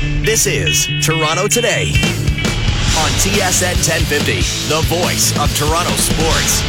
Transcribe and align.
This 0.00 0.46
is 0.46 0.86
Toronto 1.02 1.48
Today 1.48 1.88
on 2.98 3.08
TSN 3.16 3.76
1050, 3.80 4.42
the 4.68 4.82
voice 4.88 5.32
of 5.40 5.48
Toronto 5.56 5.90
sports. 5.92 6.62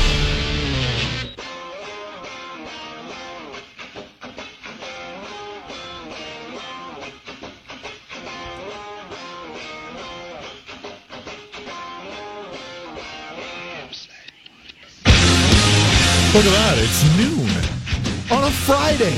Look 16.34 16.46
at 16.46 16.52
that. 16.54 16.78
It's 16.78 17.04
noon 17.18 18.38
on 18.38 18.48
a 18.48 18.52
Friday. 18.52 19.18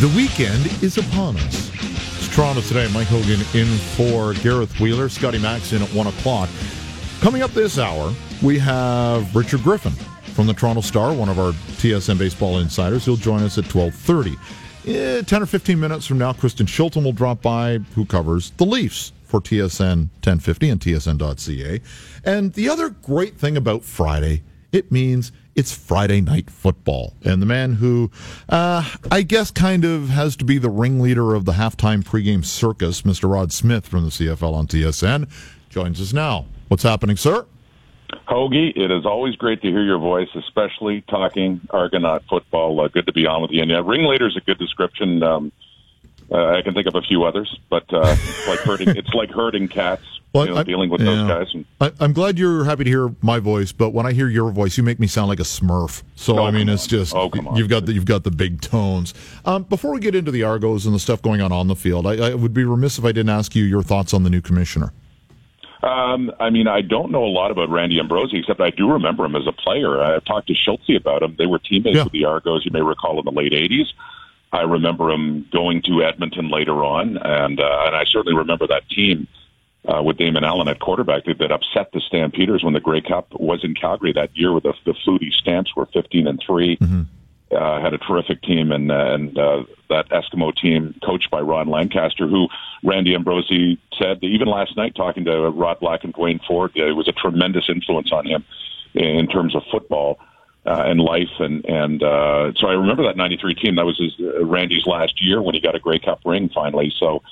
The 0.00 0.12
weekend 0.16 0.82
is 0.82 0.98
upon 0.98 1.36
us. 1.36 1.67
Toronto 2.38 2.60
today. 2.60 2.88
Mike 2.94 3.08
Hogan 3.08 3.40
in 3.52 3.66
for 3.96 4.32
Gareth 4.34 4.78
Wheeler. 4.78 5.08
Scotty 5.08 5.40
Max 5.40 5.72
in 5.72 5.82
at 5.82 5.92
1 5.92 6.06
o'clock. 6.06 6.48
Coming 7.20 7.42
up 7.42 7.50
this 7.50 7.80
hour, 7.80 8.14
we 8.44 8.60
have 8.60 9.34
Richard 9.34 9.64
Griffin 9.64 9.90
from 10.34 10.46
the 10.46 10.54
Toronto 10.54 10.80
Star, 10.80 11.12
one 11.12 11.28
of 11.28 11.40
our 11.40 11.50
TSN 11.50 12.16
baseball 12.16 12.60
insiders. 12.60 13.04
He'll 13.04 13.16
join 13.16 13.42
us 13.42 13.58
at 13.58 13.64
1230. 13.64 14.36
Eh, 14.86 15.22
10 15.22 15.42
or 15.42 15.46
15 15.46 15.80
minutes 15.80 16.06
from 16.06 16.18
now, 16.18 16.32
Kristen 16.32 16.66
Shilton 16.66 17.02
will 17.02 17.12
drop 17.12 17.42
by, 17.42 17.78
who 17.96 18.04
covers 18.04 18.50
the 18.50 18.66
Leafs 18.66 19.12
for 19.24 19.40
TSN 19.40 20.08
1050 20.22 20.70
and 20.70 20.80
TSN.ca. 20.80 21.80
And 22.24 22.52
the 22.52 22.68
other 22.68 22.90
great 22.90 23.36
thing 23.36 23.56
about 23.56 23.82
Friday, 23.82 24.44
it 24.70 24.92
means 24.92 25.32
it's 25.58 25.72
Friday 25.72 26.20
night 26.20 26.48
football. 26.48 27.14
And 27.24 27.42
the 27.42 27.46
man 27.46 27.74
who, 27.74 28.12
uh, 28.48 28.88
I 29.10 29.22
guess, 29.22 29.50
kind 29.50 29.84
of 29.84 30.08
has 30.08 30.36
to 30.36 30.44
be 30.44 30.56
the 30.56 30.70
ringleader 30.70 31.34
of 31.34 31.46
the 31.46 31.52
halftime 31.52 32.04
pregame 32.04 32.44
circus, 32.44 33.02
Mr. 33.02 33.28
Rod 33.28 33.52
Smith 33.52 33.88
from 33.88 34.04
the 34.04 34.10
CFL 34.10 34.54
on 34.54 34.68
TSN, 34.68 35.28
joins 35.68 36.00
us 36.00 36.12
now. 36.12 36.46
What's 36.68 36.84
happening, 36.84 37.16
sir? 37.16 37.44
Hoagie, 38.28 38.72
it 38.76 38.92
is 38.92 39.04
always 39.04 39.34
great 39.34 39.60
to 39.62 39.68
hear 39.68 39.82
your 39.82 39.98
voice, 39.98 40.28
especially 40.36 41.00
talking 41.10 41.60
Argonaut 41.70 42.22
football. 42.30 42.80
Uh, 42.80 42.86
good 42.86 43.06
to 43.06 43.12
be 43.12 43.26
on 43.26 43.42
with 43.42 43.50
you. 43.50 43.60
And 43.60 43.70
yeah, 43.70 43.82
ringleader 43.84 44.28
is 44.28 44.36
a 44.36 44.40
good 44.40 44.58
description. 44.58 45.24
Um, 45.24 45.50
uh, 46.30 46.56
I 46.56 46.62
can 46.62 46.74
think 46.74 46.86
of 46.86 46.94
a 46.94 47.02
few 47.02 47.24
others, 47.24 47.58
but 47.70 47.84
uh, 47.92 48.16
it's 48.18 48.48
like 48.48 48.58
herding. 48.60 48.88
it's 48.96 49.12
like 49.14 49.30
herding 49.30 49.68
cats. 49.68 50.02
Well, 50.34 50.46
you 50.46 50.52
know, 50.52 50.60
I, 50.60 50.62
dealing 50.62 50.90
with 50.90 51.00
yeah. 51.00 51.06
those 51.06 51.28
guys. 51.28 51.54
And, 51.54 51.64
I, 51.80 52.04
am 52.04 52.12
glad 52.12 52.38
you're 52.38 52.64
happy 52.64 52.84
to 52.84 52.90
hear 52.90 53.14
my 53.22 53.38
voice, 53.38 53.72
but 53.72 53.94
when 53.94 54.04
I 54.04 54.12
hear 54.12 54.28
your 54.28 54.50
voice, 54.50 54.76
you 54.76 54.82
make 54.82 55.00
me 55.00 55.06
sound 55.06 55.28
like 55.28 55.40
a 55.40 55.44
Smurf. 55.44 56.02
So 56.16 56.38
oh, 56.38 56.44
I 56.44 56.50
mean, 56.50 56.68
it's 56.68 56.86
just 56.86 57.14
oh, 57.14 57.30
you've 57.54 57.70
got 57.70 57.86
the, 57.86 57.94
you've 57.94 58.04
got 58.04 58.24
the 58.24 58.30
big 58.30 58.60
tones. 58.60 59.14
Um, 59.46 59.62
before 59.62 59.90
we 59.90 60.00
get 60.00 60.14
into 60.14 60.30
the 60.30 60.42
Argos 60.42 60.84
and 60.84 60.94
the 60.94 60.98
stuff 60.98 61.22
going 61.22 61.40
on 61.40 61.50
on 61.50 61.66
the 61.66 61.74
field, 61.74 62.06
I, 62.06 62.32
I 62.32 62.34
would 62.34 62.52
be 62.52 62.64
remiss 62.64 62.98
if 62.98 63.06
I 63.06 63.12
didn't 63.12 63.30
ask 63.30 63.56
you 63.56 63.64
your 63.64 63.82
thoughts 63.82 64.12
on 64.12 64.22
the 64.22 64.28
new 64.28 64.42
commissioner. 64.42 64.92
Um, 65.82 66.32
I 66.40 66.50
mean, 66.50 66.66
I 66.66 66.80
don't 66.82 67.10
know 67.10 67.24
a 67.24 67.32
lot 67.32 67.50
about 67.50 67.70
Randy 67.70 67.98
Ambrosie, 68.00 68.38
except 68.38 68.60
I 68.60 68.70
do 68.70 68.90
remember 68.92 69.24
him 69.24 69.36
as 69.36 69.46
a 69.46 69.52
player. 69.52 70.02
I've 70.02 70.24
talked 70.24 70.48
to 70.48 70.54
Schultze 70.54 70.96
about 70.96 71.22
him. 71.22 71.36
They 71.38 71.46
were 71.46 71.58
teammates 71.58 71.96
yeah. 71.96 72.04
with 72.04 72.12
the 72.12 72.24
Argos, 72.24 72.64
you 72.64 72.72
may 72.72 72.82
recall, 72.82 73.18
in 73.18 73.24
the 73.24 73.30
late 73.30 73.52
80s. 73.52 73.86
I 74.52 74.62
remember 74.62 75.10
him 75.10 75.46
going 75.52 75.82
to 75.82 76.02
Edmonton 76.02 76.50
later 76.50 76.84
on, 76.84 77.18
and 77.18 77.60
uh, 77.60 77.82
and 77.86 77.96
I 77.96 78.04
certainly 78.04 78.36
remember 78.36 78.66
that 78.66 78.88
team 78.88 79.28
uh, 79.86 80.02
with 80.02 80.16
Damon 80.16 80.44
Allen 80.44 80.68
at 80.68 80.80
quarterback 80.80 81.24
that, 81.24 81.38
that 81.38 81.52
upset 81.52 81.92
the 81.92 82.00
Stampeders 82.00 82.64
when 82.64 82.74
the 82.74 82.80
Grey 82.80 83.00
Cup 83.00 83.28
was 83.34 83.62
in 83.62 83.74
Calgary 83.74 84.12
that 84.14 84.36
year, 84.36 84.52
where 84.52 84.60
the, 84.60 84.74
the 84.84 84.92
Flutie 84.92 85.32
Stamps 85.32 85.74
were 85.76 85.86
15 85.86 86.26
and 86.26 86.42
3 86.44 86.76
mm-hmm. 86.76 87.02
Uh, 87.50 87.80
had 87.80 87.94
a 87.94 87.98
terrific 87.98 88.42
team, 88.42 88.70
and 88.70 88.92
uh, 88.92 89.14
and 89.14 89.38
uh, 89.38 89.64
that 89.88 90.06
Eskimo 90.10 90.54
team, 90.54 90.94
coached 91.02 91.30
by 91.30 91.40
Ron 91.40 91.68
Lancaster, 91.68 92.28
who 92.28 92.46
Randy 92.84 93.14
Ambrosie 93.14 93.78
said 93.98 94.22
even 94.22 94.48
last 94.48 94.76
night, 94.76 94.94
talking 94.94 95.24
to 95.24 95.48
Rod 95.48 95.80
Black 95.80 96.04
and 96.04 96.12
Duane 96.12 96.40
Forde, 96.46 96.76
uh, 96.76 96.86
it 96.86 96.92
was 96.92 97.08
a 97.08 97.12
tremendous 97.12 97.70
influence 97.70 98.12
on 98.12 98.26
him 98.26 98.44
in 98.92 99.26
terms 99.28 99.54
of 99.56 99.62
football 99.70 100.18
uh, 100.68 100.82
and 100.86 101.00
life. 101.00 101.30
And 101.38 101.64
and 101.64 102.02
uh, 102.02 102.52
so 102.56 102.68
I 102.68 102.72
remember 102.72 103.04
that 103.04 103.16
'93 103.16 103.54
team. 103.54 103.76
That 103.76 103.86
was 103.86 103.98
his, 103.98 104.14
uh, 104.20 104.44
Randy's 104.44 104.86
last 104.86 105.24
year 105.24 105.40
when 105.40 105.54
he 105.54 105.60
got 105.60 105.74
a 105.74 105.78
Grey 105.78 105.98
Cup 105.98 106.20
ring 106.24 106.50
finally. 106.50 106.92
So 106.98 107.22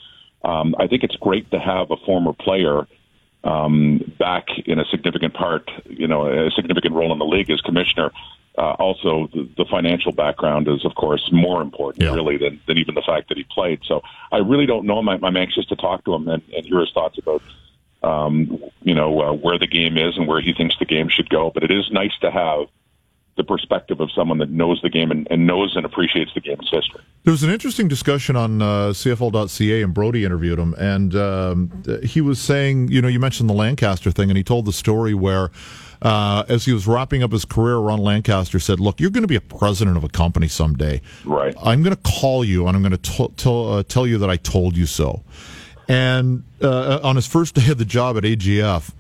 um, 0.45 0.75
I 0.79 0.87
think 0.87 1.05
it's 1.05 1.17
great 1.17 1.51
to 1.51 1.59
have 1.59 1.91
a 1.91 1.97
former 1.99 2.33
player 2.33 2.87
um, 3.45 3.99
back 4.19 4.47
in 4.65 4.79
a 4.79 4.85
significant 4.87 5.35
part, 5.35 5.71
you 5.85 6.07
know, 6.07 6.27
a 6.27 6.51
significant 6.51 6.95
role 6.95 7.13
in 7.13 7.19
the 7.19 7.27
league 7.27 7.51
as 7.51 7.61
commissioner. 7.61 8.11
Uh, 8.59 8.75
also, 8.79 9.29
the, 9.35 9.49
the 9.59 9.67
financial 9.67 10.13
background 10.13 10.67
is, 10.67 10.85
of 10.87 10.95
course, 10.95 11.29
more 11.31 11.61
important, 11.61 12.03
yeah. 12.03 12.15
really, 12.15 12.39
than, 12.39 12.59
than 12.67 12.79
even 12.79 12.95
the 12.95 13.03
fact 13.03 13.29
that 13.29 13.37
he 13.37 13.45
played. 13.45 13.81
So 13.85 14.01
I 14.33 14.39
really 14.39 14.65
don't 14.65 14.87
know 14.87 14.99
him. 14.99 15.11
I'm, 15.11 15.23
I'm 15.23 15.37
anxious 15.37 15.67
to 15.67 15.77
talk 15.77 16.05
to 16.07 16.15
him 16.15 16.27
and, 16.27 16.43
and 16.57 16.65
hear 16.65 16.81
his 16.81 16.91
thoughts 16.93 17.19
about, 17.19 17.43
um, 18.03 18.65
you 18.83 18.95
know, 18.95 19.21
uh, 19.21 19.33
where 19.35 19.59
the 19.59 19.67
game 19.67 19.99
is 19.99 20.17
and 20.17 20.27
where 20.27 20.41
he 20.41 20.55
thinks 20.55 20.75
the 20.79 20.87
game 20.87 21.11
should 21.11 21.29
go. 21.29 21.51
But 21.53 21.65
it 21.65 21.71
is 21.71 21.91
nice 21.93 22.17
to 22.23 22.31
have 22.31 22.69
the 23.37 23.45
perspective 23.45 24.01
of 24.01 24.11
someone 24.13 24.39
that 24.39 24.51
knows 24.51 24.81
the 24.83 24.89
game 24.89 25.11
and, 25.11 25.27
and 25.31 25.47
knows 25.47 25.77
and 25.77 25.85
appreciates 25.85 26.33
the 26.35 26.41
game's 26.41 26.69
history. 26.71 27.01
There 27.25 27.33
was 27.33 27.43
an 27.43 27.51
interesting 27.51 27.87
discussion 27.89 28.35
on 28.37 28.63
uh, 28.63 28.67
CFL.ca, 28.89 29.83
and 29.83 29.93
Brody 29.93 30.25
interviewed 30.25 30.59
him, 30.59 30.75
and 30.79 31.15
um, 31.15 31.83
he 32.03 32.21
was 32.21 32.41
saying, 32.41 32.89
you 32.89 33.03
know, 33.03 33.09
you 33.09 33.21
mentioned 33.21 33.51
the 33.51 33.55
Lancaster 33.55 34.11
thing, 34.11 34.31
and 34.31 34.37
he 34.37 34.45
told 34.45 34.67
the 34.67 34.73
story 34.73 35.15
where. 35.15 35.51
Uh, 36.03 36.45
as 36.51 36.67
he 36.67 36.75
was 36.75 36.87
wrapping 36.87 37.23
up 37.23 37.33
his 37.33 37.47
career, 37.47 37.79
Ron 37.79 38.01
Lancaster 38.01 38.59
said, 38.59 38.79
"Look, 38.79 39.01
you're 39.01 39.09
going 39.09 39.23
to 39.23 39.29
be 39.29 39.35
a 39.35 39.41
president 39.41 39.97
of 39.97 40.05
a 40.05 40.11
company 40.11 40.47
someday. 40.47 41.01
Right? 41.25 41.55
I'm 41.65 41.83
going 41.83 41.97
to 41.97 42.03
call 42.03 42.45
you 42.45 42.67
and 42.67 42.77
I'm 42.77 42.83
going 42.83 42.97
to 42.99 43.29
tell 43.31 43.73
uh, 43.73 43.83
tell 43.83 44.07
you 44.07 44.19
that 44.19 44.29
I 44.29 44.37
told 44.37 44.77
you 44.77 44.85
so." 44.85 45.25
And 45.89 46.45
uh, 46.61 47.01
on 47.03 47.17
his 47.17 47.27
first 47.27 47.55
day 47.55 47.71
of 47.71 47.79
the 47.79 47.87
job 47.87 48.19
at 48.19 48.25
AGF, 48.25 48.93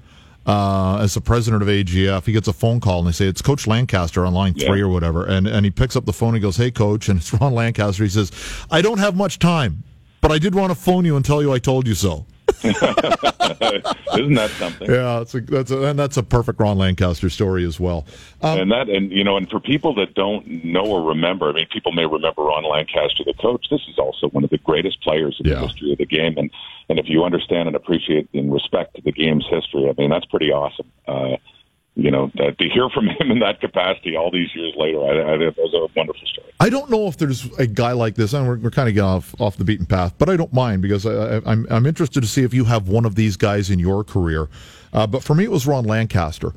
uh, 0.46 0.98
as 1.00 1.14
the 1.14 1.20
president 1.20 1.62
of 1.62 1.68
AGF, 1.68 2.24
he 2.24 2.32
gets 2.32 2.46
a 2.46 2.52
phone 2.52 2.78
call 2.80 3.00
and 3.00 3.08
they 3.08 3.12
say 3.12 3.26
it's 3.26 3.42
Coach 3.42 3.66
Lancaster 3.66 4.24
on 4.24 4.32
line 4.32 4.54
three 4.54 4.80
or 4.80 4.88
whatever, 4.88 5.24
and 5.24 5.46
and 5.46 5.64
he 5.64 5.70
picks 5.70 5.96
up 5.96 6.06
the 6.06 6.12
phone 6.12 6.34
and 6.34 6.42
goes, 6.42 6.56
"Hey, 6.56 6.70
Coach," 6.70 7.08
and 7.08 7.18
it's 7.18 7.32
Ron 7.40 7.52
Lancaster. 7.52 8.04
He 8.04 8.08
says, 8.10 8.30
"I 8.70 8.80
don't 8.80 8.98
have 8.98 9.16
much 9.16 9.38
time, 9.38 9.82
but 10.20 10.30
I 10.30 10.38
did 10.38 10.54
want 10.54 10.70
to 10.70 10.74
phone 10.76 11.04
you 11.04 11.16
and 11.16 11.24
tell 11.24 11.42
you 11.42 11.52
I 11.52 11.58
told 11.58 11.86
you 11.86 11.94
so." 11.94 12.26
Isn't 14.19 14.34
that 14.34 14.50
something? 14.59 14.91
Yeah, 14.91 15.19
that's 15.19 15.34
a, 15.34 15.41
that's 15.41 15.71
a, 15.71 15.82
and 15.82 15.99
that's 15.99 16.16
a 16.16 16.22
perfect 16.22 16.60
Ron 16.60 16.78
Lancaster 16.78 17.31
story 17.31 17.65
as 17.65 17.78
well. 17.78 18.06
Um, 18.43 18.60
and 18.60 18.72
that, 18.72 18.88
and 18.88 19.10
you 19.10 19.25
know, 19.25 19.37
and 19.37 19.49
for 19.49 19.60
people 19.60 19.94
that 19.97 20.15
don't 20.15 20.65
know 20.65 20.84
or 20.84 21.03
remember, 21.03 21.50
I 21.50 21.53
mean, 21.53 21.66
people 21.72 21.93
may 21.93 22.06
remember 22.06 22.43
Ron 22.43 22.65
Lancaster, 22.65 23.25
the 23.25 23.34
coach. 23.34 23.66
This 23.71 23.82
is 23.88 23.99
also 23.99 24.28
one 24.28 24.44
of 24.44 24.50
the 24.50 24.59
greatest 24.59 25.03
players 25.03 25.37
in 25.41 25.49
yeah. 25.49 25.56
the 25.56 25.66
history 25.66 25.93
of 25.93 25.99
the 25.99 26.06
game, 26.06 26.37
and 26.37 26.50
and 26.88 26.99
if 26.99 27.09
you 27.09 27.25
understand 27.25 27.69
and 27.69 27.77
appreciate 27.77 28.28
and 28.32 28.53
respect 28.53 29.03
the 29.03 29.12
game's 29.12 29.47
history, 29.48 29.88
I 29.88 29.94
mean, 30.00 30.10
that's 30.10 30.27
pretty 30.27 30.50
awesome. 30.53 30.91
Uh, 31.06 31.37
you 31.96 32.10
know, 32.10 32.30
to, 32.36 32.52
to 32.52 32.68
hear 32.68 32.88
from 32.90 33.08
him 33.18 33.30
in 33.30 33.38
that 33.40 33.60
capacity 33.60 34.16
all 34.16 34.30
these 34.30 34.54
years 34.54 34.74
later, 34.76 35.00
I, 35.00 35.32
I, 35.32 35.34
it 35.34 35.56
was 35.56 35.74
a 35.74 35.98
wonderful 35.98 36.26
story. 36.26 36.52
I 36.60 36.68
don't 36.68 36.90
know 36.90 37.06
if 37.06 37.16
there's 37.16 37.46
a 37.58 37.66
guy 37.66 37.92
like 37.92 38.14
this, 38.14 38.32
and 38.32 38.46
we're, 38.46 38.58
we're 38.58 38.70
kind 38.70 38.88
of 38.88 38.94
getting 38.94 39.08
off, 39.08 39.34
off 39.40 39.56
the 39.56 39.64
beaten 39.64 39.86
path, 39.86 40.14
but 40.18 40.28
I 40.28 40.36
don't 40.36 40.52
mind 40.52 40.82
because 40.82 41.06
I, 41.06 41.40
I'm, 41.46 41.66
I'm 41.70 41.86
interested 41.86 42.20
to 42.20 42.28
see 42.28 42.42
if 42.42 42.54
you 42.54 42.64
have 42.64 42.88
one 42.88 43.04
of 43.04 43.14
these 43.14 43.36
guys 43.36 43.70
in 43.70 43.78
your 43.78 44.04
career. 44.04 44.48
Uh, 44.92 45.06
but 45.06 45.24
for 45.24 45.34
me, 45.34 45.44
it 45.44 45.50
was 45.50 45.66
Ron 45.66 45.84
Lancaster. 45.84 46.52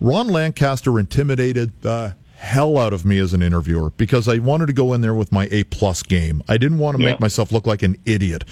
Ron 0.00 0.28
Lancaster 0.28 0.98
intimidated 0.98 1.72
the 1.82 2.16
hell 2.36 2.78
out 2.78 2.92
of 2.92 3.04
me 3.04 3.18
as 3.18 3.32
an 3.32 3.42
interviewer 3.42 3.90
because 3.90 4.28
I 4.28 4.38
wanted 4.38 4.66
to 4.66 4.72
go 4.72 4.92
in 4.92 5.00
there 5.00 5.14
with 5.14 5.32
my 5.32 5.48
A 5.50 5.64
plus 5.64 6.02
game. 6.02 6.42
I 6.48 6.56
didn't 6.56 6.78
want 6.78 6.96
to 6.96 7.02
yeah. 7.02 7.10
make 7.10 7.20
myself 7.20 7.52
look 7.52 7.66
like 7.66 7.82
an 7.82 7.96
idiot 8.04 8.44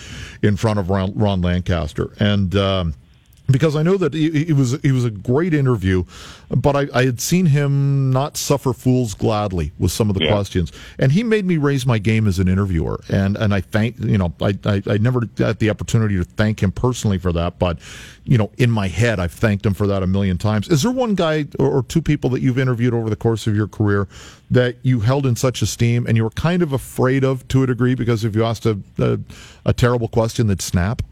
in 0.43 0.57
front 0.57 0.79
of 0.79 0.89
Ron, 0.89 1.13
Ron 1.15 1.43
Lancaster, 1.43 2.13
and 2.19 2.55
um, 2.57 2.95
because 3.53 3.77
I 3.77 3.83
know 3.83 3.97
that 3.97 4.15
he, 4.15 4.45
he, 4.45 4.53
was 4.53 4.81
he 4.83 4.93
was 4.93 5.05
a 5.05 5.11
great 5.11 5.55
interview, 5.55 6.05
but 6.49 6.77
I, 6.77 6.87
I, 6.95 7.05
had 7.05 7.21
seen 7.21 7.47
him 7.47 8.11
not 8.11 8.37
suffer 8.37 8.73
fools 8.73 9.15
gladly 9.15 9.73
with 9.79 9.93
some 9.93 10.09
of 10.09 10.15
the 10.15 10.25
yeah. 10.25 10.33
questions, 10.33 10.73
and 10.99 11.13
he 11.13 11.23
made 11.23 11.45
me 11.45 11.57
raise 11.57 11.85
my 11.87 11.99
game 11.99 12.27
as 12.27 12.39
an 12.39 12.49
interviewer, 12.49 13.01
and 13.09 13.37
and 13.37 13.55
I 13.55 13.61
thank 13.61 13.99
you 14.01 14.19
know 14.19 14.33
I, 14.41 14.59
I, 14.65 14.83
I 14.87 14.99
never 14.99 15.21
got 15.21 15.59
the 15.59 15.71
opportunity 15.71 16.17
to 16.17 16.25
thank 16.25 16.63
him 16.63 16.73
personally 16.73 17.19
for 17.19 17.33
that, 17.33 17.59
but 17.59 17.79
you 18.25 18.39
know 18.39 18.51
in 18.59 18.71
my 18.71 18.89
head 18.89 19.21
I've 19.21 19.33
thanked 19.33 19.67
him 19.67 19.75
for 19.75 19.87
that 19.87 20.03
a 20.03 20.07
million 20.07 20.39
times. 20.39 20.69
Is 20.69 20.83
there 20.83 20.93
one 20.93 21.15
guy 21.15 21.47
or, 21.59 21.71
or 21.71 21.83
two 21.83 22.03
people 22.03 22.31
that 22.31 22.43
you've 22.43 22.59
interviewed 22.59 22.95
over 22.95 23.11
the 23.11 23.17
course 23.17 23.47
of 23.47 23.55
your 23.55 23.69
career 23.69 24.09
that 24.51 24.77
you 24.83 25.01
held 25.01 25.27
in 25.27 25.37
such 25.37 25.63
esteem 25.63 26.07
and 26.07 26.17
you 26.17 26.25
were 26.25 26.31
kind 26.31 26.63
of 26.63 26.73
afraid 26.73 27.25
of 27.25 27.47
to 27.49 27.63
a 27.63 27.67
degree 27.67 27.95
because 27.95 28.25
if 28.25 28.35
you 28.37 28.45
asked 28.45 28.67
a 28.67 28.79
a, 28.99 29.19
a 29.67 29.73
terrible 29.73 30.09
question, 30.09 30.47
they'd 30.47 30.63
snap? 30.63 31.03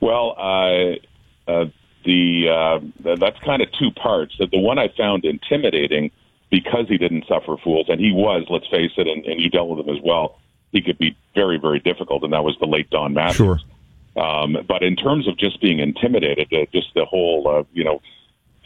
Well, 0.00 0.34
I. 0.38 0.98
Uh 1.02 1.06
uh, 1.46 1.66
the 2.04 2.48
uh, 2.48 3.14
that's 3.16 3.38
kind 3.40 3.62
of 3.62 3.68
two 3.72 3.90
parts. 3.90 4.36
The, 4.38 4.46
the 4.46 4.58
one 4.58 4.78
I 4.78 4.88
found 4.88 5.24
intimidating 5.24 6.10
because 6.50 6.88
he 6.88 6.98
didn't 6.98 7.26
suffer 7.28 7.56
fools, 7.62 7.86
and 7.88 8.00
he 8.00 8.12
was, 8.12 8.44
let's 8.50 8.66
face 8.68 8.92
it, 8.96 9.06
and, 9.06 9.24
and 9.24 9.40
you 9.40 9.50
dealt 9.50 9.68
with 9.68 9.86
him 9.86 9.94
as 9.94 10.02
well. 10.02 10.38
He 10.72 10.82
could 10.82 10.98
be 10.98 11.16
very, 11.34 11.58
very 11.58 11.78
difficult, 11.78 12.24
and 12.24 12.32
that 12.32 12.44
was 12.44 12.56
the 12.60 12.66
late 12.66 12.90
Don 12.90 13.14
Matthews. 13.14 13.36
Sure. 13.36 14.22
Um, 14.22 14.56
but 14.66 14.82
in 14.82 14.96
terms 14.96 15.28
of 15.28 15.36
just 15.38 15.60
being 15.60 15.78
intimidated, 15.78 16.52
uh, 16.52 16.66
just 16.72 16.92
the 16.94 17.04
whole, 17.04 17.46
uh, 17.48 17.62
you 17.72 17.84
know, 17.84 18.00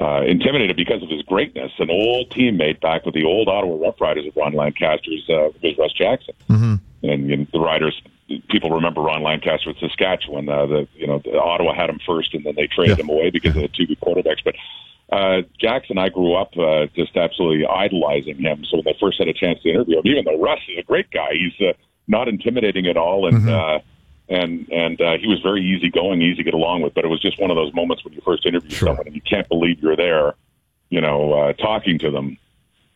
uh, 0.01 0.23
intimidated 0.23 0.77
because 0.77 1.03
of 1.03 1.09
his 1.09 1.23
greatness. 1.23 1.73
An 1.79 1.91
old 1.91 2.31
teammate 2.31 2.81
back 2.81 3.05
with 3.05 3.15
the 3.15 3.25
old 3.25 3.49
Ottawa 3.49 3.77
Rough 3.87 4.01
Riders 4.01 4.27
of 4.27 4.37
Ron 4.37 4.55
Lancaster's 4.55 5.29
uh, 5.29 5.51
was 5.63 5.79
Russ 5.79 5.93
Jackson, 5.93 6.35
mm-hmm. 6.49 6.75
and, 7.09 7.31
and 7.31 7.47
the 7.53 7.61
Riders 7.61 8.01
people 8.49 8.71
remember 8.71 9.03
Ron 9.03 9.23
Lancaster 9.23 9.71
with 9.71 9.79
Saskatchewan. 9.79 10.49
Uh, 10.49 10.67
the 10.67 10.89
you 10.95 11.07
know 11.07 11.21
the, 11.25 11.39
Ottawa 11.39 11.75
had 11.75 11.91
him 11.91 12.01
first, 12.07 12.35
and 12.35 12.45
then 12.45 12.55
they 12.55 12.67
traded 12.67 12.99
yeah. 12.99 13.05
him 13.05 13.11
away 13.11 13.31
because 13.31 13.55
of 13.57 13.63
the 13.63 13.69
two 13.69 13.87
good 13.87 14.01
quarterbacks. 14.01 14.43
But 14.45 14.55
uh, 15.15 15.43
Jackson, 15.59 15.99
I 15.99 16.09
grew 16.09 16.35
up 16.35 16.57
uh, 16.57 16.87
just 16.95 17.17
absolutely 17.17 17.67
idolizing 17.67 18.39
him. 18.39 18.65
So 18.65 18.79
when 18.79 18.85
they 18.85 18.97
first 18.99 19.19
had 19.19 19.29
a 19.29 19.35
chance 19.35 19.63
to 19.63 19.71
interview 19.71 19.99
him, 19.99 20.07
even 20.07 20.25
though 20.25 20.41
Russ 20.41 20.61
is 20.69 20.79
a 20.79 20.83
great 20.83 21.11
guy, 21.11 21.33
he's 21.33 21.67
uh, 21.67 21.73
not 22.09 22.29
intimidating 22.29 22.87
at 22.87 22.97
all, 22.97 23.27
and 23.27 23.39
mm-hmm. 23.39 23.49
uh, 23.49 23.79
and 24.29 24.69
and 24.71 25.01
uh, 25.01 25.19
he 25.19 25.27
was 25.27 25.41
very 25.41 25.63
easygoing, 25.63 26.23
easy 26.23 26.37
to 26.37 26.45
get 26.45 26.55
along 26.55 26.83
with. 26.83 26.95
But 26.95 27.05
it 27.05 27.09
was 27.09 27.21
just 27.21 27.39
one 27.41 27.51
of 27.51 27.57
those 27.57 27.75
moments 27.75 28.05
when 28.05 28.15
you 28.15 28.23
first 28.25 28.47
interview 28.47 28.71
sure. 28.71 28.89
someone 28.89 29.07
and 29.07 29.15
you 29.15 29.23
can't 29.23 29.49
believe 29.49 29.81
you're 29.81 29.97
there, 29.97 30.35
you 30.89 31.01
know, 31.01 31.33
uh, 31.33 31.53
talking 31.55 31.99
to 31.99 32.11
them 32.11 32.39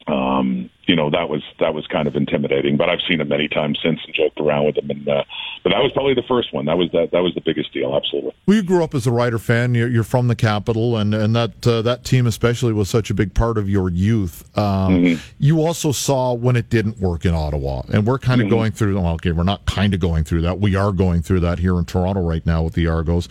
um, 0.08 0.70
you 0.87 0.96
know 0.96 1.10
that 1.10 1.28
was 1.28 1.43
that 1.60 1.75
was 1.75 1.87
kind 1.87 2.08
of 2.08 2.16
intimidating. 2.16 2.76
But 2.76 2.88
I've 2.88 3.02
seen 3.06 3.20
him 3.20 3.28
many 3.28 3.46
times 3.46 3.78
since 3.82 4.00
and 4.05 4.14
joked 4.14 4.40
around 4.40 4.66
with 4.66 4.78
him. 4.78 4.90
And 4.90 5.06
uh, 5.06 5.25
but 5.62 5.70
that 5.70 5.82
was 5.82 5.93
probably 5.93 6.14
the 6.14 6.22
first 6.26 6.52
one. 6.52 6.64
That 6.64 6.78
was 6.78 6.90
that 6.93 7.10
that 7.12 7.20
was 7.20 7.34
the 7.34 7.43
biggest 7.43 7.72
deal. 7.75 7.94
Absolutely. 7.94 8.32
Well, 8.46 8.56
you 8.56 8.62
grew 8.62 8.82
up 8.82 8.94
as 8.94 9.06
a 9.06 9.12
Rider 9.12 9.38
fan. 9.38 9.75
You're, 9.75 9.88
you're 9.88 10.05
from 10.05 10.28
the 10.28 10.34
capital, 10.34 10.96
and 10.96 11.14
and 11.14 11.37
that 11.37 11.66
uh, 11.66 11.82
that 11.82 12.05
team 12.05 12.26
especially 12.26 12.72
was 12.72 12.88
such 12.88 13.10
a 13.10 13.14
big 13.14 13.34
part 13.34 13.58
of 13.58 13.69
your 13.69 13.90
youth. 13.90 14.49
Um, 14.56 15.05
mm-hmm. 15.05 15.22
You 15.38 15.62
also 15.62 15.93
saw 15.93 16.32
when 16.32 16.56
it 16.56 16.70
didn't 16.70 16.99
work 16.99 17.26
in 17.26 17.34
Ottawa, 17.34 17.82
and 17.93 18.06
we're 18.06 18.19
kind 18.19 18.40
of 18.40 18.46
mm-hmm. 18.46 18.56
going 18.56 18.72
through. 18.72 18.99
Well, 18.99 19.14
okay, 19.14 19.32
we're 19.32 19.43
not 19.44 19.66
kind 19.66 19.93
of 19.93 20.00
going 20.00 20.25
through 20.25 20.40
that. 20.43 20.58
We 20.58 20.75
are 20.75 20.93
going 20.93 21.20
through 21.20 21.40
that 21.40 21.58
here 21.58 21.78
in 21.78 21.84
Toronto 21.84 22.22
right 22.22 22.44
now 22.46 22.62
with 22.62 22.75
the 22.75 22.87
Argos 22.87 23.28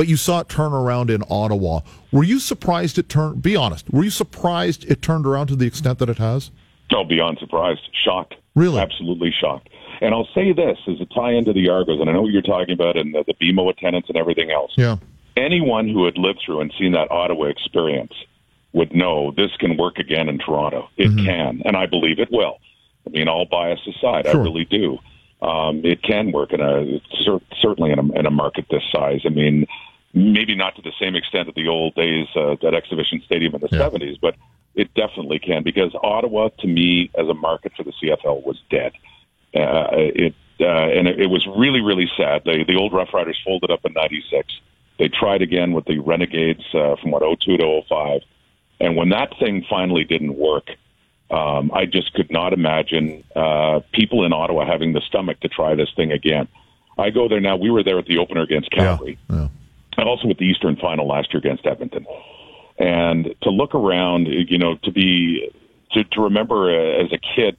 but 0.00 0.08
you 0.08 0.16
saw 0.16 0.40
it 0.40 0.48
turn 0.48 0.72
around 0.72 1.10
in 1.10 1.22
Ottawa. 1.28 1.80
Were 2.10 2.24
you 2.24 2.38
surprised 2.38 2.96
it 2.96 3.10
turned? 3.10 3.42
Be 3.42 3.54
honest. 3.54 3.90
Were 3.90 4.02
you 4.02 4.08
surprised 4.08 4.90
it 4.90 5.02
turned 5.02 5.26
around 5.26 5.48
to 5.48 5.56
the 5.56 5.66
extent 5.66 5.98
that 5.98 6.08
it 6.08 6.16
has? 6.16 6.50
No, 6.90 7.04
beyond 7.04 7.36
surprised, 7.38 7.82
shocked. 8.02 8.36
Really, 8.54 8.80
absolutely 8.80 9.30
shocked. 9.30 9.68
And 10.00 10.14
I'll 10.14 10.28
say 10.34 10.54
this 10.54 10.78
as 10.88 11.02
a 11.02 11.04
tie 11.04 11.32
into 11.32 11.52
the 11.52 11.68
Argos, 11.68 12.00
and 12.00 12.08
I 12.08 12.14
know 12.14 12.22
what 12.22 12.32
you're 12.32 12.40
talking 12.40 12.72
about, 12.72 12.96
and 12.96 13.14
the, 13.14 13.24
the 13.26 13.34
BMO 13.34 13.68
attendance 13.68 14.06
and 14.08 14.16
everything 14.16 14.50
else. 14.50 14.72
Yeah. 14.74 14.96
Anyone 15.36 15.90
who 15.90 16.06
had 16.06 16.16
lived 16.16 16.40
through 16.46 16.62
and 16.62 16.72
seen 16.78 16.92
that 16.92 17.10
Ottawa 17.10 17.48
experience 17.48 18.14
would 18.72 18.94
know 18.94 19.32
this 19.36 19.54
can 19.58 19.76
work 19.76 19.98
again 19.98 20.30
in 20.30 20.38
Toronto. 20.38 20.88
It 20.96 21.08
mm-hmm. 21.08 21.26
can, 21.26 21.62
and 21.66 21.76
I 21.76 21.84
believe 21.84 22.20
it 22.20 22.30
will. 22.32 22.56
I 23.06 23.10
mean, 23.10 23.28
all 23.28 23.44
bias 23.44 23.80
aside, 23.86 24.24
sure. 24.24 24.40
I 24.40 24.44
really 24.44 24.64
do. 24.64 24.98
Um, 25.42 25.84
it 25.84 26.02
can 26.02 26.32
work 26.32 26.54
in 26.54 26.62
a 26.62 27.02
certainly 27.60 27.90
in 27.92 27.98
a, 27.98 28.18
in 28.18 28.24
a 28.24 28.30
market 28.30 28.64
this 28.70 28.82
size. 28.90 29.20
I 29.26 29.28
mean, 29.28 29.66
maybe 30.12 30.54
not 30.54 30.76
to 30.76 30.82
the 30.82 30.92
same 31.00 31.14
extent 31.14 31.48
of 31.48 31.54
the 31.54 31.68
old 31.68 31.94
days 31.94 32.26
uh, 32.36 32.52
at 32.52 32.74
Exhibition 32.74 33.22
Stadium 33.24 33.54
in 33.54 33.60
the 33.60 33.68
yeah. 33.70 33.88
70s, 33.88 34.18
but 34.20 34.34
it 34.74 34.92
definitely 34.94 35.38
can 35.38 35.62
because 35.62 35.94
Ottawa, 36.02 36.48
to 36.60 36.66
me, 36.66 37.10
as 37.18 37.28
a 37.28 37.34
market 37.34 37.72
for 37.76 37.82
the 37.82 37.92
CFL, 37.92 38.44
was 38.44 38.60
dead. 38.70 38.92
Uh, 39.54 39.88
it 39.92 40.34
uh, 40.60 40.64
and 40.64 41.08
it, 41.08 41.20
it 41.20 41.26
was 41.26 41.46
really, 41.56 41.80
really 41.80 42.08
sad. 42.16 42.42
The 42.44 42.64
the 42.66 42.76
old 42.76 42.92
Rough 42.92 43.12
Riders 43.12 43.38
folded 43.44 43.70
up 43.70 43.84
in 43.84 43.92
'96. 43.94 44.46
They 44.98 45.08
tried 45.08 45.42
again 45.42 45.72
with 45.72 45.86
the 45.86 45.98
Renegades 45.98 46.64
uh, 46.74 46.96
from 46.96 47.10
what 47.10 47.22
02 47.22 47.56
to 47.56 47.82
05, 47.88 48.20
and 48.80 48.96
when 48.96 49.08
that 49.08 49.32
thing 49.38 49.64
finally 49.68 50.04
didn't 50.04 50.36
work, 50.36 50.68
um, 51.30 51.70
I 51.72 51.86
just 51.86 52.12
could 52.12 52.30
not 52.30 52.52
imagine 52.52 53.24
uh, 53.34 53.80
people 53.92 54.24
in 54.24 54.32
Ottawa 54.32 54.66
having 54.66 54.92
the 54.92 55.00
stomach 55.00 55.40
to 55.40 55.48
try 55.48 55.74
this 55.74 55.88
thing 55.96 56.12
again. 56.12 56.46
I 56.98 57.08
go 57.10 57.28
there 57.28 57.40
now. 57.40 57.56
We 57.56 57.70
were 57.70 57.82
there 57.82 57.98
at 57.98 58.04
the 58.04 58.18
opener 58.18 58.42
against 58.42 58.70
Calgary. 58.70 59.18
Yeah, 59.30 59.36
yeah 59.36 59.48
and 59.96 60.08
also 60.08 60.28
with 60.28 60.38
the 60.38 60.46
Eastern 60.46 60.76
Final 60.76 61.06
last 61.06 61.32
year 61.32 61.38
against 61.38 61.66
Edmonton. 61.66 62.06
And 62.78 63.34
to 63.42 63.50
look 63.50 63.74
around, 63.74 64.26
you 64.26 64.58
know, 64.58 64.76
to 64.84 64.90
be 64.90 65.50
to, 65.92 66.04
to 66.04 66.20
remember 66.20 66.70
uh, 66.70 67.04
as 67.04 67.12
a 67.12 67.18
kid 67.18 67.56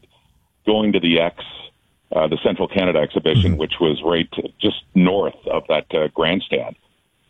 going 0.65 0.93
to 0.93 0.99
the 0.99 1.19
X, 1.19 1.43
uh, 2.15 2.27
the 2.27 2.37
Central 2.43 2.67
Canada 2.67 2.99
exhibition, 2.99 3.51
mm-hmm. 3.51 3.59
which 3.59 3.73
was 3.79 4.01
right 4.03 4.29
just 4.59 4.83
north 4.95 5.35
of 5.47 5.63
that 5.67 5.85
uh, 5.93 6.07
grandstand, 6.13 6.75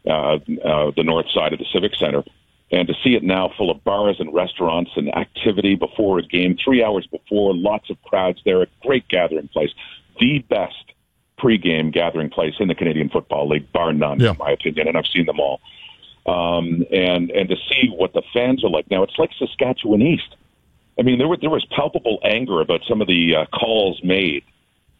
uh, 0.08 0.36
uh, 0.64 0.92
the 0.96 1.04
north 1.04 1.30
side 1.32 1.54
of 1.54 1.60
the 1.60 1.66
Civic 1.74 1.96
Center, 1.96 2.24
and 2.72 2.88
to 2.88 2.94
see 3.04 3.16
it 3.16 3.24
now 3.24 3.52
full 3.58 3.70
of 3.70 3.84
bars 3.84 4.18
and 4.20 4.34
restaurants 4.34 4.92
and 4.96 5.14
activity 5.16 5.76
before 5.76 6.20
a 6.20 6.24
game, 6.24 6.58
three 6.64 6.84
hours 6.84 7.06
before, 7.08 7.54
lots 7.54 7.90
of 7.90 8.02
crowds 8.04 8.40
there, 8.46 8.62
a 8.62 8.68
great 8.82 9.08
gathering 9.10 9.50
place, 9.50 9.72
the 10.20 10.40
best 10.50 10.94
pregame 11.42 11.92
gathering 11.92 12.30
place 12.30 12.56
in 12.60 12.68
the 12.68 12.76
Canadian 12.76 13.10
Football 13.10 13.50
League, 13.50 13.72
bar 13.72 13.94
none, 13.94 14.20
yeah. 14.20 14.32
in 14.32 14.38
my 14.38 14.52
opinion, 14.52 14.88
and 14.88 14.98
I've 14.98 15.08
seen 15.08 15.26
them 15.26 15.40
all. 15.40 15.62
Um, 16.26 16.86
and 16.92 17.32
and 17.32 17.50
to 17.50 17.56
see 17.70 17.90
what 17.90 18.14
the 18.14 18.22
fans 18.34 18.64
are 18.64 18.70
like 18.70 18.90
now, 18.92 19.04
it's 19.04 19.18
like 19.18 19.32
Saskatchewan 19.40 20.02
East. 20.02 20.36
I 21.00 21.04
mean, 21.04 21.18
there 21.18 21.28
was 21.28 21.40
there 21.42 21.50
was 21.50 21.66
palpable 21.66 22.20
anger 22.24 22.62
about 22.62 22.82
some 22.88 23.02
of 23.02 23.08
the 23.08 23.36
uh, 23.36 23.46
calls 23.48 24.00
made 24.04 24.44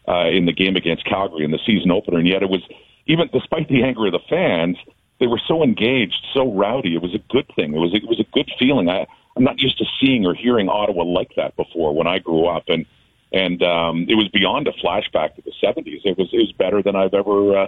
uh, 0.08 0.30
in 0.30 0.46
the 0.46 0.54
game 0.54 0.76
against 0.76 1.06
Calgary 1.06 1.46
in 1.46 1.52
the 1.52 1.60
season 1.66 1.92
opener, 1.92 2.18
and 2.18 2.28
yet 2.28 2.42
it 2.42 2.50
was 2.50 2.62
even 3.06 3.30
despite 3.32 3.68
the 3.70 3.84
anger 3.84 4.08
of 4.08 4.14
the 4.14 4.20
fans, 4.30 4.78
they 5.20 5.28
were 5.28 5.42
so 5.48 5.64
engaged, 5.64 6.26
so 6.34 6.52
rowdy. 6.54 6.96
It 6.96 7.02
was 7.02 7.14
a 7.14 7.22
good 7.30 7.48
thing. 7.56 7.76
It 7.76 7.80
was 7.80 7.94
it 7.94 8.08
was 8.08 8.20
a 8.20 8.26
good 8.34 8.50
feeling. 8.58 8.90
I 8.90 9.06
I'm 9.38 9.44
not 9.44 9.62
used 9.62 9.78
to 9.78 9.86
seeing 10.00 10.26
or 10.26 10.34
hearing 10.34 10.70
Ottawa 10.70 11.04
like 11.04 11.36
that 11.36 11.56
before 11.56 11.94
when 11.94 12.08
I 12.08 12.20
grew 12.20 12.48
up, 12.48 12.64
and 12.68 12.86
and 13.32 13.62
um, 13.64 14.06
it 14.10 14.16
was 14.16 14.28
beyond 14.30 14.68
a 14.68 14.72
flashback 14.74 15.36
to 15.36 15.42
the 15.42 15.52
'70s. 15.64 16.02
It 16.04 16.18
was 16.18 16.30
it 16.34 16.38
was 16.38 16.52
better 16.54 16.82
than 16.82 16.96
I've 16.96 17.14
ever 17.14 17.58
uh, 17.58 17.68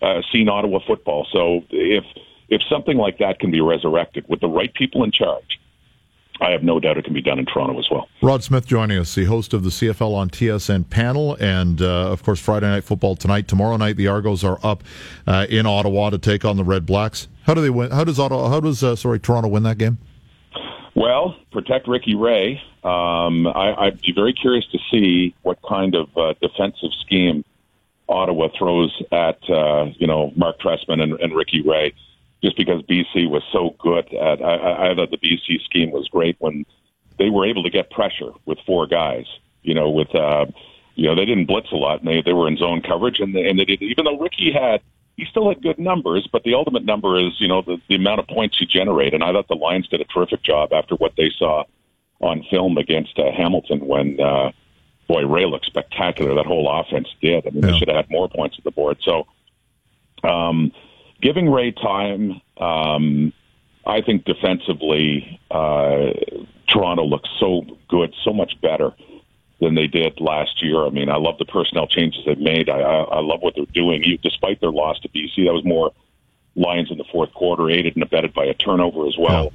uh, 0.00 0.22
seen 0.32 0.48
Ottawa 0.48 0.80
football. 0.86 1.26
So 1.32 1.64
if 1.70 2.04
if 2.48 2.62
something 2.68 2.96
like 2.96 3.18
that 3.18 3.38
can 3.38 3.50
be 3.50 3.60
resurrected 3.60 4.26
with 4.28 4.40
the 4.40 4.48
right 4.48 4.72
people 4.74 5.04
in 5.04 5.10
charge, 5.10 5.58
I 6.40 6.50
have 6.50 6.62
no 6.62 6.80
doubt 6.80 6.98
it 6.98 7.04
can 7.04 7.14
be 7.14 7.22
done 7.22 7.38
in 7.38 7.46
Toronto 7.46 7.78
as 7.78 7.86
well. 7.90 8.08
Rod 8.20 8.42
Smith 8.42 8.66
joining 8.66 8.98
us, 8.98 9.14
the 9.14 9.24
host 9.24 9.54
of 9.54 9.64
the 9.64 9.70
CFL 9.70 10.14
on 10.14 10.28
TSN 10.30 10.90
panel, 10.90 11.36
and 11.40 11.80
uh, 11.80 12.10
of 12.10 12.22
course 12.22 12.40
Friday 12.40 12.66
night 12.66 12.84
football 12.84 13.16
tonight. 13.16 13.48
Tomorrow 13.48 13.76
night, 13.76 13.96
the 13.96 14.08
Argos 14.08 14.44
are 14.44 14.58
up 14.62 14.82
uh, 15.26 15.46
in 15.48 15.66
Ottawa 15.66 16.10
to 16.10 16.18
take 16.18 16.44
on 16.44 16.56
the 16.56 16.64
Red 16.64 16.84
Blacks. 16.84 17.28
How 17.44 17.54
do 17.54 17.60
they 17.60 17.70
win? 17.70 17.90
How 17.90 18.04
does 18.04 18.18
Ottawa? 18.18 18.48
How 18.48 18.60
does 18.60 18.82
uh, 18.82 18.96
sorry 18.96 19.18
Toronto 19.18 19.48
win 19.48 19.62
that 19.64 19.78
game? 19.78 19.98
Well, 20.94 21.36
protect 21.50 21.88
Ricky 21.88 22.14
Ray. 22.14 22.60
Um, 22.84 23.46
I, 23.46 23.74
I'd 23.78 24.00
be 24.00 24.12
very 24.12 24.32
curious 24.32 24.66
to 24.72 24.78
see 24.90 25.34
what 25.42 25.58
kind 25.66 25.94
of 25.94 26.16
uh, 26.16 26.34
defensive 26.40 26.90
scheme 27.00 27.44
Ottawa 28.08 28.48
throws 28.58 29.02
at 29.10 29.38
uh, 29.48 29.86
you 29.96 30.06
know 30.06 30.32
Mark 30.36 30.58
Trestman 30.60 31.02
and, 31.02 31.14
and 31.20 31.34
Ricky 31.34 31.62
Ray, 31.62 31.94
just 32.42 32.56
because 32.56 32.82
BC 32.82 33.28
was 33.30 33.42
so 33.52 33.74
good 33.78 34.12
at. 34.14 34.42
I, 34.42 34.90
I 34.90 34.94
thought 34.94 35.10
the 35.10 35.16
BC 35.16 35.64
scheme 35.64 35.90
was 35.92 36.08
great 36.08 36.36
when 36.38 36.66
they 37.18 37.30
were 37.30 37.46
able 37.46 37.62
to 37.62 37.70
get 37.70 37.90
pressure 37.90 38.32
with 38.44 38.58
four 38.66 38.86
guys. 38.86 39.26
You 39.62 39.74
know, 39.74 39.88
with 39.88 40.14
uh, 40.14 40.46
you 40.94 41.06
know 41.06 41.14
they 41.14 41.24
didn't 41.24 41.46
blitz 41.46 41.72
a 41.72 41.76
lot 41.76 42.00
and 42.00 42.08
they 42.08 42.22
they 42.22 42.32
were 42.32 42.48
in 42.48 42.56
zone 42.56 42.82
coverage 42.82 43.20
and 43.20 43.34
they, 43.34 43.48
and 43.48 43.58
they 43.58 43.64
did 43.64 43.82
even 43.82 44.04
though 44.04 44.18
Ricky 44.18 44.52
had 44.52 44.80
he 45.16 45.26
still 45.26 45.48
had 45.48 45.62
good 45.62 45.78
numbers, 45.78 46.28
but 46.32 46.42
the 46.42 46.54
ultimate 46.54 46.84
number 46.84 47.18
is, 47.18 47.38
you 47.38 47.48
know, 47.48 47.62
the, 47.62 47.80
the 47.88 47.96
amount 47.96 48.20
of 48.20 48.26
points 48.26 48.60
you 48.60 48.66
generate. 48.66 49.14
And 49.14 49.22
I 49.22 49.32
thought 49.32 49.48
the 49.48 49.54
Lions 49.54 49.88
did 49.88 50.00
a 50.00 50.04
terrific 50.04 50.42
job 50.42 50.72
after 50.72 50.94
what 50.96 51.12
they 51.16 51.30
saw 51.36 51.64
on 52.20 52.44
film 52.50 52.78
against 52.78 53.18
uh, 53.18 53.30
Hamilton 53.30 53.86
when, 53.86 54.18
uh, 54.20 54.52
boy, 55.08 55.26
Ray 55.26 55.44
looked 55.46 55.66
spectacular. 55.66 56.34
That 56.34 56.46
whole 56.46 56.70
offense 56.70 57.08
did. 57.20 57.46
I 57.46 57.50
mean, 57.50 57.62
yeah. 57.62 57.72
they 57.72 57.78
should 57.78 57.88
have 57.88 57.96
had 57.96 58.10
more 58.10 58.28
points 58.28 58.56
at 58.58 58.64
the 58.64 58.70
board. 58.70 58.98
So, 59.02 59.26
um, 60.24 60.72
giving 61.20 61.50
Ray 61.50 61.72
time, 61.72 62.40
um, 62.56 63.32
I 63.84 64.00
think 64.00 64.24
defensively, 64.24 65.40
uh, 65.50 66.12
Toronto 66.68 67.04
looks 67.04 67.28
so 67.38 67.66
good, 67.88 68.14
so 68.24 68.32
much 68.32 68.58
better 68.62 68.92
than 69.62 69.74
they 69.74 69.86
did 69.86 70.20
last 70.20 70.62
year. 70.62 70.84
I 70.84 70.90
mean, 70.90 71.08
I 71.08 71.16
love 71.16 71.38
the 71.38 71.44
personnel 71.44 71.86
changes 71.86 72.24
they've 72.26 72.38
made. 72.38 72.68
I, 72.68 72.80
I, 72.80 73.02
I 73.02 73.20
love 73.20 73.40
what 73.40 73.54
they're 73.54 73.64
doing. 73.66 74.02
despite 74.22 74.60
their 74.60 74.72
loss 74.72 74.98
to 75.00 75.08
BC, 75.08 75.46
that 75.46 75.52
was 75.52 75.64
more 75.64 75.92
Lions 76.54 76.90
in 76.90 76.98
the 76.98 77.04
fourth 77.04 77.32
quarter, 77.32 77.70
aided 77.70 77.96
and 77.96 78.02
abetted 78.02 78.34
by 78.34 78.44
a 78.44 78.52
turnover 78.52 79.06
as 79.06 79.16
well. 79.18 79.52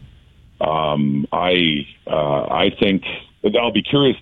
Um, 0.60 1.28
I 1.32 1.88
uh, 2.08 2.42
I 2.50 2.72
think 2.80 3.04
I'll 3.44 3.72
be 3.72 3.84
curious. 3.84 4.18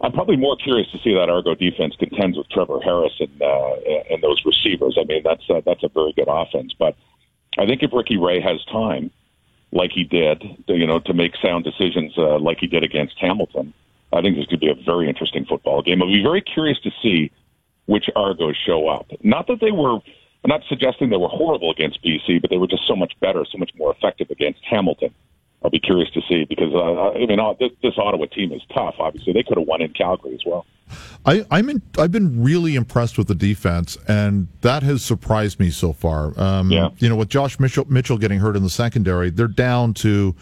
I'm 0.00 0.12
probably 0.12 0.36
more 0.36 0.56
curious 0.56 0.88
to 0.92 0.98
see 0.98 1.12
that 1.14 1.28
Argo 1.28 1.56
defense 1.56 1.96
contends 1.96 2.38
with 2.38 2.48
Trevor 2.48 2.78
Harris 2.80 3.14
and 3.18 3.42
uh, 3.42 3.74
and 4.10 4.22
those 4.22 4.44
receivers. 4.44 4.96
I 5.00 5.04
mean, 5.04 5.22
that's 5.24 5.42
uh, 5.50 5.60
that's 5.66 5.82
a 5.82 5.88
very 5.88 6.12
good 6.12 6.28
offense. 6.28 6.72
But 6.78 6.94
I 7.58 7.66
think 7.66 7.82
if 7.82 7.92
Ricky 7.92 8.16
Ray 8.16 8.40
has 8.40 8.64
time, 8.66 9.10
like 9.72 9.90
he 9.92 10.04
did, 10.04 10.44
you 10.68 10.86
know, 10.86 11.00
to 11.00 11.12
make 11.12 11.32
sound 11.42 11.64
decisions 11.64 12.12
uh, 12.16 12.38
like 12.38 12.58
he 12.60 12.68
did 12.68 12.84
against 12.84 13.18
Hamilton, 13.18 13.74
I 14.12 14.20
think 14.22 14.36
this 14.36 14.46
could 14.46 14.60
be 14.60 14.70
a 14.70 14.74
very 14.74 15.08
interesting 15.08 15.44
football 15.44 15.82
game. 15.82 16.02
I'll 16.02 16.08
be 16.08 16.22
very 16.22 16.42
curious 16.42 16.78
to 16.80 16.90
see 17.02 17.30
which 17.86 18.06
Argos 18.16 18.56
show 18.66 18.88
up. 18.88 19.10
Not 19.22 19.46
that 19.48 19.60
they 19.60 19.70
were, 19.70 19.94
I'm 19.94 20.48
not 20.48 20.62
suggesting 20.68 21.10
they 21.10 21.16
were 21.16 21.28
horrible 21.28 21.70
against 21.70 22.02
BC, 22.02 22.40
but 22.40 22.50
they 22.50 22.56
were 22.56 22.66
just 22.66 22.86
so 22.86 22.96
much 22.96 23.12
better, 23.20 23.44
so 23.50 23.58
much 23.58 23.70
more 23.76 23.92
effective 23.92 24.30
against 24.30 24.60
Hamilton. 24.64 25.14
I'll 25.62 25.70
be 25.70 25.80
curious 25.80 26.10
to 26.12 26.22
see 26.28 26.44
because 26.44 26.72
uh, 26.72 27.10
I 27.10 27.26
mean 27.26 27.38
uh, 27.38 27.52
this, 27.60 27.70
this 27.82 27.92
Ottawa 27.98 28.26
team 28.26 28.50
is 28.52 28.62
tough. 28.72 28.94
Obviously, 28.98 29.34
they 29.34 29.42
could 29.42 29.58
have 29.58 29.66
won 29.66 29.82
in 29.82 29.92
Calgary 29.92 30.34
as 30.34 30.40
well. 30.46 30.64
I, 31.26 31.44
I'm 31.50 31.68
in, 31.68 31.82
I've 31.98 32.10
been 32.10 32.42
really 32.42 32.74
impressed 32.76 33.18
with 33.18 33.28
the 33.28 33.34
defense, 33.34 33.98
and 34.08 34.48
that 34.62 34.82
has 34.82 35.04
surprised 35.04 35.60
me 35.60 35.70
so 35.70 35.92
far. 35.92 36.38
Um, 36.40 36.70
yeah. 36.70 36.88
You 36.98 37.08
know, 37.08 37.16
with 37.16 37.28
Josh 37.28 37.60
Mitchell, 37.60 37.84
Mitchell 37.88 38.16
getting 38.16 38.40
hurt 38.40 38.56
in 38.56 38.62
the 38.62 38.70
secondary, 38.70 39.30
they're 39.30 39.46
down 39.46 39.92
to 39.94 40.34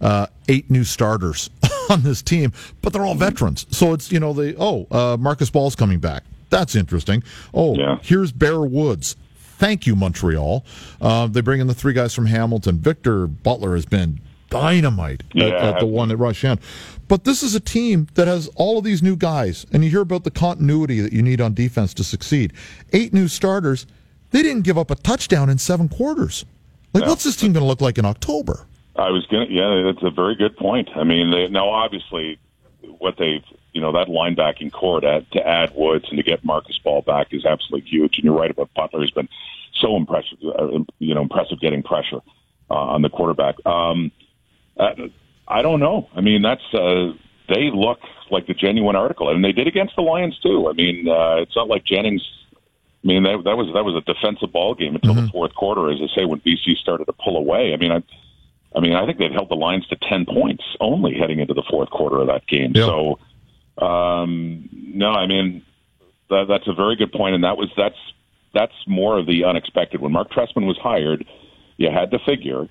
uh, 0.00 0.26
eight 0.48 0.70
new 0.70 0.84
starters 0.84 1.50
on 1.90 2.02
this 2.02 2.22
team, 2.22 2.52
but 2.82 2.92
they're 2.92 3.04
all 3.04 3.14
veterans. 3.14 3.66
So 3.70 3.92
it's 3.92 4.10
you 4.12 4.20
know 4.20 4.32
the 4.32 4.54
oh 4.58 4.86
uh, 4.90 5.16
Marcus 5.18 5.50
Ball's 5.50 5.76
coming 5.76 5.98
back. 5.98 6.24
That's 6.50 6.76
interesting. 6.76 7.24
Oh, 7.52 7.74
yeah. 7.74 7.98
here's 8.02 8.30
Bear 8.30 8.60
Woods. 8.60 9.16
Thank 9.58 9.88
you, 9.88 9.96
Montreal. 9.96 10.64
Uh, 11.00 11.26
they 11.26 11.40
bring 11.40 11.60
in 11.60 11.66
the 11.66 11.74
three 11.74 11.92
guys 11.92 12.14
from 12.14 12.26
Hamilton. 12.26 12.78
Victor 12.78 13.26
Butler 13.26 13.74
has 13.74 13.86
been 13.86 14.20
dynamite 14.50 15.24
yeah. 15.32 15.46
at, 15.46 15.54
at, 15.54 15.80
the 15.80 15.86
one 15.86 16.12
at 16.12 16.18
Rushan. 16.18 16.60
But 17.08 17.24
this 17.24 17.42
is 17.42 17.56
a 17.56 17.60
team 17.60 18.08
that 18.14 18.28
has 18.28 18.48
all 18.54 18.78
of 18.78 18.84
these 18.84 19.02
new 19.02 19.16
guys, 19.16 19.66
and 19.72 19.82
you 19.82 19.90
hear 19.90 20.00
about 20.00 20.22
the 20.22 20.30
continuity 20.30 21.00
that 21.00 21.12
you 21.12 21.22
need 21.22 21.40
on 21.40 21.54
defense 21.54 21.92
to 21.94 22.04
succeed. 22.04 22.52
Eight 22.92 23.12
new 23.12 23.26
starters. 23.26 23.86
They 24.30 24.42
didn't 24.42 24.62
give 24.62 24.78
up 24.78 24.90
a 24.90 24.96
touchdown 24.96 25.50
in 25.50 25.58
seven 25.58 25.88
quarters. 25.88 26.44
Like, 26.92 27.02
yeah. 27.02 27.10
what's 27.10 27.24
this 27.24 27.36
team 27.36 27.52
going 27.52 27.62
to 27.62 27.68
look 27.68 27.80
like 27.80 27.98
in 27.98 28.04
October? 28.04 28.66
I 28.96 29.10
was 29.10 29.26
going 29.26 29.48
to, 29.48 29.52
yeah, 29.52 29.82
that's 29.84 30.04
a 30.04 30.10
very 30.10 30.36
good 30.36 30.56
point. 30.56 30.88
I 30.94 31.04
mean, 31.04 31.30
they, 31.30 31.48
now 31.48 31.68
obviously, 31.68 32.38
what 32.98 33.16
they've, 33.18 33.42
you 33.72 33.80
know, 33.80 33.92
that 33.92 34.06
linebacking 34.08 34.72
corps 34.72 35.00
to, 35.00 35.26
to 35.32 35.46
add 35.46 35.72
Woods 35.74 36.06
and 36.08 36.16
to 36.16 36.22
get 36.22 36.44
Marcus 36.44 36.78
Ball 36.78 37.02
back 37.02 37.28
is 37.32 37.44
absolutely 37.44 37.88
huge. 37.88 38.16
And 38.16 38.24
you're 38.24 38.38
right 38.38 38.50
about 38.50 38.72
Butler. 38.74 39.02
He's 39.02 39.10
been 39.10 39.28
so 39.80 39.96
impressive, 39.96 40.38
uh, 40.44 40.68
you 41.00 41.14
know, 41.14 41.22
impressive 41.22 41.60
getting 41.60 41.82
pressure 41.82 42.20
uh, 42.70 42.74
on 42.74 43.02
the 43.02 43.08
quarterback. 43.08 43.56
Um, 43.66 44.12
uh, 44.78 44.94
I 45.48 45.62
don't 45.62 45.80
know. 45.80 46.08
I 46.14 46.20
mean, 46.20 46.42
that's 46.42 46.62
uh, 46.72 47.12
they 47.48 47.70
look 47.72 47.98
like 48.30 48.46
the 48.46 48.54
genuine 48.54 48.96
article, 48.96 49.28
and 49.28 49.44
they 49.44 49.52
did 49.52 49.66
against 49.66 49.96
the 49.96 50.02
Lions 50.02 50.38
too. 50.38 50.68
I 50.68 50.72
mean, 50.72 51.08
uh, 51.08 51.36
it's 51.36 51.54
not 51.56 51.68
like 51.68 51.84
Jennings. 51.84 52.22
I 52.52 53.06
mean, 53.06 53.24
that, 53.24 53.42
that 53.44 53.56
was 53.56 53.66
that 53.74 53.84
was 53.84 53.94
a 53.94 54.00
defensive 54.00 54.52
ball 54.52 54.74
game 54.74 54.94
until 54.94 55.14
mm-hmm. 55.14 55.26
the 55.26 55.32
fourth 55.32 55.54
quarter, 55.54 55.90
as 55.90 55.98
I 56.00 56.14
say, 56.14 56.24
when 56.24 56.40
BC 56.40 56.76
started 56.78 57.04
to 57.04 57.12
pull 57.12 57.36
away. 57.36 57.74
I 57.74 57.76
mean, 57.76 57.92
I, 57.92 58.02
I 58.74 58.80
mean, 58.80 58.94
I 58.94 59.06
think 59.06 59.18
they've 59.18 59.32
held 59.32 59.50
the 59.50 59.56
lines 59.56 59.86
to 59.88 59.96
ten 59.96 60.26
points 60.26 60.64
only 60.80 61.14
heading 61.14 61.38
into 61.38 61.54
the 61.54 61.64
fourth 61.68 61.90
quarter 61.90 62.20
of 62.20 62.26
that 62.26 62.46
game. 62.46 62.72
Yep. 62.74 62.86
So, 62.86 63.18
um, 63.84 64.68
no, 64.72 65.10
I 65.10 65.26
mean, 65.26 65.62
that, 66.30 66.46
that's 66.48 66.66
a 66.66 66.74
very 66.74 66.96
good 66.96 67.12
point, 67.12 67.34
and 67.34 67.44
that 67.44 67.56
was 67.56 67.70
that's 67.76 67.98
that's 68.52 68.74
more 68.86 69.18
of 69.18 69.26
the 69.26 69.44
unexpected. 69.44 70.00
When 70.00 70.12
Mark 70.12 70.30
Trestman 70.30 70.66
was 70.66 70.78
hired, 70.78 71.24
you 71.76 71.90
had 71.90 72.10
to 72.12 72.18
figure 72.20 72.68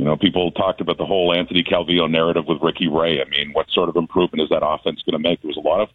you 0.00 0.06
know, 0.06 0.16
people 0.16 0.50
talked 0.52 0.80
about 0.80 0.96
the 0.96 1.04
whole 1.04 1.34
Anthony 1.34 1.62
Calvillo 1.62 2.10
narrative 2.10 2.46
with 2.48 2.62
Ricky 2.62 2.88
Ray. 2.88 3.20
I 3.20 3.28
mean, 3.28 3.52
what 3.52 3.68
sort 3.68 3.90
of 3.90 3.96
improvement 3.96 4.40
is 4.40 4.48
that 4.48 4.66
offense 4.66 5.02
going 5.02 5.12
to 5.12 5.28
make? 5.28 5.42
There 5.42 5.48
was 5.48 5.58
a 5.58 5.60
lot 5.60 5.82
of 5.82 5.90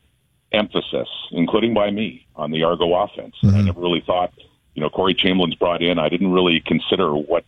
emphasis, 0.51 1.09
including 1.31 1.73
by 1.73 1.89
me, 1.89 2.27
on 2.35 2.51
the 2.51 2.63
Argo 2.63 2.93
offense. 2.93 3.33
Mm-hmm. 3.43 3.55
I 3.55 3.61
never 3.63 3.81
really 3.81 4.03
thought, 4.05 4.31
you 4.75 4.83
know, 4.83 4.91
Corey 4.91 5.15
Chamberlain's 5.15 5.55
brought 5.55 5.81
in. 5.81 5.97
I 5.97 6.09
didn't 6.09 6.31
really 6.31 6.61
consider 6.63 7.15
what 7.15 7.45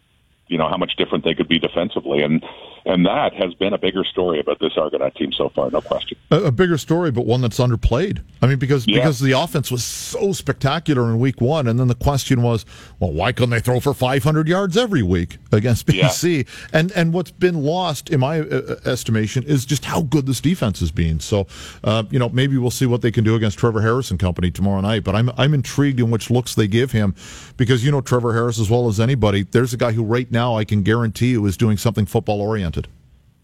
you 0.48 0.58
know 0.58 0.70
how 0.70 0.78
much 0.78 0.96
different 0.98 1.24
they 1.24 1.34
could 1.34 1.48
be 1.48 1.60
defensively, 1.60 2.22
and 2.22 2.44
and 2.88 3.06
that 3.06 3.34
has 3.34 3.54
been 3.56 3.74
a 3.74 3.78
bigger 3.78 4.06
story 4.06 4.40
about 4.40 4.60
this 4.60 4.78
Argonaut 4.78 5.14
team 5.16 5.34
so 5.34 5.50
far, 5.50 5.70
no 5.70 5.82
question. 5.82 6.18
A, 6.32 6.44
a 6.44 6.52
bigger 6.52 6.78
story, 6.78 7.12
but 7.12 7.26
one 7.26 7.42
that's 7.42 7.60
underplayed. 7.60 8.22
I 8.42 8.48
mean, 8.48 8.60
because 8.60 8.88
yeah. 8.88 8.96
because 8.96 9.20
the 9.20 9.34
offense 9.34 9.70
was 9.70 9.84
so 9.84 10.32
spectacular 10.32 11.10
in 11.10 11.20
Week 11.20 11.42
One, 11.42 11.68
and 11.68 11.78
then 11.80 11.90
the 11.90 11.96
question 11.96 12.42
was, 12.42 12.66
well, 13.00 13.12
why 13.12 13.34
couldn't 13.34 13.50
they 13.50 13.60
throw 13.60 13.82
for 13.82 13.94
500 13.94 14.48
yards 14.48 14.78
every 14.78 15.04
week 15.04 15.38
against 15.52 15.86
BC? 15.88 16.38
Yeah. 16.38 16.54
And 16.72 16.92
and 16.94 17.14
what's 17.14 17.32
been 17.32 17.62
lost, 17.64 18.10
in 18.10 18.22
my 18.22 18.40
uh, 18.40 18.44
uh, 18.44 18.76
estimation, 18.90 19.44
is 19.44 19.66
just 19.66 19.84
how 19.84 20.04
good 20.04 20.26
this 20.26 20.40
defense 20.40 20.80
has 20.80 20.92
been. 20.92 21.20
So, 21.20 21.48
uh, 21.84 22.04
you 22.10 22.20
know, 22.20 22.30
maybe 22.30 22.58
we'll 22.58 22.72
see 22.72 22.86
what 22.86 23.02
they 23.02 23.12
can 23.12 23.26
do 23.26 23.36
against 23.36 23.58
Trevor 23.58 23.82
Harris 23.82 24.12
and 24.12 24.20
company 24.20 24.50
tomorrow 24.50 24.80
night. 24.80 25.04
But 25.04 25.16
I'm 25.16 25.30
I'm 25.38 25.54
intrigued 25.54 26.00
in 26.00 26.10
which 26.10 26.30
looks 26.30 26.56
they 26.56 26.68
give 26.68 26.94
him, 26.94 27.16
because 27.58 27.84
you 27.84 27.92
know 27.92 28.00
Trevor 28.00 28.34
Harris 28.34 28.60
as 28.60 28.70
well 28.70 28.88
as 28.88 29.00
anybody. 29.00 29.44
There's 29.44 29.74
a 29.74 29.78
guy 29.78 29.92
who 29.92 30.04
right 30.04 30.32
now 30.32 30.37
I 30.38 30.64
can 30.64 30.84
guarantee 30.84 31.32
you 31.32 31.46
is 31.46 31.58
doing 31.58 31.78
something 31.78 32.06
football 32.06 32.42
oriented. 32.42 32.88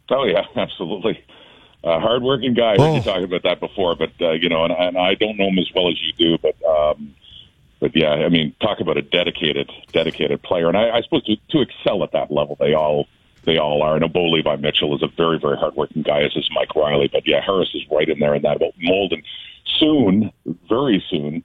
Oh 0.09 0.25
yeah, 0.25 0.45
absolutely. 0.55 1.23
Uh, 1.83 1.99
hardworking 1.99 2.53
guy. 2.53 2.75
Oh. 2.77 2.83
I 2.83 2.87
heard 2.87 2.95
you 2.95 3.01
talking 3.01 3.23
about 3.25 3.43
that 3.43 3.59
before, 3.59 3.95
but 3.95 4.11
uh, 4.21 4.31
you 4.31 4.49
know, 4.49 4.63
and, 4.63 4.73
and 4.73 4.97
I 4.97 5.15
don't 5.15 5.37
know 5.37 5.47
him 5.47 5.59
as 5.59 5.69
well 5.75 5.89
as 5.89 6.01
you 6.01 6.13
do, 6.13 6.37
but 6.37 6.55
um, 6.63 7.13
but 7.79 7.93
yeah, 7.95 8.11
I 8.11 8.29
mean, 8.29 8.55
talk 8.61 8.79
about 8.79 8.95
a 8.95 9.01
dedicated, 9.01 9.69
dedicated 9.91 10.41
player, 10.41 10.69
and 10.69 10.77
I, 10.77 10.97
I 10.97 11.01
suppose 11.01 11.25
to, 11.25 11.35
to 11.49 11.59
excel 11.59 12.01
at 12.03 12.13
that 12.13 12.31
level, 12.31 12.55
they 12.57 12.73
all 12.73 13.07
they 13.43 13.57
all 13.57 13.81
are. 13.81 13.95
I 13.95 13.99
know 13.99 14.07
Bo 14.07 14.29
Levi 14.29 14.55
Mitchell 14.55 14.95
is 14.95 15.03
a 15.03 15.07
very, 15.07 15.37
very 15.37 15.57
hardworking 15.57 16.01
guy, 16.01 16.21
as 16.21 16.33
is 16.35 16.49
Mike 16.53 16.75
Reilly, 16.75 17.09
but 17.11 17.27
yeah, 17.27 17.41
Harris 17.45 17.69
is 17.73 17.81
right 17.91 18.07
in 18.07 18.19
there 18.19 18.35
in 18.35 18.41
that 18.43 18.55
about 18.55 18.73
mold, 18.79 19.11
and 19.11 19.23
soon, 19.77 20.31
very 20.69 21.03
soon. 21.09 21.43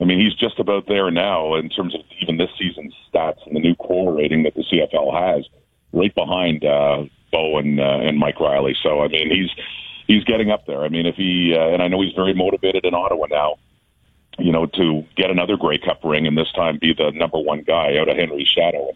I 0.00 0.04
mean, 0.04 0.18
he's 0.18 0.34
just 0.34 0.58
about 0.58 0.86
there 0.86 1.10
now 1.10 1.54
in 1.54 1.68
terms 1.68 1.94
of 1.94 2.00
even 2.20 2.36
this 2.36 2.50
season's 2.58 2.94
stats 3.12 3.46
and 3.46 3.54
the 3.54 3.60
new 3.60 3.74
core 3.76 4.12
rating 4.12 4.42
that 4.42 4.54
the 4.54 4.62
CFL 4.62 5.12
has, 5.14 5.46
right 5.92 6.14
behind 6.14 6.64
uh, 6.64 7.04
Bo 7.30 7.58
and 7.58 7.78
uh, 7.80 8.00
and 8.02 8.18
Mike 8.18 8.40
Reilly. 8.40 8.76
So 8.82 9.02
I 9.02 9.08
mean, 9.08 9.30
he's 9.30 9.50
he's 10.06 10.24
getting 10.24 10.50
up 10.50 10.66
there. 10.66 10.82
I 10.82 10.88
mean, 10.88 11.06
if 11.06 11.14
he 11.14 11.54
uh, 11.56 11.68
and 11.68 11.82
I 11.82 11.88
know 11.88 12.00
he's 12.00 12.14
very 12.14 12.34
motivated 12.34 12.84
in 12.84 12.94
Ottawa 12.94 13.26
now. 13.30 13.56
You 14.36 14.50
know, 14.50 14.66
to 14.66 15.04
get 15.16 15.30
another 15.30 15.56
Grey 15.56 15.78
Cup 15.78 16.00
ring 16.02 16.26
and 16.26 16.36
this 16.36 16.50
time 16.56 16.78
be 16.80 16.92
the 16.92 17.12
number 17.12 17.38
one 17.38 17.62
guy 17.62 17.96
out 17.98 18.08
of 18.08 18.16
Henry's 18.16 18.48
shadow. 18.48 18.88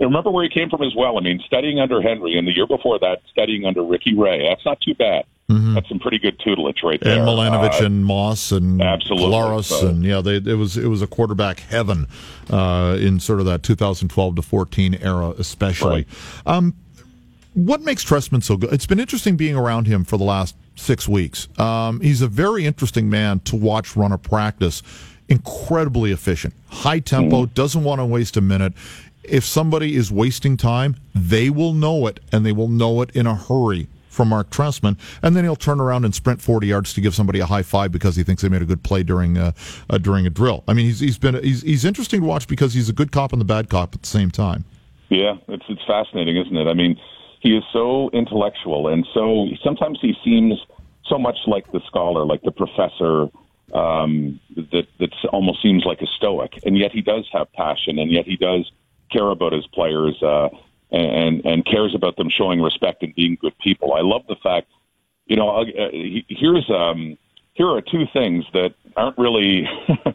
And 0.00 0.08
remember 0.08 0.30
where 0.30 0.42
he 0.42 0.48
came 0.48 0.70
from 0.70 0.82
as 0.82 0.94
well. 0.96 1.18
I 1.18 1.20
mean, 1.20 1.42
studying 1.44 1.78
under 1.78 2.00
Henry, 2.00 2.38
and 2.38 2.48
the 2.48 2.56
year 2.56 2.66
before 2.66 2.98
that, 3.00 3.20
studying 3.30 3.66
under 3.66 3.84
Ricky 3.84 4.14
Ray. 4.14 4.48
That's 4.48 4.64
not 4.64 4.80
too 4.80 4.94
bad. 4.94 5.26
Mm-hmm. 5.50 5.74
That's 5.74 5.88
some 5.88 5.98
pretty 5.98 6.18
good 6.18 6.38
tutelage 6.38 6.82
right 6.84 7.00
there. 7.00 7.18
And 7.18 7.26
Milanovich 7.26 7.82
uh, 7.82 7.86
and 7.86 8.04
Moss 8.04 8.52
and. 8.52 8.80
Collaros 8.80 9.86
and 9.86 10.04
yeah, 10.04 10.20
they, 10.20 10.36
it 10.36 10.56
was 10.56 10.76
it 10.76 10.86
was 10.86 11.02
a 11.02 11.08
quarterback 11.08 11.60
heaven 11.60 12.06
uh, 12.50 12.96
in 13.00 13.18
sort 13.18 13.40
of 13.40 13.46
that 13.46 13.64
2012 13.64 14.36
to 14.36 14.42
14 14.42 14.94
era, 15.02 15.30
especially. 15.30 16.06
Right. 16.46 16.54
Um, 16.54 16.74
what 17.54 17.82
makes 17.82 18.04
Trestman 18.04 18.44
so 18.44 18.56
good? 18.56 18.72
It's 18.72 18.86
been 18.86 19.00
interesting 19.00 19.36
being 19.36 19.56
around 19.56 19.88
him 19.88 20.04
for 20.04 20.16
the 20.16 20.24
last 20.24 20.54
six 20.76 21.08
weeks. 21.08 21.48
Um, 21.58 22.00
he's 22.00 22.22
a 22.22 22.28
very 22.28 22.64
interesting 22.64 23.10
man 23.10 23.40
to 23.40 23.56
watch 23.56 23.96
run 23.96 24.12
a 24.12 24.18
practice. 24.18 24.84
Incredibly 25.28 26.12
efficient, 26.12 26.54
high 26.68 27.00
tempo, 27.00 27.46
mm. 27.46 27.54
doesn't 27.54 27.82
want 27.82 28.00
to 28.00 28.04
waste 28.04 28.36
a 28.36 28.40
minute. 28.40 28.72
If 29.24 29.44
somebody 29.44 29.96
is 29.96 30.10
wasting 30.10 30.56
time, 30.56 30.96
they 31.14 31.50
will 31.50 31.72
know 31.72 32.06
it, 32.06 32.20
and 32.32 32.46
they 32.46 32.52
will 32.52 32.68
know 32.68 33.00
it 33.02 33.10
in 33.10 33.26
a 33.26 33.34
hurry 33.34 33.88
from 34.10 34.28
Mark 34.28 34.50
Trestman, 34.50 34.98
and 35.22 35.34
then 35.34 35.44
he'll 35.44 35.56
turn 35.56 35.80
around 35.80 36.04
and 36.04 36.14
sprint 36.14 36.42
40 36.42 36.66
yards 36.66 36.92
to 36.94 37.00
give 37.00 37.14
somebody 37.14 37.40
a 37.40 37.46
high 37.46 37.62
five 37.62 37.92
because 37.92 38.16
he 38.16 38.22
thinks 38.22 38.42
they 38.42 38.48
made 38.48 38.62
a 38.62 38.66
good 38.66 38.82
play 38.82 39.02
during 39.02 39.38
uh, 39.38 39.52
uh, 39.88 39.98
during 39.98 40.26
a 40.26 40.30
drill. 40.30 40.64
I 40.68 40.74
mean, 40.74 40.86
he's 40.86 41.00
he's 41.00 41.18
been 41.18 41.42
he's 41.42 41.62
he's 41.62 41.84
interesting 41.84 42.20
to 42.20 42.26
watch 42.26 42.46
because 42.46 42.74
he's 42.74 42.88
a 42.88 42.92
good 42.92 43.12
cop 43.12 43.32
and 43.32 43.40
the 43.40 43.46
bad 43.46 43.70
cop 43.70 43.94
at 43.94 44.02
the 44.02 44.08
same 44.08 44.30
time. 44.30 44.64
Yeah, 45.08 45.36
it's 45.48 45.64
it's 45.68 45.84
fascinating, 45.86 46.36
isn't 46.36 46.56
it? 46.56 46.66
I 46.66 46.74
mean, 46.74 47.00
he 47.40 47.56
is 47.56 47.64
so 47.72 48.10
intellectual, 48.12 48.88
and 48.88 49.06
so 49.14 49.48
sometimes 49.62 49.98
he 50.02 50.14
seems 50.24 50.54
so 51.06 51.18
much 51.18 51.36
like 51.46 51.70
the 51.72 51.80
scholar, 51.86 52.24
like 52.24 52.42
the 52.42 52.52
professor, 52.52 53.28
um, 53.74 54.40
that 54.56 54.86
that 54.98 55.10
almost 55.32 55.62
seems 55.62 55.84
like 55.84 56.00
a 56.00 56.06
stoic, 56.16 56.60
and 56.64 56.76
yet 56.76 56.92
he 56.92 57.00
does 57.00 57.28
have 57.32 57.52
passion, 57.52 57.98
and 57.98 58.10
yet 58.10 58.26
he 58.26 58.36
does 58.36 58.70
care 59.10 59.28
about 59.28 59.52
his 59.52 59.66
players, 59.68 60.20
uh, 60.22 60.48
and 60.90 61.44
and 61.44 61.64
cares 61.64 61.94
about 61.94 62.16
them 62.16 62.28
showing 62.30 62.60
respect 62.60 63.02
and 63.02 63.14
being 63.14 63.36
good 63.40 63.56
people. 63.58 63.94
I 63.94 64.00
love 64.00 64.22
the 64.28 64.36
fact, 64.36 64.68
you 65.26 65.36
know, 65.36 65.60
uh, 65.60 65.64
here's 66.28 66.68
um, 66.70 67.16
here 67.54 67.68
are 67.68 67.80
two 67.80 68.06
things 68.12 68.44
that 68.52 68.74
aren't 68.96 69.18
really. 69.18 69.68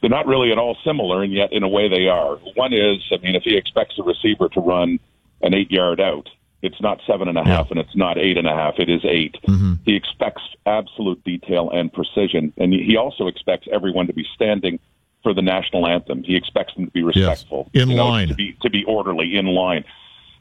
they're 0.00 0.10
not 0.10 0.26
really 0.26 0.52
at 0.52 0.58
all 0.58 0.76
similar, 0.84 1.22
and 1.22 1.32
yet 1.32 1.52
in 1.52 1.64
a 1.64 1.68
way 1.68 1.88
they 1.88 2.06
are. 2.06 2.36
One 2.54 2.72
is, 2.72 3.02
I 3.10 3.16
mean, 3.16 3.34
if 3.34 3.42
he 3.42 3.56
expects 3.56 3.98
a 3.98 4.04
receiver 4.04 4.48
to 4.50 4.60
run 4.60 5.00
an 5.42 5.54
eight 5.54 5.72
yard 5.72 6.00
out, 6.00 6.28
it's 6.62 6.80
not 6.80 7.00
seven 7.06 7.28
and 7.28 7.38
a 7.38 7.44
half, 7.44 7.70
and 7.70 7.78
it's 7.78 7.94
not 7.94 8.18
eight 8.18 8.36
and 8.36 8.46
a 8.46 8.54
half. 8.54 8.74
It 8.78 8.88
is 8.88 9.00
8 9.04 9.36
mm-hmm. 9.46 9.72
He 9.84 9.94
expects 9.94 10.42
absolute 10.66 11.22
detail 11.24 11.70
and 11.70 11.92
precision, 11.92 12.52
and 12.56 12.72
he 12.72 12.96
also 12.96 13.28
expects 13.28 13.68
everyone 13.72 14.06
to 14.08 14.12
be 14.12 14.26
standing 14.34 14.80
for 15.22 15.32
the 15.32 15.42
national 15.42 15.86
anthem. 15.86 16.24
He 16.24 16.36
expects 16.36 16.74
them 16.74 16.86
to 16.86 16.90
be 16.90 17.02
respectful, 17.02 17.70
yes. 17.72 17.84
in 17.84 17.90
line, 17.90 18.28
know, 18.28 18.32
to 18.32 18.36
be 18.36 18.56
to 18.62 18.70
be 18.70 18.84
orderly, 18.84 19.36
in 19.36 19.46
line, 19.46 19.84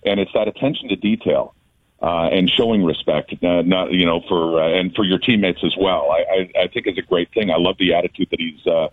and 0.05 0.19
it's 0.19 0.31
that 0.33 0.47
attention 0.47 0.89
to 0.89 0.95
detail 0.95 1.53
uh, 2.01 2.29
and 2.31 2.49
showing 2.49 2.83
respect, 2.83 3.33
uh, 3.43 3.61
not 3.63 3.91
you 3.91 4.05
know 4.05 4.21
for 4.27 4.61
uh, 4.61 4.79
and 4.79 4.93
for 4.95 5.03
your 5.03 5.17
teammates 5.17 5.63
as 5.63 5.75
well. 5.79 6.11
I, 6.11 6.49
I, 6.57 6.63
I 6.63 6.67
think 6.67 6.87
is 6.87 6.97
a 6.97 7.01
great 7.01 7.33
thing. 7.33 7.49
I 7.49 7.57
love 7.57 7.77
the 7.79 7.93
attitude 7.93 8.27
that 8.31 8.39
he's 8.39 8.65
uh, 8.67 8.89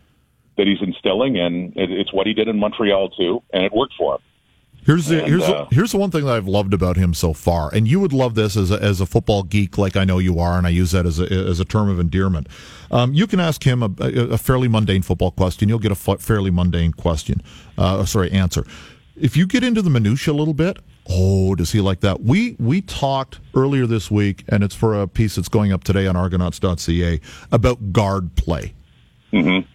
that 0.57 0.67
he's 0.67 0.81
instilling, 0.81 1.39
and 1.39 1.77
it, 1.77 1.91
it's 1.91 2.13
what 2.13 2.27
he 2.27 2.33
did 2.33 2.49
in 2.49 2.59
Montreal 2.59 3.11
too, 3.11 3.43
and 3.53 3.65
it 3.65 3.73
worked 3.73 3.95
for 3.99 4.15
him. 4.15 4.21
Here's 4.85 5.07
the 5.07 5.21
and, 5.21 5.29
here's 5.29 5.43
uh, 5.43 5.67
the, 5.69 5.75
here's 5.75 5.93
the 5.93 5.99
one 5.99 6.11
thing 6.11 6.25
that 6.25 6.35
I've 6.35 6.49
loved 6.49 6.75
about 6.75 6.97
him 6.97 7.15
so 7.15 7.33
far, 7.33 7.73
and 7.75 7.87
you 7.89 8.01
would 8.01 8.13
love 8.13 8.35
this 8.35 8.57
as 8.57 8.71
a, 8.71 8.83
as 8.83 9.01
a 9.01 9.07
football 9.07 9.43
geek, 9.43 9.77
like 9.77 9.97
I 9.97 10.05
know 10.05 10.19
you 10.19 10.39
are, 10.39 10.57
and 10.57 10.67
I 10.67 10.71
use 10.71 10.91
that 10.93 11.05
as 11.05 11.21
a 11.21 11.25
as 11.25 11.61
a 11.61 11.65
term 11.65 11.89
of 11.89 12.01
endearment. 12.01 12.49
Um, 12.91 13.13
you 13.13 13.27
can 13.27 13.41
ask 13.41 13.65
him 13.65 13.83
a, 13.83 13.91
a, 13.99 14.39
fairly 14.39 14.69
mundane 14.69 15.03
football 15.03 15.31
question, 15.31 15.69
you'll 15.69 15.79
get 15.79 15.91
a 15.91 15.95
fairly 15.95 16.51
mundane 16.51 16.93
question, 16.93 17.43
uh, 17.77 18.05
sorry, 18.05 18.31
answer. 18.31 18.65
If 19.17 19.37
you 19.37 19.47
get 19.47 19.65
into 19.65 19.81
the 19.83 19.91
minutia 19.91 20.33
a 20.33 20.37
little 20.37 20.55
bit, 20.55 20.79
oh, 21.09 21.55
does 21.55 21.73
he 21.73 21.81
like 21.81 22.01
that? 22.01 22.23
We 22.23 22.57
we 22.59 22.81
talked 22.81 23.41
earlier 23.55 23.87
this 23.87 24.11
week, 24.11 24.45
and 24.49 24.65
it's 24.65 24.75
for 24.75 25.01
a 25.01 25.07
piece 25.07 25.37
that's 25.37 25.49
going 25.49 25.73
up 25.73 25.85
today 25.85 26.07
on 26.07 26.17
Argonauts.ca 26.17 27.21
about 27.53 27.93
guard 27.93 28.37
play. 28.37 28.75
Mm-hmm 29.33 29.71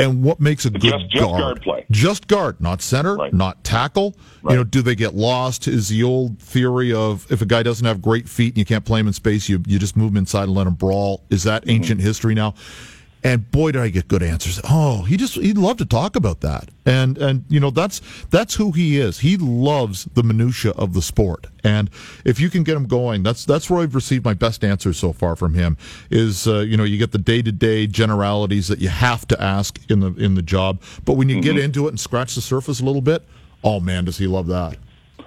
and 0.00 0.22
what 0.22 0.40
makes 0.40 0.64
a 0.64 0.70
good 0.70 0.80
just, 0.80 1.10
just 1.10 1.24
guard. 1.24 1.40
guard 1.40 1.62
play. 1.62 1.86
Just 1.90 2.26
guard, 2.26 2.60
not 2.60 2.80
center, 2.80 3.16
right. 3.16 3.32
not 3.32 3.62
tackle. 3.64 4.16
Right. 4.42 4.52
You 4.52 4.58
know, 4.58 4.64
do 4.64 4.82
they 4.82 4.94
get 4.94 5.14
lost? 5.14 5.68
Is 5.68 5.88
the 5.88 6.02
old 6.02 6.40
theory 6.40 6.92
of 6.92 7.30
if 7.30 7.42
a 7.42 7.46
guy 7.46 7.62
doesn't 7.62 7.86
have 7.86 8.00
great 8.00 8.28
feet 8.28 8.54
and 8.54 8.58
you 8.58 8.64
can't 8.64 8.84
play 8.84 9.00
him 9.00 9.06
in 9.06 9.12
space, 9.12 9.48
you 9.48 9.62
you 9.66 9.78
just 9.78 9.96
move 9.96 10.12
him 10.12 10.16
inside 10.16 10.44
and 10.44 10.54
let 10.54 10.66
him 10.66 10.74
brawl. 10.74 11.22
Is 11.30 11.42
that 11.44 11.62
mm-hmm. 11.62 11.70
ancient 11.70 12.00
history 12.00 12.34
now? 12.34 12.54
And 13.22 13.50
boy 13.50 13.72
did 13.72 13.82
I 13.82 13.88
get 13.88 14.08
good 14.08 14.22
answers. 14.22 14.60
Oh, 14.68 15.02
he 15.02 15.16
just 15.16 15.34
he'd 15.34 15.58
love 15.58 15.76
to 15.78 15.84
talk 15.84 16.16
about 16.16 16.40
that, 16.40 16.70
and 16.86 17.18
and 17.18 17.44
you 17.48 17.60
know 17.60 17.70
that's 17.70 18.00
that's 18.30 18.54
who 18.54 18.72
he 18.72 18.98
is. 18.98 19.20
He 19.20 19.36
loves 19.36 20.04
the 20.14 20.22
minutia 20.22 20.72
of 20.72 20.94
the 20.94 21.02
sport, 21.02 21.46
and 21.62 21.90
if 22.24 22.40
you 22.40 22.48
can 22.48 22.62
get 22.62 22.76
him 22.76 22.86
going, 22.86 23.22
that's 23.22 23.44
that's 23.44 23.68
where 23.68 23.80
I've 23.80 23.94
received 23.94 24.24
my 24.24 24.34
best 24.34 24.64
answers 24.64 24.98
so 24.98 25.12
far 25.12 25.36
from 25.36 25.54
him. 25.54 25.76
Is 26.10 26.46
uh, 26.46 26.60
you 26.60 26.76
know 26.76 26.84
you 26.84 26.98
get 26.98 27.12
the 27.12 27.18
day 27.18 27.42
to 27.42 27.52
day 27.52 27.86
generalities 27.86 28.68
that 28.68 28.80
you 28.80 28.88
have 28.88 29.28
to 29.28 29.42
ask 29.42 29.78
in 29.90 30.00
the 30.00 30.14
in 30.14 30.34
the 30.34 30.42
job, 30.42 30.80
but 31.04 31.14
when 31.14 31.28
you 31.28 31.36
mm-hmm. 31.36 31.56
get 31.56 31.58
into 31.58 31.86
it 31.86 31.90
and 31.90 32.00
scratch 32.00 32.34
the 32.34 32.40
surface 32.40 32.80
a 32.80 32.84
little 32.84 33.02
bit, 33.02 33.22
oh 33.62 33.80
man, 33.80 34.06
does 34.06 34.18
he 34.18 34.26
love 34.26 34.46
that? 34.46 34.76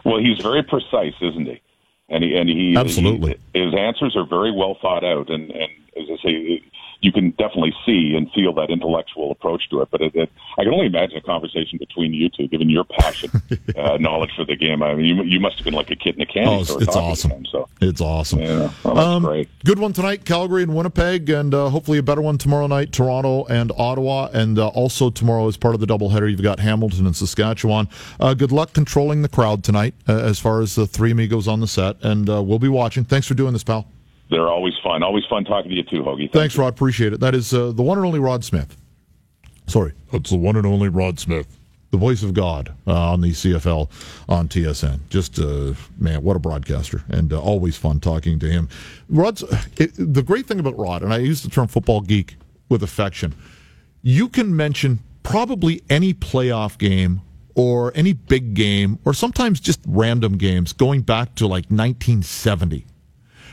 Well, 0.04 0.18
he's 0.18 0.42
very 0.42 0.64
precise, 0.64 1.14
isn't 1.22 1.46
he? 1.46 1.62
And 2.10 2.24
he 2.24 2.36
and 2.36 2.50
he 2.50 2.76
absolutely 2.76 3.40
he, 3.54 3.64
his 3.64 3.74
answers 3.76 4.16
are 4.16 4.26
very 4.26 4.52
well 4.52 4.78
thought 4.82 5.04
out, 5.04 5.30
and 5.30 5.52
and 5.52 5.70
as 5.96 6.08
I 6.10 6.24
say, 6.24 6.64
you 7.04 7.12
can 7.12 7.32
definitely 7.32 7.74
see 7.86 8.16
and 8.16 8.32
feel 8.32 8.54
that 8.54 8.70
intellectual 8.70 9.30
approach 9.32 9.70
to 9.70 9.82
it. 9.82 9.90
But 9.92 10.02
it, 10.02 10.16
it, 10.16 10.32
I 10.58 10.64
can 10.64 10.74
only 10.74 10.86
imagine 10.86 11.18
a 11.18 11.22
conversation 11.22 11.78
between 11.78 12.14
you 12.14 12.30
two, 12.30 12.48
given 12.48 12.70
your 12.70 12.86
passion, 12.86 13.30
uh, 13.78 13.98
knowledge 13.98 14.32
for 14.36 14.46
the 14.46 14.56
game. 14.56 14.82
I 14.82 14.96
mean, 14.96 15.06
you, 15.06 15.24
you 15.24 15.40
must 15.42 15.58
have 15.58 15.66
been 15.66 15.74
like 15.74 15.92
a 15.92 15.98
kid 15.98 16.16
in 16.16 16.22
a 16.22 16.26
candy 16.26 16.50
oh, 16.50 16.64
store. 16.64 16.84
It's 16.84 16.96
awesome. 16.96 17.46
So 17.46 17.68
it's 17.82 18.00
awesome. 18.00 18.40
Yeah, 18.40 18.72
well, 18.84 18.98
um, 18.98 19.24
great. 19.24 19.50
Good 19.66 19.80
one 19.80 19.92
tonight, 19.92 20.24
Calgary 20.24 20.64
and 20.64 20.74
Winnipeg, 20.74 21.30
and 21.30 21.54
uh, 21.54 21.70
hopefully 21.70 21.98
a 21.98 22.04
better 22.04 22.22
one 22.22 22.38
tomorrow 22.38 22.68
night, 22.68 22.94
Toronto 22.94 23.46
and 23.46 23.72
Ottawa, 23.78 24.30
and 24.34 24.58
uh, 24.58 24.70
also 24.70 25.10
tomorrow 25.10 25.48
as 25.48 25.58
part 25.58 25.76
of 25.76 25.82
the 25.82 25.88
doubleheader, 25.88 26.32
you've 26.32 26.42
got 26.42 26.60
Hamilton 26.60 27.06
and 27.06 27.16
Saskatchewan. 27.16 27.90
Uh, 28.20 28.34
good 28.34 28.54
luck 28.54 28.72
controlling 28.72 29.24
the 29.24 29.30
crowd 29.30 29.64
tonight, 29.64 29.94
uh, 30.08 30.18
as 30.20 30.40
far 30.40 30.62
as 30.62 30.76
the 30.76 30.88
three 30.88 31.12
amigos 31.12 31.50
on 31.50 31.60
the 31.60 31.68
set, 31.68 31.98
and 32.02 32.30
uh, 32.30 32.42
we'll 32.42 32.60
be 32.60 32.70
watching. 32.70 33.04
Thanks 33.04 33.28
for 33.28 33.34
doing 33.34 33.52
this, 33.52 33.64
pal. 33.64 33.88
They're 34.34 34.50
always 34.50 34.74
fun. 34.84 35.04
Always 35.04 35.26
fun 35.30 35.46
talking 35.46 35.70
to 35.70 35.76
you 35.76 35.84
too, 35.84 36.02
Hoagie. 36.02 36.22
Thank 36.22 36.32
Thanks, 36.32 36.56
you. 36.56 36.62
Rod. 36.62 36.74
Appreciate 36.74 37.14
it. 37.14 37.20
That 37.20 37.36
is 37.36 37.54
uh, 37.54 37.72
the 37.72 37.84
one 37.84 38.00
and 38.00 38.08
only 38.08 38.18
Rod 38.18 38.44
Smith. 38.44 38.76
Sorry, 39.68 39.94
that's 40.12 40.32
the 40.32 40.38
one 40.38 40.56
and 40.56 40.66
only 40.66 40.90
Rod 40.90 41.20
Smith, 41.20 41.60
the 41.92 41.98
voice 41.98 42.24
of 42.24 42.34
God 42.34 42.74
uh, 42.88 43.12
on 43.12 43.22
the 43.22 43.30
CFL 43.30 43.92
on 44.28 44.48
TSN. 44.48 45.02
Just 45.10 45.38
uh, 45.38 45.76
man, 46.00 46.24
what 46.24 46.36
a 46.36 46.40
broadcaster, 46.40 47.04
and 47.10 47.32
uh, 47.32 47.40
always 47.40 47.78
fun 47.78 48.00
talking 48.00 48.40
to 48.40 48.50
him. 48.50 48.70
Rod's 49.08 49.44
it, 49.78 49.92
the 49.96 50.24
great 50.24 50.48
thing 50.48 50.60
about 50.60 50.80
Rod, 50.80 51.04
and 51.04 51.14
I 51.14 51.20
use 51.20 51.44
the 51.44 51.50
term 51.52 51.68
football 51.68 52.02
geek 52.02 52.36
with 52.70 52.82
affection. 52.82 53.36
You 54.02 54.30
can 54.30 54.56
mention 54.56 55.00
probably 55.22 55.84
any 55.92 56.12
playoff 56.12 56.80
game 56.80 57.22
or 57.54 57.92
any 57.94 58.14
big 58.14 58.56
game, 58.56 58.98
or 59.06 59.14
sometimes 59.14 59.60
just 59.60 59.80
random 59.86 60.40
games 60.40 60.74
going 60.74 61.02
back 61.02 61.36
to 61.36 61.46
like 61.46 61.66
1970 61.66 62.88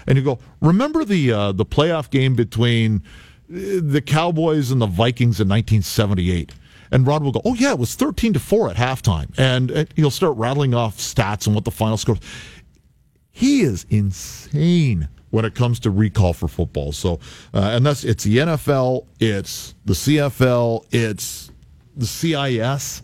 and 0.06 0.18
you 0.18 0.24
go, 0.24 0.38
remember 0.60 1.04
the 1.04 1.32
uh, 1.32 1.52
the 1.52 1.66
playoff 1.66 2.10
game 2.10 2.34
between 2.34 3.02
uh, 3.50 3.80
the 3.82 4.02
Cowboys 4.04 4.70
and 4.70 4.80
the 4.80 4.86
Vikings 4.86 5.40
in 5.40 5.48
1978? 5.48 6.52
And 6.92 7.06
Rod 7.06 7.22
will 7.22 7.32
go, 7.32 7.40
oh 7.44 7.54
yeah, 7.54 7.70
it 7.70 7.78
was 7.78 7.94
13 7.94 8.32
to 8.32 8.40
four 8.40 8.68
at 8.68 8.76
halftime, 8.76 9.32
and, 9.38 9.70
and 9.70 9.88
he'll 9.94 10.10
start 10.10 10.36
rattling 10.36 10.74
off 10.74 10.98
stats 10.98 11.46
and 11.46 11.54
what 11.54 11.64
the 11.64 11.70
final 11.70 11.96
score. 11.96 12.16
He 13.30 13.60
is 13.60 13.86
insane 13.90 15.08
when 15.30 15.44
it 15.44 15.54
comes 15.54 15.80
to 15.80 15.90
recall 15.90 16.32
for 16.32 16.48
football. 16.48 16.92
So, 16.92 17.20
uh, 17.54 17.70
and 17.74 17.86
that's 17.86 18.04
it's 18.04 18.24
the 18.24 18.38
NFL, 18.38 19.06
it's 19.20 19.74
the 19.84 19.94
CFL, 19.94 20.84
it's 20.90 21.50
the 21.96 22.06
CIS. 22.06 23.02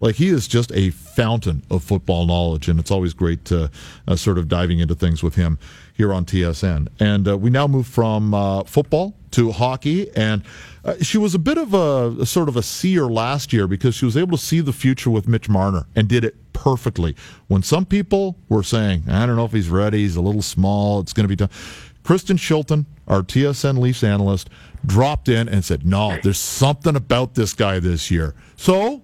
Like 0.00 0.16
he 0.16 0.28
is 0.28 0.46
just 0.46 0.70
a 0.72 0.90
fountain 0.90 1.62
of 1.70 1.82
football 1.82 2.26
knowledge, 2.26 2.68
and 2.68 2.78
it's 2.78 2.90
always 2.90 3.14
great 3.14 3.44
to 3.46 3.70
uh, 4.06 4.16
sort 4.16 4.36
of 4.36 4.48
diving 4.48 4.80
into 4.80 4.94
things 4.94 5.22
with 5.22 5.34
him 5.34 5.58
here 5.94 6.12
on 6.12 6.24
TSN. 6.24 6.88
And 7.00 7.26
uh, 7.26 7.38
we 7.38 7.50
now 7.50 7.66
move 7.66 7.86
from 7.86 8.34
uh, 8.34 8.64
football 8.64 9.16
to 9.30 9.52
hockey. 9.52 10.10
And 10.16 10.42
uh, 10.84 10.96
she 11.00 11.18
was 11.18 11.34
a 11.34 11.38
bit 11.38 11.56
of 11.56 11.72
a, 11.72 12.14
a, 12.20 12.26
sort 12.26 12.48
of 12.48 12.56
a 12.56 12.62
seer 12.62 13.06
last 13.06 13.52
year 13.52 13.66
because 13.66 13.94
she 13.94 14.04
was 14.04 14.16
able 14.16 14.36
to 14.36 14.42
see 14.42 14.60
the 14.60 14.72
future 14.72 15.10
with 15.10 15.26
Mitch 15.26 15.48
Marner 15.48 15.86
and 15.94 16.08
did 16.08 16.24
it 16.24 16.36
perfectly. 16.52 17.16
When 17.46 17.62
some 17.62 17.86
people 17.86 18.36
were 18.48 18.62
saying, 18.62 19.04
I 19.08 19.24
don't 19.24 19.36
know 19.36 19.44
if 19.44 19.52
he's 19.52 19.70
ready, 19.70 19.98
he's 19.98 20.16
a 20.16 20.20
little 20.20 20.42
small, 20.42 21.00
it's 21.00 21.12
going 21.12 21.24
to 21.24 21.28
be 21.28 21.36
tough. 21.36 21.92
Kristen 22.02 22.36
Shilton, 22.36 22.84
our 23.08 23.22
TSN 23.22 23.78
Leafs 23.78 24.04
analyst, 24.04 24.50
dropped 24.84 25.28
in 25.28 25.48
and 25.48 25.64
said, 25.64 25.86
No, 25.86 26.18
there's 26.22 26.38
something 26.38 26.96
about 26.96 27.34
this 27.34 27.54
guy 27.54 27.78
this 27.78 28.10
year. 28.10 28.34
So, 28.56 29.02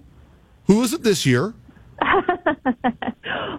who 0.65 0.83
is 0.83 0.93
it 0.93 1.01
this 1.01 1.25
year? 1.25 1.55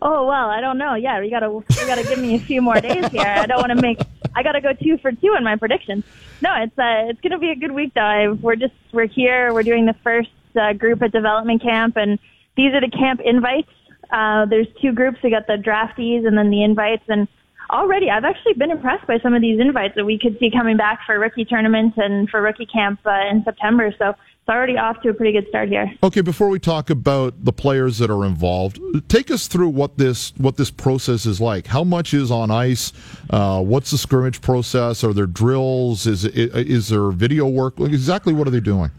oh 0.02 0.26
well, 0.26 0.50
I 0.50 0.60
don't 0.60 0.78
know. 0.78 0.94
Yeah, 0.94 1.20
you 1.20 1.30
gotta 1.30 1.46
you 1.46 1.86
gotta 1.86 2.02
give 2.02 2.18
me 2.18 2.34
a 2.34 2.38
few 2.38 2.60
more 2.60 2.80
days 2.80 3.06
here. 3.06 3.22
I 3.22 3.46
don't 3.46 3.58
want 3.58 3.70
to 3.70 3.80
make. 3.80 4.00
I 4.34 4.42
gotta 4.42 4.60
go 4.60 4.72
two 4.72 4.98
for 4.98 5.12
two 5.12 5.34
in 5.36 5.44
my 5.44 5.56
predictions. 5.56 6.04
No, 6.42 6.54
it's 6.60 6.76
uh, 6.78 7.08
it's 7.08 7.20
gonna 7.20 7.38
be 7.38 7.50
a 7.50 7.56
good 7.56 7.72
week 7.72 7.94
though. 7.94 8.00
I, 8.00 8.30
we're 8.30 8.56
just 8.56 8.74
we're 8.92 9.06
here. 9.06 9.54
We're 9.54 9.62
doing 9.62 9.86
the 9.86 9.94
first 10.04 10.30
uh, 10.60 10.72
group 10.72 11.02
at 11.02 11.12
development 11.12 11.62
camp, 11.62 11.96
and 11.96 12.18
these 12.56 12.74
are 12.74 12.80
the 12.80 12.90
camp 12.90 13.20
invites. 13.24 13.70
Uh, 14.10 14.44
there's 14.46 14.66
two 14.80 14.92
groups. 14.92 15.18
We 15.22 15.30
got 15.30 15.46
the 15.46 15.54
draftees 15.54 16.26
and 16.26 16.36
then 16.36 16.50
the 16.50 16.62
invites, 16.62 17.04
and 17.08 17.28
already 17.70 18.10
I've 18.10 18.24
actually 18.24 18.54
been 18.54 18.70
impressed 18.70 19.06
by 19.06 19.18
some 19.20 19.34
of 19.34 19.40
these 19.40 19.60
invites 19.60 19.94
that 19.94 20.04
we 20.04 20.18
could 20.18 20.38
see 20.38 20.50
coming 20.50 20.76
back 20.76 21.00
for 21.06 21.18
rookie 21.18 21.44
tournament 21.44 21.94
and 21.96 22.28
for 22.28 22.42
rookie 22.42 22.66
camp 22.66 23.00
uh, 23.06 23.26
in 23.30 23.44
September. 23.44 23.94
So 23.98 24.14
it's 24.42 24.48
already 24.48 24.76
off 24.76 25.00
to 25.02 25.09
a 25.09 25.14
pretty 25.14 25.31
good 25.31 25.48
start 25.48 25.68
here. 25.68 25.88
Okay, 26.02 26.20
before 26.20 26.48
we 26.48 26.59
talk 26.59 26.90
about 26.90 27.44
the 27.44 27.52
players 27.52 27.98
that 27.98 28.11
are 28.11 28.24
involved, 28.24 28.81
take 29.09 29.31
us 29.31 29.46
through 29.46 29.68
what 29.68 29.98
this 29.98 30.33
what 30.37 30.57
this 30.57 30.68
process 30.68 31.26
is 31.26 31.40
like. 31.40 31.68
How 31.68 31.85
much 31.85 32.12
is 32.12 32.33
on 32.33 32.50
ice? 32.50 32.92
Uh, 33.31 33.62
what's 33.62 33.92
the 33.92 33.98
scrimmage 33.98 34.40
process? 34.40 35.05
Are 35.05 35.12
there 35.12 35.26
drills? 35.26 36.09
Is 36.09 36.24
is 36.24 36.88
there 36.88 37.12
video 37.12 37.46
work? 37.46 37.78
Exactly 37.78 38.33
what 38.33 38.48
are 38.48 38.50
they 38.50 38.59
doing? 38.59 38.90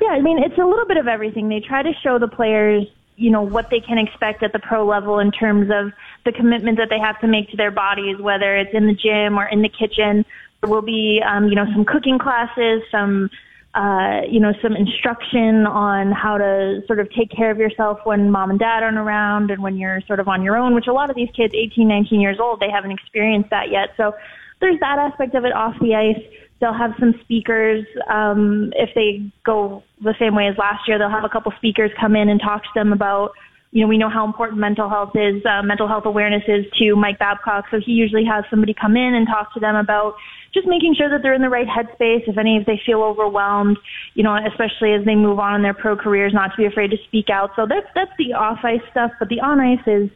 Yeah, 0.00 0.08
I 0.08 0.20
mean 0.20 0.42
it's 0.42 0.58
a 0.58 0.66
little 0.66 0.86
bit 0.86 0.96
of 0.96 1.06
everything. 1.06 1.48
They 1.48 1.60
try 1.60 1.84
to 1.84 1.92
show 2.02 2.18
the 2.18 2.28
players, 2.28 2.86
you 3.14 3.30
know, 3.30 3.42
what 3.42 3.70
they 3.70 3.78
can 3.78 3.98
expect 3.98 4.42
at 4.42 4.52
the 4.52 4.58
pro 4.58 4.84
level 4.84 5.20
in 5.20 5.30
terms 5.30 5.70
of 5.72 5.92
the 6.24 6.32
commitment 6.32 6.76
that 6.78 6.88
they 6.90 6.98
have 6.98 7.20
to 7.20 7.28
make 7.28 7.50
to 7.50 7.56
their 7.56 7.70
bodies, 7.70 8.18
whether 8.18 8.56
it's 8.56 8.74
in 8.74 8.88
the 8.88 8.94
gym 8.94 9.38
or 9.38 9.46
in 9.46 9.62
the 9.62 9.68
kitchen. 9.68 10.24
There 10.60 10.70
will 10.70 10.82
be, 10.82 11.22
um, 11.24 11.46
you 11.46 11.54
know, 11.54 11.66
some 11.72 11.84
cooking 11.84 12.18
classes, 12.18 12.82
some 12.90 13.30
uh, 13.76 14.22
you 14.30 14.40
know, 14.40 14.54
some 14.62 14.74
instruction 14.74 15.66
on 15.66 16.10
how 16.10 16.38
to 16.38 16.80
sort 16.86 16.98
of 16.98 17.12
take 17.12 17.30
care 17.30 17.50
of 17.50 17.58
yourself 17.58 17.98
when 18.04 18.30
mom 18.30 18.48
and 18.48 18.58
dad 18.58 18.82
aren't 18.82 18.96
around 18.96 19.50
and 19.50 19.62
when 19.62 19.76
you're 19.76 20.00
sort 20.06 20.18
of 20.18 20.28
on 20.28 20.42
your 20.42 20.56
own, 20.56 20.74
which 20.74 20.86
a 20.86 20.92
lot 20.94 21.10
of 21.10 21.16
these 21.16 21.28
kids, 21.36 21.52
18, 21.54 21.86
19 21.86 22.18
years 22.18 22.38
old, 22.40 22.58
they 22.58 22.70
haven't 22.70 22.90
experienced 22.90 23.50
that 23.50 23.70
yet. 23.70 23.90
So 23.98 24.14
there's 24.62 24.80
that 24.80 24.98
aspect 24.98 25.34
of 25.34 25.44
it 25.44 25.52
off 25.52 25.74
the 25.78 25.94
ice. 25.94 26.22
They'll 26.58 26.72
have 26.72 26.94
some 26.98 27.20
speakers. 27.20 27.84
Um, 28.08 28.72
if 28.76 28.94
they 28.94 29.30
go 29.44 29.82
the 30.00 30.14
same 30.18 30.34
way 30.34 30.48
as 30.48 30.56
last 30.56 30.88
year, 30.88 30.98
they'll 30.98 31.10
have 31.10 31.24
a 31.24 31.28
couple 31.28 31.52
speakers 31.58 31.90
come 32.00 32.16
in 32.16 32.30
and 32.30 32.40
talk 32.40 32.62
to 32.62 32.70
them 32.74 32.94
about, 32.94 33.32
you 33.72 33.82
know, 33.82 33.88
we 33.88 33.98
know 33.98 34.08
how 34.08 34.24
important 34.24 34.58
mental 34.58 34.88
health 34.88 35.14
is, 35.14 35.44
uh, 35.44 35.62
mental 35.62 35.86
health 35.86 36.06
awareness 36.06 36.44
is 36.48 36.64
to 36.78 36.96
Mike 36.96 37.18
Babcock. 37.18 37.66
So 37.70 37.78
he 37.78 37.92
usually 37.92 38.24
has 38.24 38.44
somebody 38.48 38.72
come 38.72 38.96
in 38.96 39.14
and 39.14 39.26
talk 39.26 39.52
to 39.52 39.60
them 39.60 39.76
about 39.76 40.14
just 40.56 40.66
making 40.66 40.94
sure 40.94 41.10
that 41.10 41.22
they're 41.22 41.34
in 41.34 41.42
the 41.42 41.50
right 41.50 41.66
headspace. 41.66 42.26
If 42.26 42.38
any 42.38 42.56
of 42.56 42.64
they 42.64 42.80
feel 42.84 43.02
overwhelmed, 43.02 43.76
you 44.14 44.22
know, 44.22 44.36
especially 44.36 44.94
as 44.94 45.04
they 45.04 45.14
move 45.14 45.38
on 45.38 45.54
in 45.54 45.62
their 45.62 45.74
pro 45.74 45.96
careers, 45.96 46.32
not 46.32 46.52
to 46.52 46.56
be 46.56 46.64
afraid 46.64 46.90
to 46.90 46.96
speak 47.06 47.28
out. 47.30 47.50
So 47.54 47.66
that's 47.68 47.86
that's 47.94 48.12
the 48.18 48.32
off 48.32 48.60
ice 48.64 48.80
stuff. 48.90 49.12
But 49.18 49.28
the 49.28 49.40
on 49.40 49.60
ice 49.60 49.86
is 49.86 50.10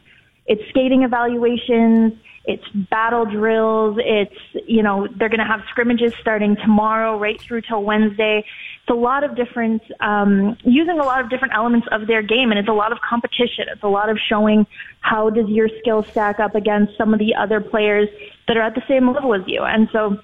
it's 0.47 0.67
skating 0.69 1.03
evaluations, 1.03 2.13
it's 2.45 2.67
battle 2.89 3.25
drills, 3.25 3.99
it's 3.99 4.35
you 4.67 4.81
know 4.81 5.07
they're 5.17 5.29
going 5.29 5.39
to 5.39 5.45
have 5.45 5.61
scrimmages 5.69 6.13
starting 6.19 6.55
tomorrow 6.55 7.19
right 7.19 7.39
through 7.39 7.61
till 7.61 7.83
Wednesday. 7.83 8.39
It's 8.39 8.89
a 8.89 8.99
lot 8.99 9.23
of 9.23 9.35
different 9.35 9.83
um, 9.99 10.57
using 10.63 10.99
a 10.99 11.03
lot 11.03 11.23
of 11.23 11.29
different 11.29 11.53
elements 11.53 11.87
of 11.91 12.07
their 12.07 12.23
game, 12.23 12.49
and 12.49 12.59
it's 12.59 12.69
a 12.69 12.73
lot 12.73 12.91
of 12.91 12.97
competition. 13.07 13.65
It's 13.71 13.83
a 13.83 13.87
lot 13.87 14.09
of 14.09 14.17
showing 14.27 14.65
how 15.01 15.29
does 15.29 15.47
your 15.47 15.69
skill 15.79 16.03
stack 16.03 16.39
up 16.39 16.55
against 16.55 16.97
some 16.97 17.13
of 17.13 17.19
the 17.19 17.35
other 17.35 17.61
players 17.61 18.09
that 18.47 18.57
are 18.57 18.63
at 18.63 18.73
the 18.73 18.83
same 18.87 19.13
level 19.13 19.35
as 19.35 19.43
you, 19.45 19.61
and 19.61 19.87
so 19.91 20.17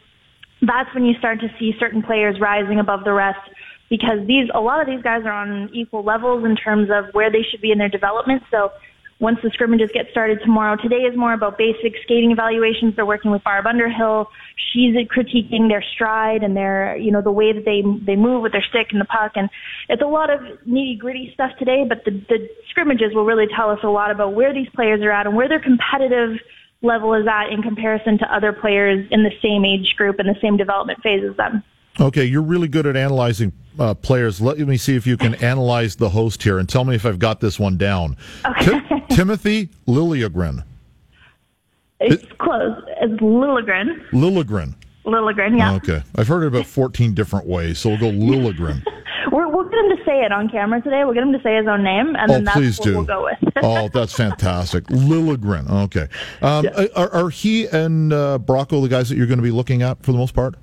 that's 0.62 0.94
when 0.94 1.06
you 1.06 1.14
start 1.20 1.40
to 1.42 1.48
see 1.60 1.74
certain 1.80 2.02
players 2.02 2.40
rising 2.40 2.80
above 2.80 3.04
the 3.04 3.14
rest 3.14 3.40
because 3.90 4.26
these 4.28 4.50
a 4.54 4.60
lot 4.60 4.82
of 4.82 4.88
these 4.88 5.02
guys 5.02 5.24
are 5.26 5.32
on 5.32 5.70
equal 5.74 6.04
levels 6.04 6.44
in 6.44 6.56
terms 6.56 6.90
of 6.92 7.14
where 7.14 7.32
they 7.32 7.44
should 7.50 7.62
be 7.62 7.72
in 7.72 7.78
their 7.78 7.90
development. 7.90 8.44
So 8.52 8.72
once 9.20 9.40
the 9.42 9.50
scrimmages 9.50 9.90
get 9.94 10.06
started 10.12 10.40
tomorrow, 10.44 10.76
today 10.76 10.98
is 10.98 11.18
more 11.18 11.34
about 11.34 11.58
basic 11.58 11.94
skating 12.04 12.32
evaluations. 12.32 12.96
They're 12.96 13.06
working 13.06 13.32
with 13.32 13.44
Barb 13.44 13.66
Underhill. 13.66 14.30
She's 14.72 14.96
critiquing 15.08 15.70
their 15.70 15.84
stride 15.96 16.44
and 16.44 16.56
their, 16.56 16.96
you 16.98 17.12
know, 17.12 17.22
the 17.22 17.32
way 17.32 17.52
that 17.52 17.66
they 17.66 17.82
they 18.06 18.16
move 18.16 18.44
with 18.44 18.52
their 18.52 18.66
stick 18.70 18.88
and 18.92 19.02
the 19.02 19.06
puck. 19.06 19.32
And 19.36 19.50
it's 19.90 20.02
a 20.02 20.08
lot 20.08 20.30
of 20.30 20.42
nitty 20.68 21.00
gritty 21.00 21.32
stuff 21.34 21.52
today. 21.58 21.84
But 21.88 22.04
the 22.06 22.12
the 22.30 22.50
scrimmages 22.70 23.14
will 23.16 23.26
really 23.26 23.48
tell 23.56 23.72
us 23.72 23.80
a 23.84 23.90
lot 23.90 24.12
about 24.12 24.34
where 24.34 24.54
these 24.54 24.70
players 24.76 25.02
are 25.02 25.12
at 25.12 25.26
and 25.26 25.36
where 25.36 25.48
they're 25.48 25.60
competitive 25.60 26.38
level 26.82 27.14
is 27.14 27.28
at 27.28 27.50
in 27.52 27.62
comparison 27.62 28.18
to 28.20 28.34
other 28.34 28.54
players 28.54 29.08
in 29.12 29.24
the 29.24 29.32
same 29.42 29.66
age 29.66 29.96
group 29.96 30.20
and 30.20 30.28
the 30.28 30.40
same 30.42 30.58
development 30.58 31.02
phase 31.02 31.24
as 31.30 31.36
them. 31.38 31.64
Okay, 32.00 32.26
you're 32.26 32.44
really 32.44 32.68
good 32.68 32.86
at 32.86 32.96
analyzing 32.96 33.52
uh, 33.80 33.94
players. 33.96 34.40
Let 34.40 34.60
me 34.60 34.78
see 34.78 34.96
if 34.96 35.08
you 35.08 35.18
can 35.18 35.36
analyze 35.44 35.96
the 35.96 36.10
host 36.10 36.44
here 36.44 36.60
and 36.60 36.70
tell 36.70 36.84
me 36.84 36.96
if 36.96 37.06
I've 37.06 37.20
got 37.20 37.40
this 37.40 37.60
one 37.60 37.78
down. 37.78 38.18
Okay. 38.46 38.80
Timothy 39.10 39.70
Liljegren. 39.88 40.64
It's 42.00 42.24
it, 42.24 42.38
close. 42.38 42.78
It's 43.02 43.20
Liljegren. 43.22 44.06
Liljegren. 44.12 44.76
Liljegren, 45.08 45.58
yeah. 45.58 45.74
Okay. 45.76 46.04
I've 46.16 46.28
heard 46.28 46.44
it 46.44 46.48
about 46.48 46.66
14 46.66 47.14
different 47.14 47.48
ways, 47.48 47.80
so 47.80 47.90
we'll 47.90 47.98
go 48.00 48.12
Liljegren. 48.12 48.84
We're, 49.32 49.48
we'll 49.50 49.66
get 49.66 49.78
him 49.80 49.98
to 49.98 50.04
say 50.06 50.22
it 50.24 50.32
on 50.32 50.48
camera 50.50 50.82
today. 50.82 51.04
We'll 51.04 51.14
get 51.14 51.24
him 51.24 51.34
to 51.34 51.42
say 51.42 51.58
his 51.58 51.68
own 51.68 51.84
name, 51.84 52.16
and 52.16 52.32
oh, 52.32 52.34
then 52.36 52.44
that's 52.46 52.58
please 52.58 52.80
what 52.80 52.86
do. 52.86 52.94
we'll 52.96 53.04
go 53.06 53.24
with. 53.24 53.54
oh, 53.64 53.90
that's 53.90 54.14
fantastic. 54.14 54.86
Liljegren. 54.86 55.70
Okay. 55.86 56.08
Um, 56.42 56.66
Yeah. 56.66 56.86
are, 56.96 57.14
are 57.14 57.30
he 57.30 57.68
and 57.68 58.14
uh, 58.14 58.40
Bracco 58.42 58.82
the 58.82 58.88
guys 58.88 59.10
that 59.10 59.18
you're 59.18 59.28
going 59.28 59.40
to 59.40 59.44
be 59.44 59.52
looking 59.52 59.82
at 59.82 60.02
for 60.04 60.12
the 60.12 60.18
most 60.18 60.34
part? 60.34 60.56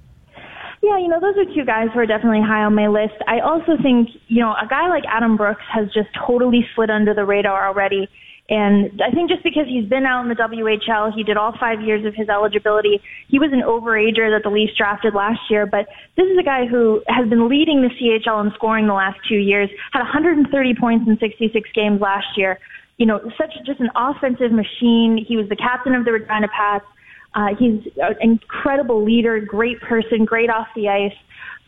Yeah, 0.82 0.98
you 0.98 1.08
know, 1.08 1.18
those 1.20 1.34
are 1.38 1.46
two 1.54 1.64
guys 1.64 1.88
who 1.94 2.00
are 2.00 2.06
definitely 2.06 2.42
high 2.42 2.62
on 2.62 2.74
my 2.74 2.88
list. 2.88 3.14
I 3.26 3.40
also 3.40 3.76
think, 3.82 4.08
you 4.28 4.40
know, 4.42 4.50
a 4.52 4.66
guy 4.68 4.88
like 4.88 5.04
Adam 5.08 5.36
Brooks 5.36 5.62
has 5.72 5.86
just 5.94 6.08
totally 6.26 6.66
slid 6.74 6.90
under 6.90 7.14
the 7.14 7.24
radar 7.24 7.66
already. 7.68 8.06
And 8.50 9.00
I 9.00 9.10
think 9.10 9.30
just 9.30 9.42
because 9.42 9.64
he's 9.66 9.88
been 9.88 10.04
out 10.04 10.22
in 10.22 10.28
the 10.28 10.34
WHL, 10.34 11.14
he 11.14 11.22
did 11.22 11.38
all 11.38 11.54
five 11.58 11.80
years 11.80 12.04
of 12.04 12.14
his 12.14 12.28
eligibility. 12.28 13.00
He 13.28 13.38
was 13.38 13.52
an 13.52 13.62
overager 13.62 14.28
that 14.36 14.42
the 14.44 14.50
Leafs 14.50 14.76
drafted 14.76 15.14
last 15.14 15.40
year, 15.48 15.64
but 15.64 15.86
this 16.16 16.26
is 16.26 16.36
a 16.38 16.42
guy 16.42 16.66
who 16.66 17.02
has 17.08 17.26
been 17.28 17.48
leading 17.48 17.80
the 17.80 17.88
CHL 17.88 18.44
in 18.44 18.52
scoring 18.52 18.86
the 18.86 18.92
last 18.92 19.18
two 19.26 19.36
years, 19.36 19.70
had 19.92 20.00
130 20.00 20.74
points 20.74 21.08
in 21.08 21.18
66 21.18 21.70
games 21.74 22.02
last 22.02 22.36
year. 22.36 22.58
You 22.98 23.06
know, 23.06 23.18
such 23.38 23.50
just 23.64 23.80
an 23.80 23.90
offensive 23.96 24.52
machine. 24.52 25.24
He 25.26 25.36
was 25.36 25.48
the 25.48 25.56
captain 25.56 25.94
of 25.94 26.04
the 26.04 26.12
Regina 26.12 26.48
Pats. 26.48 26.84
Uh, 27.34 27.48
he's 27.58 27.80
an 27.96 28.14
incredible 28.20 29.02
leader, 29.02 29.40
great 29.40 29.80
person, 29.80 30.24
great 30.24 30.50
off 30.50 30.68
the 30.76 30.88
ice, 30.88 31.16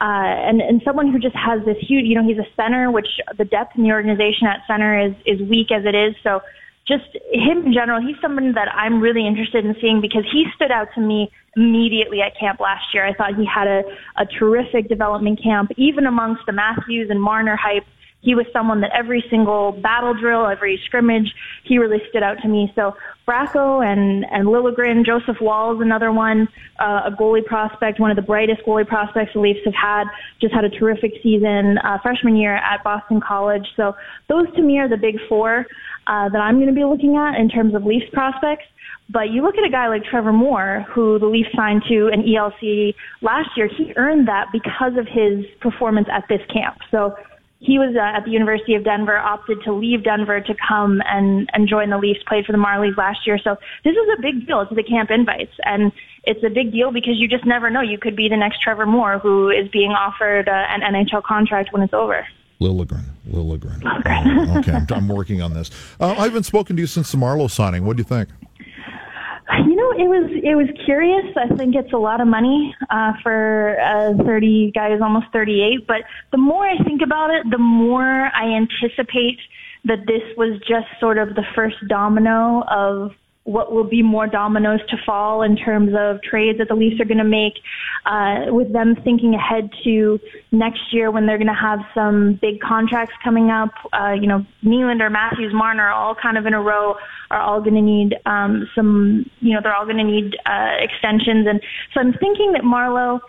uh, 0.01 0.05
and 0.05 0.61
and 0.61 0.81
someone 0.85 1.11
who 1.11 1.19
just 1.19 1.35
has 1.35 1.65
this 1.65 1.79
huge. 1.81 2.05
You 2.05 2.15
know, 2.15 2.23
he's 2.23 2.39
a 2.39 2.47
center, 2.55 2.91
which 2.91 3.09
the 3.37 3.45
depth 3.45 3.77
in 3.77 3.83
the 3.83 3.91
organization 3.91 4.47
at 4.47 4.61
center 4.69 4.97
is 4.97 5.15
is 5.25 5.41
weak 5.49 5.73
as 5.73 5.85
it 5.85 5.97
is. 5.97 6.15
So, 6.23 6.41
just 6.89 7.05
him 7.33 7.67
in 7.67 7.73
general, 7.73 8.01
he's 8.01 8.17
someone 8.23 8.53
that 8.55 8.69
I'm 8.73 9.01
really 9.01 9.27
interested 9.27 9.65
in 9.65 9.75
seeing 9.81 10.01
because 10.01 10.25
he 10.31 10.47
stood 10.55 10.71
out 10.71 10.89
to 10.95 11.01
me 11.01 11.31
immediately 11.57 12.21
at 12.21 12.39
camp 12.39 12.61
last 12.61 12.95
year. 12.95 13.05
I 13.05 13.13
thought 13.13 13.35
he 13.35 13.45
had 13.45 13.67
a 13.67 13.83
a 14.17 14.27
terrific 14.27 14.89
development 14.89 15.43
camp, 15.43 15.73
even 15.77 16.07
amongst 16.07 16.43
the 16.47 16.53
Matthews 16.53 17.09
and 17.11 17.21
Marner 17.21 17.57
hype 17.57 17.85
he 18.21 18.35
was 18.35 18.47
someone 18.53 18.81
that 18.81 18.91
every 18.93 19.25
single 19.31 19.73
battle 19.73 20.15
drill, 20.15 20.47
every 20.47 20.81
scrimmage, 20.87 21.33
he 21.65 21.79
really 21.79 22.03
stood 22.11 22.23
out 22.23 22.39
to 22.43 22.49
me. 22.49 22.73
So 22.75 22.97
Bracco 23.27 23.85
and 23.87 24.25
and 24.31 24.49
Liljegren, 24.49 25.05
Joseph 25.05 25.37
Woll 25.41 25.77
is 25.77 25.81
another 25.81 26.13
one, 26.13 26.49
uh, 26.81 27.03
a 27.07 27.11
goalie 27.11 27.45
prospect, 27.45 28.01
one 28.01 28.11
of 28.11 28.17
the 28.17 28.23
brightest 28.23 28.63
goalie 28.67 28.87
prospects 28.87 29.33
the 29.35 29.41
Leafs 29.41 29.61
have 29.65 29.75
had. 29.75 30.05
Just 30.41 30.55
had 30.55 30.65
a 30.65 30.71
terrific 30.71 31.13
season 31.23 31.79
uh, 31.79 31.99
freshman 32.03 32.37
year 32.37 32.57
at 32.57 32.83
Boston 32.83 33.21
College. 33.21 33.67
So 33.77 33.95
those 34.29 34.47
to 34.57 34.63
me 34.63 34.79
are 34.79 34.89
the 34.89 34.97
big 34.97 35.17
four 35.29 35.67
uh, 36.07 36.29
that 36.29 36.39
I'm 36.39 36.57
going 36.57 36.69
to 36.69 36.75
be 36.75 36.85
looking 36.85 37.17
at 37.17 37.39
in 37.39 37.49
terms 37.49 37.75
of 37.75 37.85
Leafs 37.85 38.07
prospects. 38.13 38.65
But 39.09 39.31
you 39.31 39.43
look 39.43 39.57
at 39.57 39.65
a 39.65 39.71
guy 39.71 39.89
like 39.89 40.03
Trevor 40.05 40.33
Moore, 40.33 40.85
who 40.89 41.19
the 41.19 41.27
Leafs 41.27 41.51
signed 41.55 41.83
to 41.89 42.09
an 42.13 42.23
ELC 42.23 42.95
last 43.23 43.51
year. 43.57 43.69
He 43.69 43.93
earned 43.97 44.27
that 44.27 44.47
because 44.53 44.97
of 44.99 45.07
his 45.07 45.45
performance 45.61 46.09
at 46.13 46.25
this 46.29 46.41
camp. 46.53 46.79
So 46.91 47.15
he 47.59 47.79
was 47.79 47.97
uh, 47.97 48.17
at 48.17 48.25
the 48.25 48.31
University 48.31 48.75
of 48.75 48.85
Denver, 48.85 49.17
opted 49.17 49.63
to 49.65 49.73
leave 49.73 50.05
Denver 50.05 50.41
to 50.41 50.55
come 50.69 51.01
and, 51.07 51.49
and 51.55 51.69
join 51.69 51.91
the 51.91 51.99
Leafs, 51.99 52.21
played 52.27 52.45
for 52.45 52.53
the 52.53 52.59
Marlies 52.59 52.97
last 52.97 53.27
year. 53.27 53.39
So 53.43 53.57
this 53.83 53.93
is 53.93 54.09
a 54.19 54.21
big 54.21 54.47
deal 54.47 54.67
to 54.67 54.75
the 54.75 54.83
camp 54.83 55.11
invites. 55.11 55.53
And 55.65 55.91
it's 56.25 56.43
a 56.45 56.51
big 56.51 56.73
deal 56.73 56.93
because 56.93 57.15
you 57.17 57.29
just 57.29 57.47
never 57.47 57.71
know. 57.71 57.81
You 57.81 57.99
could 57.99 58.15
be 58.15 58.29
the 58.29 58.37
next 58.37 58.61
Trevor 58.61 58.87
Moore 58.87 59.19
who 59.19 59.49
is 59.49 59.69
being 59.69 59.93
offered 59.93 60.49
uh, 60.49 60.53
an 60.53 60.83
NHL 60.83 61.23
contract 61.23 61.73
when 61.73 61.83
it's 61.83 61.95
over. 61.95 62.27
Liljegren. 62.61 63.05
Liljegren. 63.31 63.83
Oh, 63.85 64.59
okay, 64.59 64.73
I'm, 64.73 64.87
I'm 64.91 65.09
working 65.09 65.43
on 65.43 65.55
this. 65.55 65.71
Uh, 66.01 66.15
I 66.19 66.25
haven't 66.25 66.45
spoken 66.45 66.77
to 66.77 66.83
you 66.83 66.87
since 66.87 67.11
the 67.11 67.19
Marleau 67.19 67.51
signing. 67.51 67.85
What 67.85 67.97
do 67.97 68.01
you 68.01 68.05
think? 68.05 68.29
You 69.49 69.77
know, 69.77 69.93
it 69.93 70.09
was 70.09 70.31
it 70.43 70.57
was 70.57 70.67
curious. 70.85 71.25
I 71.37 71.55
think 71.55 71.77
it's 71.77 71.93
a 71.93 71.99
lot 71.99 72.21
of 72.21 72.27
money 72.27 72.75
uh, 72.91 73.13
for 73.23 73.75
a 73.75 74.15
30 74.25 74.73
guy 74.75 74.91
who's 74.91 75.01
almost 75.01 75.27
38. 75.33 75.87
But 75.87 76.03
the 76.33 76.39
more 76.39 76.67
I 76.67 76.83
think 76.83 77.01
about 77.01 77.31
it, 77.31 77.49
the 77.51 77.59
more 77.59 78.31
I 78.35 78.57
anticipate 78.57 79.39
that 79.85 80.01
this 80.07 80.23
was 80.37 80.59
just 80.69 80.87
sort 80.99 81.19
of 81.19 81.37
the 81.37 81.45
first 81.55 81.77
domino 81.89 82.65
of 82.69 83.13
what 83.47 83.73
will 83.73 83.85
be 83.85 84.03
more 84.03 84.27
dominoes 84.27 84.81
to 84.89 84.97
fall 85.07 85.43
in 85.43 85.57
terms 85.57 85.93
of 85.97 86.21
trades 86.23 86.59
that 86.59 86.67
the 86.69 86.75
Leafs 86.75 87.01
are 87.01 87.05
going 87.05 87.19
to 87.19 87.25
make, 87.25 87.55
uh, 88.05 88.47
with 88.49 88.73
them 88.73 88.97
thinking 89.05 89.35
ahead 89.35 89.71
to 89.85 90.19
next 90.51 90.81
year 90.93 91.13
when 91.13 91.27
they're 91.27 91.39
going 91.39 91.47
to 91.47 91.55
have 91.55 91.79
some 91.95 92.39
big 92.43 92.61
contracts 92.61 93.15
coming 93.23 93.51
up. 93.51 93.71
Uh, 93.93 94.13
you 94.13 94.27
know, 94.27 94.45
Nylander, 94.65 95.11
Matthews, 95.11 95.55
Marner, 95.55 95.89
all 95.89 96.15
kind 96.15 96.37
of 96.37 96.47
in 96.47 96.55
a 96.55 96.61
row, 96.61 96.97
are 97.31 97.41
all 97.41 97.61
going 97.61 97.75
to 97.75 97.81
need 97.81 98.17
um, 98.27 98.69
some. 98.75 99.31
You 99.41 99.55
know, 99.55 99.61
they're 99.63 99.75
all 99.75 99.87
going 99.87 99.99
to 99.99 100.05
need 100.05 100.37
uh, 100.45 100.73
extensions, 100.81 101.47
and 101.47 101.61
so 101.95 102.01
I'm 102.01 102.13
thinking 102.15 102.53
that 102.53 102.63
Marleau. 102.63 103.21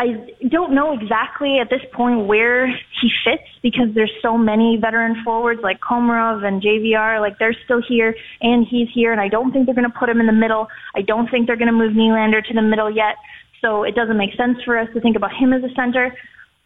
I 0.00 0.14
don't 0.48 0.76
know 0.76 0.92
exactly 0.92 1.58
at 1.60 1.70
this 1.70 1.82
point 1.92 2.28
where 2.28 2.68
he 2.68 3.10
fits 3.24 3.42
because 3.64 3.88
there's 3.96 4.12
so 4.22 4.38
many 4.38 4.78
veteran 4.80 5.16
forwards 5.24 5.60
like 5.60 5.80
Komarov 5.80 6.44
and 6.44 6.62
JVR. 6.62 7.20
Like 7.20 7.40
they're 7.40 7.56
still 7.64 7.82
here 7.86 8.14
and 8.40 8.64
he's 8.64 8.86
here, 8.94 9.10
and 9.10 9.20
I 9.20 9.26
don't 9.26 9.50
think 9.50 9.66
they're 9.66 9.74
going 9.74 9.90
to 9.90 9.98
put 9.98 10.08
him 10.08 10.20
in 10.20 10.26
the 10.26 10.32
middle. 10.32 10.68
I 10.94 11.02
don't 11.02 11.28
think 11.28 11.48
they're 11.48 11.56
going 11.56 11.72
to 11.72 11.72
move 11.72 11.94
Nylander 11.94 12.44
to 12.44 12.54
the 12.54 12.62
middle 12.62 12.94
yet. 12.94 13.16
So 13.60 13.82
it 13.82 13.96
doesn't 13.96 14.16
make 14.16 14.36
sense 14.36 14.58
for 14.64 14.78
us 14.78 14.88
to 14.94 15.00
think 15.00 15.16
about 15.16 15.32
him 15.34 15.52
as 15.52 15.64
a 15.64 15.74
center. 15.74 16.14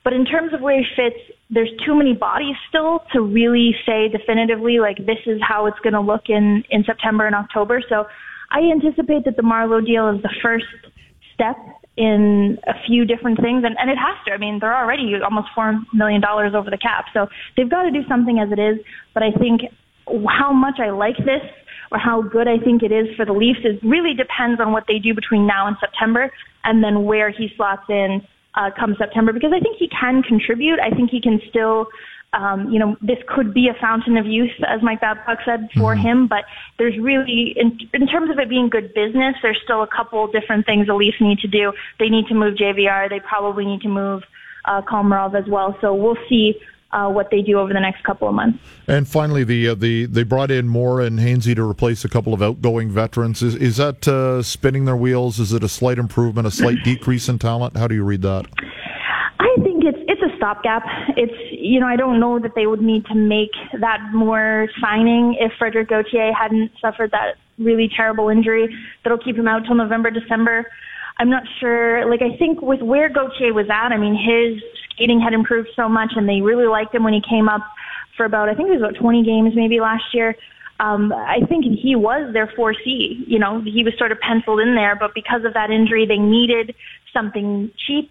But 0.04 0.12
in 0.12 0.26
terms 0.26 0.52
of 0.52 0.60
where 0.60 0.76
he 0.76 0.84
fits, 0.94 1.16
there's 1.48 1.70
too 1.86 1.94
many 1.94 2.12
bodies 2.12 2.56
still 2.68 3.00
to 3.14 3.22
really 3.22 3.74
say 3.86 4.08
definitively 4.08 4.78
like 4.78 4.98
this 4.98 5.24
is 5.24 5.40
how 5.40 5.64
it's 5.66 5.78
going 5.78 5.94
to 5.94 6.00
look 6.00 6.28
in 6.28 6.64
in 6.68 6.84
September 6.84 7.26
and 7.26 7.34
October. 7.34 7.80
So 7.88 8.04
I 8.50 8.60
anticipate 8.60 9.24
that 9.24 9.36
the 9.36 9.42
Marleau 9.42 9.80
deal 9.84 10.10
is 10.10 10.20
the 10.20 10.34
first 10.42 10.66
step 11.32 11.56
in 11.96 12.58
a 12.66 12.72
few 12.86 13.04
different 13.04 13.38
things 13.40 13.64
and, 13.64 13.76
and 13.78 13.90
it 13.90 13.98
has 13.98 14.16
to. 14.26 14.32
I 14.32 14.38
mean, 14.38 14.58
they're 14.60 14.76
already 14.76 15.12
almost 15.22 15.48
four 15.54 15.78
million 15.92 16.20
dollars 16.20 16.52
over 16.54 16.70
the 16.70 16.78
cap. 16.78 17.06
So 17.12 17.26
they've 17.56 17.68
got 17.68 17.82
to 17.82 17.90
do 17.90 18.00
something 18.08 18.38
as 18.38 18.50
it 18.50 18.58
is. 18.58 18.78
But 19.12 19.22
I 19.22 19.32
think 19.32 19.62
how 20.28 20.52
much 20.52 20.80
I 20.80 20.90
like 20.90 21.18
this 21.18 21.44
or 21.90 21.98
how 21.98 22.22
good 22.22 22.48
I 22.48 22.56
think 22.58 22.82
it 22.82 22.92
is 22.92 23.14
for 23.16 23.26
the 23.26 23.32
Leafs 23.32 23.60
is 23.64 23.76
really 23.82 24.14
depends 24.14 24.60
on 24.60 24.72
what 24.72 24.84
they 24.88 24.98
do 24.98 25.14
between 25.14 25.46
now 25.46 25.68
and 25.68 25.76
September 25.78 26.30
and 26.64 26.82
then 26.82 27.04
where 27.04 27.30
he 27.30 27.48
slots 27.56 27.84
in 27.88 28.22
uh, 28.54 28.70
come 28.78 28.96
September 28.98 29.32
because 29.32 29.52
I 29.54 29.60
think 29.60 29.76
he 29.78 29.88
can 29.88 30.22
contribute. 30.22 30.78
I 30.80 30.94
think 30.94 31.10
he 31.10 31.20
can 31.20 31.40
still 31.48 31.86
um, 32.32 32.70
you 32.70 32.78
know, 32.78 32.96
this 33.02 33.18
could 33.28 33.52
be 33.52 33.68
a 33.68 33.74
fountain 33.80 34.16
of 34.16 34.26
youth, 34.26 34.50
as 34.66 34.82
Mike 34.82 35.00
Babcock 35.00 35.38
said, 35.44 35.68
for 35.76 35.94
Mm-hmm. 35.94 36.06
him. 36.06 36.26
But 36.28 36.44
there's 36.78 36.98
really, 36.98 37.54
in, 37.56 37.78
in 37.92 38.06
terms 38.06 38.30
of 38.30 38.38
it 38.38 38.48
being 38.48 38.68
good 38.70 38.94
business, 38.94 39.34
there's 39.42 39.60
still 39.62 39.82
a 39.82 39.86
couple 39.86 40.26
different 40.28 40.64
things 40.64 40.86
the 40.86 40.94
Leafs 40.94 41.20
need 41.20 41.38
to 41.40 41.48
do. 41.48 41.72
They 41.98 42.08
need 42.08 42.26
to 42.28 42.34
move 42.34 42.54
JVR. 42.56 43.10
They 43.10 43.20
probably 43.20 43.64
need 43.66 43.82
to 43.82 43.88
move 43.88 44.22
uh, 44.64 44.80
Komarov 44.82 45.34
as 45.34 45.48
well. 45.48 45.76
So 45.80 45.94
we'll 45.94 46.16
see 46.28 46.54
uh, 46.92 47.08
what 47.08 47.30
they 47.30 47.42
do 47.42 47.58
over 47.58 47.72
the 47.72 47.80
next 47.80 48.04
couple 48.04 48.28
of 48.28 48.34
months. 48.34 48.58
And 48.86 49.08
finally, 49.08 49.44
the 49.44 49.68
uh, 49.68 49.74
the 49.74 50.06
they 50.06 50.22
brought 50.22 50.50
in 50.50 50.68
Moore 50.68 51.00
and 51.00 51.18
Hainsey 51.18 51.54
to 51.56 51.68
replace 51.68 52.04
a 52.04 52.08
couple 52.08 52.34
of 52.34 52.42
outgoing 52.42 52.90
veterans. 52.90 53.42
Is 53.42 53.54
is 53.56 53.76
that 53.78 54.06
uh, 54.06 54.42
spinning 54.42 54.84
their 54.84 54.96
wheels? 54.96 55.38
Is 55.40 55.52
it 55.52 55.62
a 55.62 55.68
slight 55.68 55.98
improvement, 55.98 56.46
a 56.46 56.50
slight 56.50 56.82
decrease 56.84 57.28
in 57.28 57.38
talent? 57.38 57.76
How 57.76 57.88
do 57.88 57.94
you 57.94 58.04
read 58.04 58.22
that? 58.22 58.46
I 59.40 59.54
think 59.62 59.84
it's 59.84 59.98
it's 60.06 60.22
a 60.22 60.31
stopgap. 60.42 60.82
It's 61.16 61.32
you 61.52 61.78
know 61.78 61.86
I 61.86 61.96
don't 61.96 62.18
know 62.18 62.40
that 62.40 62.54
they 62.56 62.66
would 62.66 62.82
need 62.82 63.06
to 63.06 63.14
make 63.14 63.52
that 63.80 64.00
Moore 64.12 64.68
signing 64.80 65.36
if 65.38 65.52
Frederik 65.56 65.88
Gauthier 65.88 66.32
hadn't 66.32 66.72
suffered 66.80 67.12
that 67.12 67.36
really 67.58 67.88
terrible 67.94 68.28
injury 68.28 68.74
that'll 69.04 69.22
keep 69.22 69.36
him 69.36 69.46
out 69.46 69.62
till 69.64 69.76
November 69.76 70.10
December. 70.10 70.66
I'm 71.18 71.30
not 71.30 71.44
sure. 71.60 72.10
Like 72.10 72.22
I 72.22 72.36
think 72.36 72.60
with 72.60 72.82
where 72.82 73.08
Gauthier 73.08 73.54
was 73.54 73.66
at, 73.70 73.92
I 73.92 73.96
mean 73.96 74.16
his 74.16 74.60
skating 74.90 75.20
had 75.20 75.32
improved 75.32 75.68
so 75.76 75.88
much, 75.88 76.12
and 76.16 76.28
they 76.28 76.40
really 76.40 76.66
liked 76.66 76.94
him 76.94 77.04
when 77.04 77.14
he 77.14 77.22
came 77.28 77.48
up 77.48 77.62
for 78.16 78.26
about 78.26 78.48
I 78.48 78.54
think 78.54 78.68
it 78.68 78.72
was 78.72 78.82
about 78.82 79.00
20 79.00 79.24
games 79.24 79.52
maybe 79.54 79.80
last 79.80 80.04
year. 80.12 80.34
Um, 80.80 81.12
I 81.12 81.38
think 81.48 81.64
he 81.64 81.94
was 81.94 82.32
their 82.32 82.48
4C. 82.48 83.28
You 83.28 83.38
know, 83.38 83.62
he 83.62 83.84
was 83.84 83.94
sort 83.96 84.10
of 84.10 84.18
penciled 84.18 84.58
in 84.58 84.74
there, 84.74 84.96
but 84.96 85.14
because 85.14 85.44
of 85.44 85.54
that 85.54 85.70
injury, 85.70 86.06
they 86.06 86.18
needed 86.18 86.74
something 87.12 87.70
cheap 87.86 88.10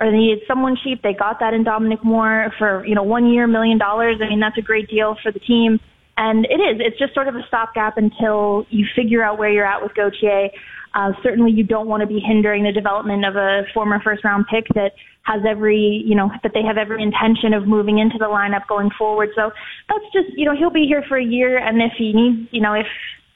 or 0.00 0.10
they 0.10 0.16
needed 0.16 0.40
someone 0.46 0.76
cheap. 0.82 1.02
They 1.02 1.12
got 1.12 1.40
that 1.40 1.54
in 1.54 1.64
Dominic 1.64 2.04
Moore 2.04 2.52
for, 2.58 2.86
you 2.86 2.94
know, 2.94 3.02
one 3.02 3.28
year, 3.32 3.46
million 3.46 3.78
dollars. 3.78 4.16
I 4.22 4.28
mean, 4.28 4.40
that's 4.40 4.58
a 4.58 4.62
great 4.62 4.88
deal 4.88 5.16
for 5.22 5.32
the 5.32 5.40
team. 5.40 5.80
And 6.16 6.46
it 6.46 6.58
is. 6.58 6.80
It's 6.80 6.98
just 6.98 7.14
sort 7.14 7.28
of 7.28 7.36
a 7.36 7.42
stopgap 7.46 7.96
until 7.96 8.66
you 8.70 8.86
figure 8.94 9.22
out 9.22 9.38
where 9.38 9.50
you're 9.50 9.66
at 9.66 9.82
with 9.82 9.94
Gauthier. 9.94 10.50
Uh, 10.94 11.12
certainly 11.22 11.52
you 11.52 11.62
don't 11.62 11.86
want 11.86 12.00
to 12.00 12.06
be 12.06 12.18
hindering 12.18 12.64
the 12.64 12.72
development 12.72 13.24
of 13.24 13.36
a 13.36 13.62
former 13.74 14.00
first 14.02 14.24
round 14.24 14.46
pick 14.50 14.66
that 14.74 14.92
has 15.22 15.42
every, 15.48 16.02
you 16.04 16.16
know, 16.16 16.30
that 16.42 16.52
they 16.54 16.62
have 16.62 16.76
every 16.76 17.02
intention 17.02 17.52
of 17.52 17.68
moving 17.68 17.98
into 17.98 18.16
the 18.18 18.24
lineup 18.24 18.66
going 18.68 18.90
forward. 18.98 19.28
So 19.36 19.50
that's 19.88 20.04
just, 20.12 20.36
you 20.36 20.44
know, 20.44 20.56
he'll 20.56 20.70
be 20.70 20.86
here 20.88 21.04
for 21.06 21.18
a 21.18 21.24
year. 21.24 21.58
And 21.58 21.82
if 21.82 21.92
he 21.96 22.12
needs, 22.12 22.48
you 22.50 22.60
know, 22.60 22.72
if 22.74 22.86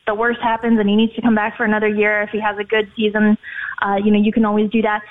the 0.07 0.14
worst 0.14 0.40
happens 0.42 0.81
and 0.81 0.88
he 0.88 0.96
needs 0.96 1.14
to 1.14 1.22
come 1.22 1.35
back 1.35 1.57
for 1.57 1.64
another 1.64 1.88
year, 1.88 2.22
if 2.22 2.31
he 2.31 2.40
has 2.40 2.57
a 2.59 2.64
good 2.64 2.90
season, 2.96 3.37
uh, 3.83 3.96
you 4.03 4.11
know, 4.11 4.18
you 4.18 4.33
can 4.33 4.44
always 4.44 4.70
do 4.70 4.83
that. 4.83 5.03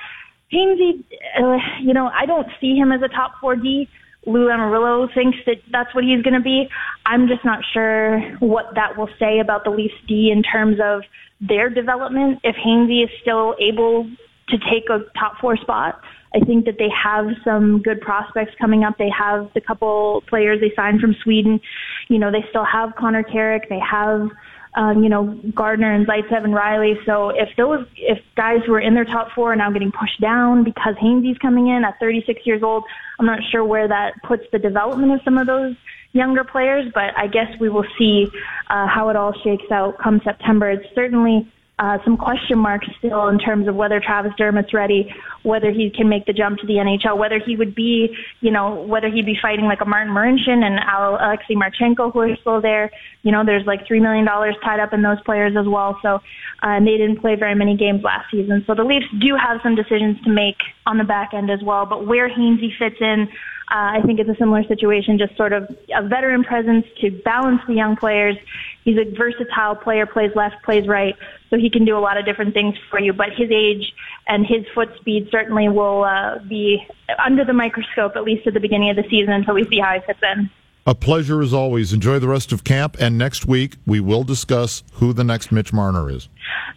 Hainsey, 0.53 1.03
uh, 1.39 1.57
you 1.81 1.93
know, 1.93 2.07
I 2.07 2.25
don't 2.25 2.47
see 2.59 2.75
him 2.75 2.91
as 2.91 3.01
a 3.01 3.07
top 3.07 3.35
4D. 3.41 3.87
Lou 4.27 4.47
Lamoriello 4.47 5.11
thinks 5.13 5.37
that 5.47 5.57
that's 5.71 5.95
what 5.95 6.03
he's 6.03 6.21
going 6.21 6.35
to 6.35 6.41
be. 6.41 6.69
I'm 7.05 7.27
just 7.27 7.43
not 7.43 7.59
sure 7.73 8.19
what 8.39 8.75
that 8.75 8.97
will 8.97 9.09
say 9.19 9.39
about 9.39 9.63
the 9.63 9.71
Leafs 9.71 9.95
D 10.07 10.29
in 10.31 10.43
terms 10.43 10.77
of 10.83 11.01
their 11.39 11.69
development. 11.69 12.39
If 12.43 12.55
Hainsey 12.55 13.03
is 13.03 13.09
still 13.21 13.55
able 13.59 14.07
to 14.51 14.57
take 14.57 14.89
a 14.89 14.99
top 15.17 15.39
four 15.39 15.57
spot. 15.57 15.99
I 16.33 16.39
think 16.39 16.65
that 16.65 16.75
they 16.77 16.89
have 16.89 17.25
some 17.43 17.81
good 17.81 17.99
prospects 17.99 18.53
coming 18.59 18.83
up. 18.83 18.97
They 18.97 19.09
have 19.09 19.49
the 19.53 19.61
couple 19.61 20.23
players 20.29 20.61
they 20.61 20.71
signed 20.75 21.01
from 21.01 21.15
Sweden. 21.23 21.59
You 22.07 22.19
know, 22.19 22.31
they 22.31 22.45
still 22.49 22.65
have 22.65 22.95
Connor 22.97 23.23
Carrick. 23.23 23.67
They 23.69 23.79
have, 23.79 24.29
um, 24.75 25.03
you 25.03 25.09
know, 25.09 25.37
Gardiner 25.53 25.93
and 25.93 26.07
Zaitsev 26.07 26.43
and 26.43 26.53
Rielly. 26.53 26.95
So 27.05 27.29
if 27.29 27.49
those, 27.57 27.85
if 27.97 28.19
guys 28.35 28.59
who 28.65 28.75
in 28.75 28.93
their 28.93 29.05
top 29.05 29.31
four 29.33 29.51
are 29.51 29.55
now 29.55 29.69
getting 29.71 29.91
pushed 29.91 30.21
down 30.21 30.63
because 30.63 30.95
Hainsey's 30.95 31.37
coming 31.39 31.67
in 31.67 31.83
at 31.83 31.99
36 31.99 32.45
years 32.45 32.63
old, 32.63 32.83
I'm 33.19 33.25
not 33.25 33.39
sure 33.51 33.65
where 33.65 33.87
that 33.87 34.13
puts 34.23 34.43
the 34.51 34.59
development 34.59 35.11
of 35.11 35.21
some 35.23 35.37
of 35.37 35.47
those 35.47 35.75
younger 36.13 36.43
players, 36.43 36.91
but 36.93 37.17
I 37.17 37.27
guess 37.27 37.47
we 37.59 37.69
will 37.69 37.85
see 37.97 38.27
uh, 38.69 38.87
how 38.87 39.09
it 39.09 39.15
all 39.15 39.33
shakes 39.43 39.69
out 39.71 39.97
come 39.97 40.21
September. 40.23 40.69
It's 40.69 40.93
certainly 40.95 41.51
uh, 41.81 41.97
some 42.05 42.15
question 42.15 42.59
marks 42.59 42.87
still 42.99 43.27
in 43.29 43.39
terms 43.39 43.67
of 43.67 43.73
whether 43.73 43.99
Travis 43.99 44.33
Dermott's 44.37 44.71
ready, 44.71 45.11
whether 45.41 45.71
he 45.71 45.89
can 45.89 46.07
make 46.07 46.27
the 46.27 46.33
jump 46.33 46.59
to 46.59 46.67
the 46.67 46.73
NHL, 46.73 47.17
whether 47.17 47.39
he 47.39 47.55
would 47.55 47.73
be, 47.73 48.15
you 48.39 48.51
know, 48.51 48.83
whether 48.83 49.09
he'd 49.09 49.25
be 49.25 49.35
fighting 49.41 49.65
like 49.65 49.81
a 49.81 49.85
Martin 49.85 50.13
Marincin 50.13 50.63
and 50.63 50.79
Alexei 50.79 51.55
Marchenko 51.55 52.13
who 52.13 52.19
are 52.19 52.35
still 52.39 52.61
there. 52.61 52.91
You 53.23 53.31
know, 53.31 53.43
there's 53.43 53.65
like 53.65 53.87
$3 53.87 53.99
million 53.99 54.27
tied 54.63 54.79
up 54.79 54.93
in 54.93 55.01
those 55.01 55.19
players 55.21 55.55
as 55.57 55.67
well. 55.67 55.97
So, 56.03 56.15
uh, 56.17 56.19
and 56.61 56.85
they 56.85 56.97
didn't 56.97 57.19
play 57.19 57.35
very 57.35 57.55
many 57.55 57.75
games 57.75 58.03
last 58.03 58.29
season. 58.29 58.63
So 58.67 58.75
the 58.75 58.83
Leafs 58.83 59.07
do 59.19 59.35
have 59.35 59.59
some 59.63 59.73
decisions 59.73 60.21
to 60.23 60.29
make 60.29 60.57
on 60.85 60.99
the 60.99 61.03
back 61.03 61.33
end 61.33 61.49
as 61.49 61.63
well. 61.63 61.87
But 61.87 62.05
where 62.05 62.29
Hainsey 62.29 62.77
fits 62.77 62.97
in, 63.01 63.27
uh, 63.71 63.97
I 63.97 64.01
think 64.05 64.19
it's 64.19 64.29
a 64.29 64.35
similar 64.35 64.63
situation, 64.65 65.17
just 65.17 65.35
sort 65.37 65.53
of 65.53 65.63
a 65.95 66.05
veteran 66.05 66.43
presence 66.43 66.85
to 66.99 67.09
balance 67.09 67.61
the 67.67 67.73
young 67.73 67.95
players. 67.95 68.35
He's 68.83 68.97
a 68.97 69.05
versatile 69.15 69.75
player, 69.75 70.05
plays 70.05 70.31
left, 70.35 70.63
plays 70.63 70.87
right, 70.87 71.15
so 71.49 71.57
he 71.57 71.69
can 71.69 71.85
do 71.85 71.97
a 71.97 71.99
lot 71.99 72.17
of 72.17 72.25
different 72.25 72.53
things 72.53 72.75
for 72.89 72.99
you. 72.99 73.13
But 73.13 73.29
his 73.35 73.51
age 73.51 73.93
and 74.27 74.45
his 74.45 74.65
foot 74.73 74.89
speed 74.99 75.29
certainly 75.31 75.69
will 75.69 76.03
uh, 76.03 76.39
be 76.39 76.85
under 77.23 77.45
the 77.45 77.53
microscope, 77.53 78.15
at 78.15 78.23
least 78.23 78.47
at 78.47 78.53
the 78.53 78.59
beginning 78.59 78.89
of 78.89 78.95
the 78.95 79.07
season, 79.09 79.33
until 79.33 79.53
we 79.53 79.65
see 79.69 79.79
how 79.79 79.93
he 79.93 79.99
fits 80.05 80.19
in. 80.23 80.49
A 80.87 80.95
pleasure 80.95 81.43
as 81.43 81.53
always. 81.53 81.93
Enjoy 81.93 82.17
the 82.17 82.27
rest 82.27 82.51
of 82.51 82.63
camp, 82.63 82.97
and 82.99 83.17
next 83.17 83.45
week 83.45 83.75
we 83.85 83.99
will 83.99 84.23
discuss 84.23 84.83
who 84.93 85.13
the 85.13 85.23
next 85.23 85.51
Mitch 85.51 85.71
Marner 85.71 86.09
is. 86.09 86.27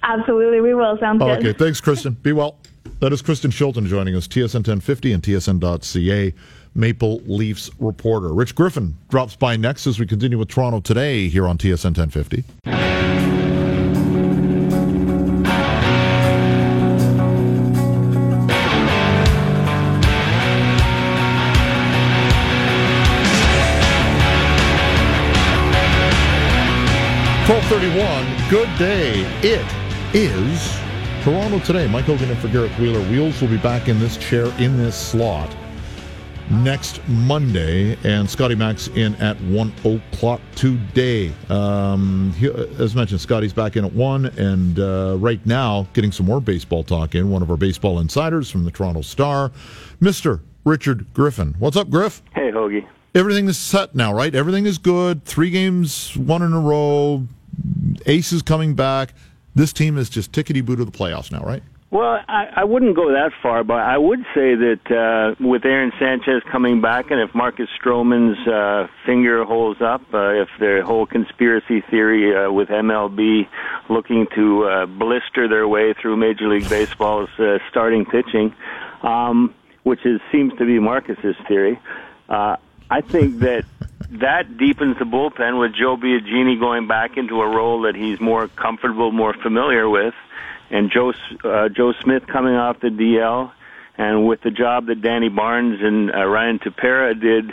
Absolutely, 0.02 0.60
we 0.60 0.74
will. 0.74 0.98
Sounds 0.98 1.20
good. 1.20 1.38
Okay, 1.38 1.52
thanks, 1.54 1.80
Kristen. 1.80 2.12
Be 2.12 2.32
well. 2.32 2.58
That 3.00 3.14
is 3.14 3.22
Kristen 3.22 3.50
Shilton 3.50 3.86
joining 3.86 4.14
us, 4.14 4.28
TSN 4.28 4.56
1050 4.56 5.12
and 5.12 5.22
TSN.ca. 5.22 6.34
Maple 6.74 7.20
Leafs 7.26 7.70
reporter. 7.78 8.32
Rich 8.34 8.54
Griffin 8.54 8.96
drops 9.08 9.36
by 9.36 9.56
next 9.56 9.86
as 9.86 9.98
we 9.98 10.06
continue 10.06 10.38
with 10.38 10.48
Toronto 10.48 10.80
today 10.80 11.28
here 11.28 11.46
on 11.46 11.58
TSN 11.58 11.96
1050. 11.96 12.44
Twelve 27.46 27.64
thirty-one. 27.66 28.48
Good 28.48 28.70
day. 28.78 29.20
It 29.42 29.66
is 30.14 30.78
Toronto 31.22 31.58
today. 31.58 31.86
Mike 31.88 32.06
Hogan 32.06 32.30
and 32.30 32.38
for 32.38 32.48
Gareth 32.48 32.72
Wheeler. 32.78 33.02
Wheels 33.10 33.38
will 33.42 33.48
be 33.48 33.58
back 33.58 33.86
in 33.88 33.98
this 33.98 34.16
chair 34.16 34.46
in 34.58 34.78
this 34.78 34.96
slot 34.96 35.54
next 36.50 37.00
Monday, 37.08 37.96
and 38.04 38.28
Scotty 38.28 38.54
Max 38.54 38.88
in 38.88 39.14
at 39.16 39.40
1 39.42 39.72
o'clock 39.84 40.40
today. 40.54 41.32
Um, 41.48 42.32
he, 42.36 42.50
as 42.78 42.94
mentioned, 42.94 43.20
Scotty's 43.20 43.52
back 43.52 43.76
in 43.76 43.84
at 43.84 43.92
1, 43.92 44.26
and 44.26 44.78
uh, 44.78 45.16
right 45.18 45.44
now, 45.46 45.86
getting 45.92 46.12
some 46.12 46.26
more 46.26 46.40
baseball 46.40 46.84
talk 46.84 47.14
in, 47.14 47.30
one 47.30 47.42
of 47.42 47.50
our 47.50 47.56
baseball 47.56 47.98
insiders 47.98 48.50
from 48.50 48.64
the 48.64 48.70
Toronto 48.70 49.02
Star, 49.02 49.52
Mr. 50.00 50.40
Richard 50.64 51.06
Griffin. 51.14 51.54
What's 51.58 51.76
up, 51.76 51.90
Griff? 51.90 52.22
Hey, 52.34 52.50
Hoagie. 52.50 52.86
Everything 53.14 53.48
is 53.48 53.56
set 53.56 53.94
now, 53.94 54.12
right? 54.12 54.34
Everything 54.34 54.66
is 54.66 54.78
good. 54.78 55.24
Three 55.24 55.50
games, 55.50 56.16
one 56.16 56.42
in 56.42 56.52
a 56.52 56.60
row. 56.60 57.26
Ace 58.06 58.32
is 58.32 58.42
coming 58.42 58.74
back. 58.74 59.14
This 59.54 59.72
team 59.72 59.96
is 59.96 60.10
just 60.10 60.32
tickety 60.32 60.64
boo 60.64 60.74
to 60.74 60.84
the 60.84 60.90
playoffs 60.90 61.30
now, 61.30 61.44
right? 61.44 61.62
Well, 61.94 62.18
I, 62.26 62.48
I 62.56 62.64
wouldn't 62.64 62.96
go 62.96 63.12
that 63.12 63.30
far, 63.40 63.62
but 63.62 63.78
I 63.78 63.96
would 63.96 64.18
say 64.34 64.56
that 64.56 64.80
uh, 64.90 65.36
with 65.38 65.64
Aaron 65.64 65.92
Sanchez 65.96 66.42
coming 66.50 66.80
back, 66.80 67.12
and 67.12 67.20
if 67.20 67.32
Marcus 67.36 67.68
Stroman's 67.80 68.48
uh, 68.48 68.88
finger 69.06 69.44
holds 69.44 69.80
up, 69.80 70.02
uh, 70.12 70.42
if 70.42 70.48
the 70.58 70.82
whole 70.84 71.06
conspiracy 71.06 71.82
theory 71.82 72.34
uh, 72.34 72.50
with 72.50 72.68
MLB 72.68 73.46
looking 73.88 74.26
to 74.34 74.64
uh, 74.64 74.86
blister 74.86 75.46
their 75.46 75.68
way 75.68 75.94
through 75.94 76.16
Major 76.16 76.48
League 76.48 76.68
Baseball's 76.68 77.30
uh, 77.38 77.58
starting 77.70 78.04
pitching, 78.04 78.52
um, 79.04 79.54
which 79.84 80.04
is 80.04 80.20
seems 80.32 80.52
to 80.58 80.66
be 80.66 80.80
Marcus's 80.80 81.36
theory, 81.46 81.78
uh, 82.28 82.56
I 82.90 83.02
think 83.02 83.38
that 83.46 83.66
that 84.10 84.58
deepens 84.58 84.98
the 84.98 85.04
bullpen 85.04 85.60
with 85.60 85.76
Joe 85.76 85.96
Biagini 85.96 86.58
going 86.58 86.88
back 86.88 87.16
into 87.16 87.40
a 87.40 87.46
role 87.48 87.82
that 87.82 87.94
he's 87.94 88.18
more 88.18 88.48
comfortable, 88.48 89.12
more 89.12 89.32
familiar 89.32 89.88
with 89.88 90.14
and 90.70 90.90
Joe 90.90 91.12
uh, 91.44 91.68
Joe 91.68 91.92
Smith 92.02 92.26
coming 92.26 92.54
off 92.54 92.80
the 92.80 92.88
DL, 92.88 93.52
and 93.96 94.26
with 94.26 94.42
the 94.42 94.50
job 94.50 94.86
that 94.86 95.02
Danny 95.02 95.28
Barnes 95.28 95.80
and 95.82 96.14
uh, 96.14 96.24
Ryan 96.24 96.58
Tepera 96.58 97.18
did 97.18 97.52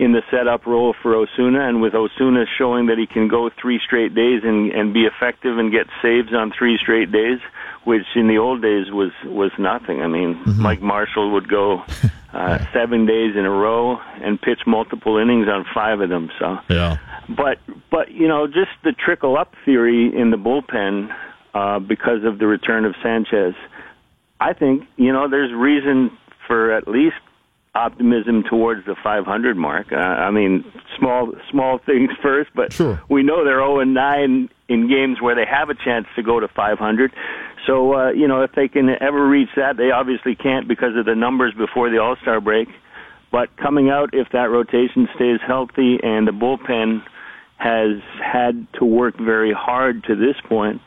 in 0.00 0.12
the 0.12 0.22
setup 0.30 0.64
role 0.64 0.94
for 1.02 1.14
Osuna, 1.14 1.68
and 1.68 1.82
with 1.82 1.94
Osuna 1.94 2.46
showing 2.56 2.86
that 2.86 2.96
he 2.96 3.06
can 3.06 3.28
go 3.28 3.50
three 3.60 3.78
straight 3.84 4.14
days 4.14 4.40
and, 4.42 4.72
and 4.72 4.94
be 4.94 5.04
effective 5.04 5.58
and 5.58 5.70
get 5.70 5.88
saves 6.00 6.32
on 6.32 6.50
three 6.56 6.78
straight 6.78 7.12
days, 7.12 7.38
which 7.84 8.06
in 8.14 8.26
the 8.26 8.38
old 8.38 8.62
days 8.62 8.90
was 8.90 9.12
was 9.24 9.52
nothing. 9.58 10.00
I 10.00 10.06
mean, 10.06 10.36
mm-hmm. 10.36 10.62
Mike 10.62 10.80
Marshall 10.80 11.32
would 11.32 11.48
go 11.50 11.84
uh, 12.32 12.58
seven 12.72 13.04
days 13.04 13.36
in 13.36 13.44
a 13.44 13.50
row 13.50 14.00
and 14.22 14.40
pitch 14.40 14.60
multiple 14.66 15.18
innings 15.18 15.48
on 15.48 15.66
five 15.74 16.00
of 16.00 16.08
them. 16.08 16.30
So 16.38 16.58
yeah. 16.70 16.96
But 17.28 17.58
but 17.90 18.10
you 18.10 18.26
know, 18.26 18.46
just 18.46 18.70
the 18.82 18.92
trickle 18.92 19.36
up 19.36 19.54
theory 19.66 20.16
in 20.16 20.30
the 20.30 20.38
bullpen 20.38 21.14
uh, 21.54 21.78
because 21.78 22.24
of 22.24 22.38
the 22.38 22.46
return 22.46 22.84
of 22.84 22.94
Sanchez. 23.02 23.54
I 24.40 24.52
think 24.52 24.84
you 24.96 25.12
know 25.12 25.28
there's 25.28 25.52
reason 25.52 26.16
for 26.46 26.72
at 26.72 26.88
least 26.88 27.16
optimism 27.74 28.42
towards 28.42 28.84
the 28.86 28.96
500 29.02 29.56
mark. 29.56 29.92
Uh, 29.92 29.96
I 29.96 30.30
mean, 30.30 30.64
small 30.98 31.32
small 31.50 31.78
things 31.78 32.10
first, 32.22 32.50
but 32.54 32.72
sure. 32.72 33.00
we 33.08 33.22
know 33.22 33.44
they're 33.44 33.60
0 33.60 33.80
and 33.80 33.94
9 33.94 34.48
in 34.68 34.88
games 34.88 35.20
where 35.20 35.34
they 35.34 35.46
have 35.46 35.70
a 35.70 35.74
chance 35.74 36.06
to 36.16 36.22
go 36.22 36.40
to 36.40 36.48
500. 36.48 37.12
So 37.66 37.94
uh, 37.94 38.10
you 38.10 38.26
know, 38.26 38.42
if 38.42 38.52
they 38.52 38.68
can 38.68 38.88
ever 39.00 39.26
reach 39.26 39.50
that, 39.56 39.76
they 39.76 39.90
obviously 39.90 40.34
can't 40.34 40.66
because 40.66 40.96
of 40.96 41.04
the 41.04 41.14
numbers 41.14 41.54
before 41.54 41.90
the 41.90 41.98
All 41.98 42.16
Star 42.22 42.40
break. 42.40 42.68
But 43.30 43.56
coming 43.56 43.90
out, 43.90 44.10
if 44.12 44.28
that 44.32 44.50
rotation 44.50 45.08
stays 45.14 45.38
healthy 45.46 45.98
and 46.02 46.26
the 46.26 46.32
bullpen 46.32 47.02
has 47.58 48.02
had 48.20 48.66
to 48.78 48.84
work 48.84 49.16
very 49.18 49.52
hard 49.52 50.02
to 50.04 50.16
this 50.16 50.34
point, 50.48 50.80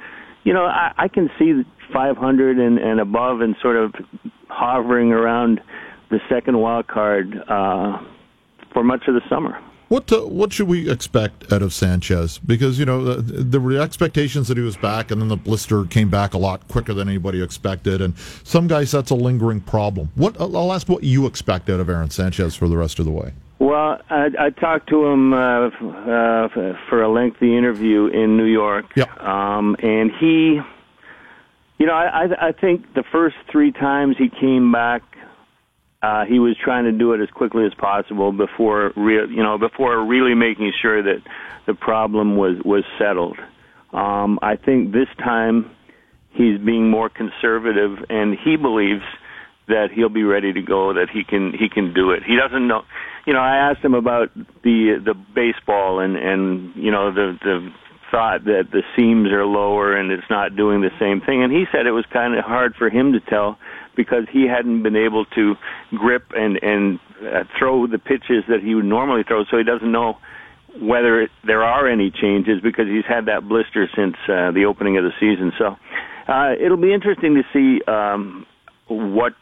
you 0.43 0.53
know, 0.53 0.65
I, 0.65 0.93
I 0.97 1.07
can 1.07 1.29
see 1.39 1.63
500 1.93 2.59
and, 2.59 2.77
and 2.77 2.99
above 2.99 3.41
and 3.41 3.55
sort 3.61 3.77
of 3.77 3.93
hovering 4.49 5.11
around 5.11 5.61
the 6.09 6.19
second 6.29 6.59
wild 6.59 6.87
card 6.87 7.35
uh, 7.47 7.97
for 8.73 8.83
much 8.83 9.07
of 9.07 9.15
the 9.15 9.21
summer. 9.29 9.59
What 9.89 10.11
uh, 10.11 10.21
what 10.21 10.51
should 10.51 10.67
we 10.67 10.89
expect 10.89 11.51
out 11.53 11.61
of 11.61 11.71
Sanchez? 11.71 12.39
Because 12.39 12.79
you 12.79 12.85
know 12.85 13.15
there 13.15 13.59
were 13.59 13.79
expectations 13.79 14.47
that 14.47 14.57
he 14.57 14.63
was 14.63 14.75
back, 14.75 15.11
and 15.11 15.21
then 15.21 15.27
the 15.27 15.37
blister 15.37 15.85
came 15.85 16.09
back 16.09 16.33
a 16.33 16.37
lot 16.37 16.67
quicker 16.67 16.95
than 16.95 17.07
anybody 17.07 17.43
expected. 17.43 18.01
And 18.01 18.17
some 18.43 18.67
guys 18.67 18.91
that's 18.91 19.11
a 19.11 19.15
lingering 19.15 19.61
problem. 19.61 20.09
What 20.15 20.39
I'll 20.39 20.73
ask 20.73 20.89
what 20.89 21.03
you 21.03 21.27
expect 21.27 21.69
out 21.69 21.79
of 21.79 21.89
Aaron 21.89 22.09
Sanchez 22.09 22.55
for 22.55 22.67
the 22.67 22.77
rest 22.77 22.97
of 22.97 23.05
the 23.05 23.11
way. 23.11 23.33
Well, 23.63 24.01
I, 24.09 24.27
I 24.37 24.49
talked 24.49 24.89
to 24.89 25.05
him 25.05 25.33
uh, 25.33 25.37
uh, 25.37 26.49
for 26.89 27.01
a 27.01 27.09
lengthy 27.09 27.57
interview 27.57 28.07
in 28.07 28.35
New 28.35 28.43
York, 28.43 28.87
yeah. 28.93 29.05
um, 29.21 29.77
and 29.81 30.11
he, 30.19 30.59
you 31.77 31.85
know, 31.85 31.93
I, 31.93 32.49
I 32.49 32.51
think 32.51 32.93
the 32.93 33.05
first 33.09 33.37
three 33.49 33.71
times 33.71 34.17
he 34.19 34.27
came 34.27 34.73
back, 34.73 35.01
uh, 36.01 36.25
he 36.25 36.39
was 36.39 36.57
trying 36.61 36.83
to 36.83 36.91
do 36.91 37.13
it 37.13 37.21
as 37.21 37.29
quickly 37.29 37.65
as 37.65 37.73
possible 37.75 38.33
before, 38.33 38.91
re- 38.97 39.29
you 39.29 39.41
know, 39.41 39.57
before 39.57 40.05
really 40.05 40.35
making 40.35 40.73
sure 40.81 41.01
that 41.01 41.23
the 41.65 41.73
problem 41.73 42.35
was 42.35 42.57
was 42.65 42.83
settled. 42.99 43.39
Um, 43.93 44.39
I 44.41 44.57
think 44.57 44.91
this 44.91 45.07
time 45.19 45.71
he's 46.31 46.59
being 46.59 46.89
more 46.89 47.07
conservative, 47.07 47.97
and 48.09 48.37
he 48.43 48.57
believes 48.57 49.03
that 49.67 49.87
he'll 49.93 50.09
be 50.09 50.23
ready 50.23 50.53
to 50.53 50.61
go, 50.61 50.93
that 50.93 51.09
he 51.11 51.23
can 51.23 51.53
he 51.53 51.69
can 51.69 51.93
do 51.93 52.11
it. 52.11 52.23
He 52.23 52.35
doesn't 52.35 52.67
know 52.67 52.83
you 53.25 53.33
know, 53.33 53.39
I 53.39 53.71
asked 53.71 53.83
him 53.83 53.93
about 53.93 54.33
the 54.35 55.01
the 55.03 55.13
baseball 55.13 55.99
and 55.99 56.15
and 56.17 56.75
you 56.75 56.91
know 56.91 57.13
the 57.13 57.37
the 57.41 57.71
thought 58.11 58.43
that 58.45 58.69
the 58.71 58.83
seams 58.95 59.31
are 59.31 59.45
lower 59.45 59.97
and 59.97 60.11
it's 60.11 60.29
not 60.29 60.55
doing 60.55 60.81
the 60.81 60.91
same 60.99 61.21
thing, 61.21 61.43
and 61.43 61.51
he 61.51 61.65
said 61.71 61.87
it 61.87 61.91
was 61.91 62.05
kind 62.11 62.37
of 62.37 62.43
hard 62.43 62.75
for 62.75 62.89
him 62.89 63.13
to 63.13 63.19
tell 63.19 63.57
because 63.95 64.25
he 64.31 64.45
hadn't 64.45 64.83
been 64.83 64.95
able 64.95 65.25
to 65.25 65.55
grip 65.91 66.23
and 66.35 66.61
and 66.61 66.99
uh, 67.21 67.43
throw 67.57 67.87
the 67.87 67.97
pitches 67.97 68.43
that 68.49 68.59
he 68.61 68.75
would 68.75 68.85
normally 68.85 69.23
throw, 69.23 69.45
so 69.45 69.57
he 69.57 69.63
doesn't 69.63 69.91
know 69.91 70.17
whether 70.81 71.29
there 71.45 71.63
are 71.63 71.87
any 71.87 72.11
changes 72.11 72.59
because 72.61 72.87
he's 72.87 73.05
had 73.07 73.27
that 73.27 73.47
blister 73.47 73.87
since 73.95 74.15
uh, 74.27 74.51
the 74.51 74.65
opening 74.67 74.97
of 74.97 75.03
the 75.03 75.13
season. 75.19 75.53
So 75.57 75.77
uh, 76.27 76.53
it'll 76.59 76.81
be 76.81 76.93
interesting 76.93 77.35
to 77.35 77.43
see 77.53 77.81
um, 77.85 78.47
what 78.97 79.33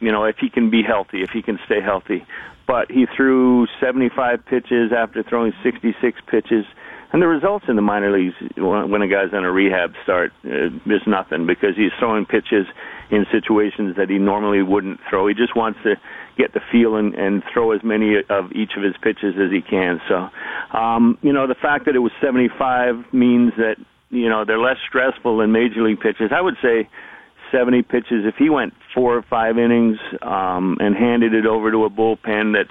you 0.00 0.12
know 0.12 0.24
if 0.24 0.36
he 0.38 0.50
can 0.50 0.70
be 0.70 0.82
healthy, 0.82 1.22
if 1.22 1.30
he 1.30 1.42
can 1.42 1.58
stay 1.66 1.80
healthy. 1.80 2.24
But 2.66 2.90
he 2.90 3.06
threw 3.16 3.66
75 3.80 4.44
pitches 4.44 4.92
after 4.92 5.22
throwing 5.22 5.52
66 5.62 6.20
pitches. 6.26 6.64
And 7.12 7.22
the 7.22 7.28
results 7.28 7.66
in 7.68 7.76
the 7.76 7.82
minor 7.82 8.10
leagues 8.10 8.34
when 8.56 9.00
a 9.00 9.06
guy's 9.06 9.32
on 9.32 9.44
a 9.44 9.52
rehab 9.52 9.94
start 10.02 10.32
uh, 10.44 10.66
is 10.66 11.02
nothing 11.06 11.46
because 11.46 11.76
he's 11.76 11.92
throwing 12.00 12.26
pitches 12.26 12.66
in 13.10 13.24
situations 13.30 13.94
that 13.96 14.10
he 14.10 14.18
normally 14.18 14.62
wouldn't 14.62 14.98
throw. 15.08 15.28
He 15.28 15.34
just 15.34 15.54
wants 15.54 15.78
to 15.84 15.94
get 16.36 16.52
the 16.52 16.60
feel 16.72 16.96
and, 16.96 17.14
and 17.14 17.44
throw 17.52 17.70
as 17.70 17.82
many 17.84 18.16
of 18.28 18.52
each 18.52 18.72
of 18.76 18.82
his 18.82 18.96
pitches 19.00 19.36
as 19.38 19.52
he 19.52 19.62
can. 19.62 20.00
So, 20.08 20.28
um, 20.76 21.16
you 21.22 21.32
know, 21.32 21.46
the 21.46 21.54
fact 21.54 21.86
that 21.86 21.94
it 21.94 22.00
was 22.00 22.12
75 22.20 23.12
means 23.12 23.52
that 23.56 23.76
you 24.10 24.28
know 24.28 24.44
they're 24.44 24.58
less 24.58 24.78
stressful 24.88 25.38
than 25.38 25.52
major 25.52 25.82
league 25.82 26.00
pitches. 26.00 26.32
I 26.34 26.40
would 26.40 26.56
say 26.60 26.88
70 27.52 27.82
pitches. 27.82 28.24
If 28.24 28.36
he 28.36 28.50
went 28.50 28.74
four 28.94 29.16
or 29.16 29.22
five 29.22 29.58
innings 29.58 29.98
um, 30.22 30.76
and 30.80 30.94
handed 30.94 31.34
it 31.34 31.46
over 31.46 31.70
to 31.70 31.84
a 31.84 31.90
bullpen 31.90 32.54
that's 32.54 32.70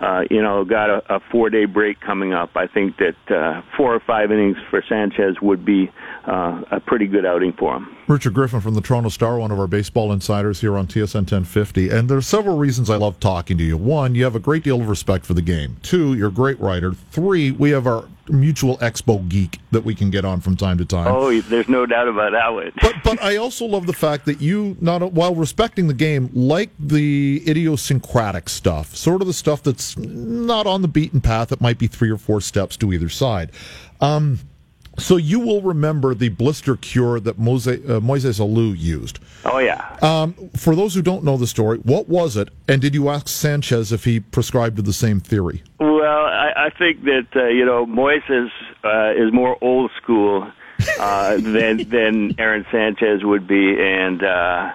uh, 0.00 0.22
you 0.30 0.40
know, 0.40 0.64
got 0.64 0.88
a, 0.88 1.16
a 1.16 1.20
four 1.30 1.50
day 1.50 1.66
break 1.66 2.00
coming 2.00 2.32
up. 2.32 2.50
I 2.56 2.66
think 2.66 2.96
that 2.96 3.34
uh, 3.34 3.62
four 3.76 3.94
or 3.94 4.00
five 4.00 4.32
innings 4.32 4.56
for 4.70 4.82
Sanchez 4.88 5.36
would 5.42 5.64
be 5.64 5.90
uh, 6.26 6.62
a 6.70 6.80
pretty 6.80 7.06
good 7.06 7.26
outing 7.26 7.52
for 7.52 7.76
him. 7.76 7.94
Richard 8.08 8.32
Griffin 8.32 8.60
from 8.60 8.74
the 8.74 8.80
Toronto 8.80 9.10
Star, 9.10 9.38
one 9.38 9.50
of 9.50 9.60
our 9.60 9.66
baseball 9.66 10.10
insiders 10.10 10.60
here 10.62 10.76
on 10.76 10.86
TSN 10.86 11.30
1050. 11.30 11.90
And 11.90 12.08
there's 12.08 12.26
several 12.26 12.56
reasons 12.56 12.88
I 12.88 12.96
love 12.96 13.20
talking 13.20 13.58
to 13.58 13.64
you. 13.64 13.76
One, 13.76 14.14
you 14.14 14.24
have 14.24 14.34
a 14.34 14.40
great 14.40 14.64
deal 14.64 14.80
of 14.80 14.88
respect 14.88 15.26
for 15.26 15.34
the 15.34 15.42
game. 15.42 15.76
Two, 15.82 16.14
you're 16.14 16.28
a 16.28 16.32
great 16.32 16.58
writer. 16.60 16.92
Three, 16.92 17.50
we 17.50 17.70
have 17.70 17.86
our 17.86 18.04
mutual 18.30 18.78
expo 18.78 19.26
geek 19.28 19.58
that 19.70 19.84
we 19.84 19.94
can 19.94 20.10
get 20.10 20.24
on 20.24 20.40
from 20.40 20.56
time 20.56 20.78
to 20.78 20.84
time. 20.84 21.08
Oh, 21.08 21.40
there's 21.40 21.68
no 21.68 21.86
doubt 21.86 22.08
about 22.08 22.32
that 22.32 22.52
one. 22.52 22.72
but 22.80 22.94
but 23.04 23.22
I 23.22 23.36
also 23.36 23.64
love 23.66 23.86
the 23.86 23.92
fact 23.92 24.26
that 24.26 24.40
you 24.40 24.76
not 24.80 25.12
while 25.12 25.34
respecting 25.34 25.88
the 25.88 25.94
game, 25.94 26.30
like 26.32 26.70
the 26.78 27.42
idiosyncratic 27.46 28.48
stuff, 28.48 28.94
sort 28.94 29.20
of 29.20 29.26
the 29.26 29.32
stuff 29.32 29.62
that's 29.62 29.96
not 29.96 30.66
on 30.66 30.82
the 30.82 30.88
beaten 30.88 31.20
path. 31.20 31.52
It 31.52 31.60
might 31.60 31.78
be 31.78 31.86
three 31.86 32.10
or 32.10 32.18
four 32.18 32.40
steps 32.40 32.76
to 32.78 32.92
either 32.92 33.08
side. 33.08 33.50
Um, 34.00 34.40
so 34.98 35.16
you 35.16 35.40
will 35.40 35.62
remember 35.62 36.14
the 36.14 36.28
blister 36.28 36.76
cure 36.76 37.20
that 37.20 37.38
Mose, 37.38 37.66
uh, 37.66 38.00
Moises 38.00 38.38
Alou 38.38 38.76
used. 38.76 39.18
Oh 39.44 39.58
yeah. 39.58 39.96
Um, 40.02 40.34
for 40.56 40.74
those 40.74 40.94
who 40.94 41.02
don't 41.02 41.24
know 41.24 41.36
the 41.36 41.46
story, 41.46 41.78
what 41.78 42.08
was 42.08 42.36
it? 42.36 42.50
And 42.68 42.82
did 42.82 42.94
you 42.94 43.08
ask 43.08 43.28
Sanchez 43.28 43.92
if 43.92 44.04
he 44.04 44.20
prescribed 44.20 44.84
the 44.84 44.92
same 44.92 45.20
theory? 45.20 45.62
Well, 45.78 46.26
I, 46.56 46.66
I 46.66 46.70
think 46.70 47.04
that 47.04 47.26
uh, 47.34 47.46
you 47.46 47.64
know 47.64 47.86
Moises 47.86 48.50
uh, 48.84 49.12
is 49.12 49.32
more 49.32 49.56
old 49.60 49.90
school 50.02 50.50
uh, 50.98 51.36
than 51.40 51.88
than 51.88 52.34
Aaron 52.38 52.66
Sanchez 52.70 53.24
would 53.24 53.46
be, 53.46 53.76
and 53.78 54.22
uh, 54.22 54.72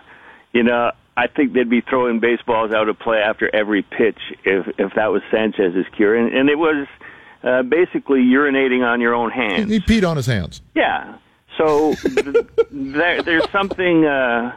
you 0.53 0.63
know 0.63 0.91
I 1.17 1.27
think 1.27 1.53
they'd 1.53 1.69
be 1.69 1.81
throwing 1.81 2.19
baseballs 2.19 2.71
out 2.71 2.89
of 2.89 2.99
play 2.99 3.17
after 3.17 3.53
every 3.53 3.81
pitch 3.83 4.19
if 4.43 4.67
if 4.77 4.93
that 4.95 5.07
was 5.07 5.21
Sanchez's 5.31 5.85
cure, 5.95 6.15
and, 6.15 6.33
and 6.33 6.49
it 6.49 6.57
was 6.57 6.87
uh, 7.43 7.63
basically 7.63 8.21
urinating 8.21 8.83
on 8.85 9.01
your 9.01 9.13
own 9.13 9.31
hands. 9.31 9.71
He 9.71 9.79
peed 9.79 10.07
on 10.07 10.17
his 10.17 10.25
hands. 10.25 10.61
Yeah. 10.73 11.17
So 11.57 11.93
th- 12.03 12.47
there, 12.71 13.21
there's 13.21 13.49
something. 13.51 14.05
Uh, 14.05 14.55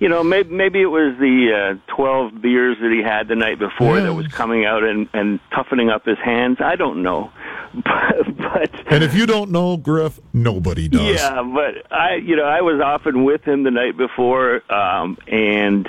you 0.00 0.08
know, 0.08 0.22
maybe 0.22 0.50
maybe 0.54 0.80
it 0.80 0.86
was 0.86 1.16
the 1.18 1.78
uh, 1.88 1.94
12 1.94 2.40
beers 2.40 2.76
that 2.80 2.90
he 2.92 3.02
had 3.02 3.28
the 3.28 3.34
night 3.34 3.58
before 3.58 4.00
that 4.00 4.14
was 4.14 4.28
coming 4.28 4.64
out 4.64 4.84
and 4.84 5.08
and 5.12 5.40
toughening 5.54 5.90
up 5.90 6.04
his 6.04 6.18
hands. 6.18 6.58
I 6.60 6.76
don't 6.76 7.02
know, 7.02 7.32
but, 7.74 8.36
but 8.36 8.92
and 8.92 9.02
if 9.02 9.14
you 9.14 9.26
don't 9.26 9.50
know 9.50 9.76
Griff, 9.76 10.20
nobody 10.32 10.88
does. 10.88 11.20
Yeah, 11.20 11.42
but 11.42 11.92
I, 11.92 12.16
you 12.16 12.36
know, 12.36 12.44
I 12.44 12.60
was 12.60 12.80
often 12.80 13.24
with 13.24 13.42
him 13.42 13.64
the 13.64 13.70
night 13.70 13.96
before, 13.96 14.62
um, 14.72 15.18
and 15.26 15.88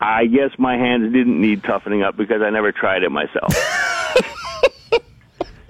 I 0.00 0.26
guess 0.26 0.50
my 0.58 0.76
hands 0.76 1.12
didn't 1.12 1.40
need 1.40 1.62
toughening 1.64 2.02
up 2.02 2.16
because 2.16 2.42
I 2.42 2.50
never 2.50 2.72
tried 2.72 3.02
it 3.02 3.10
myself. 3.10 3.54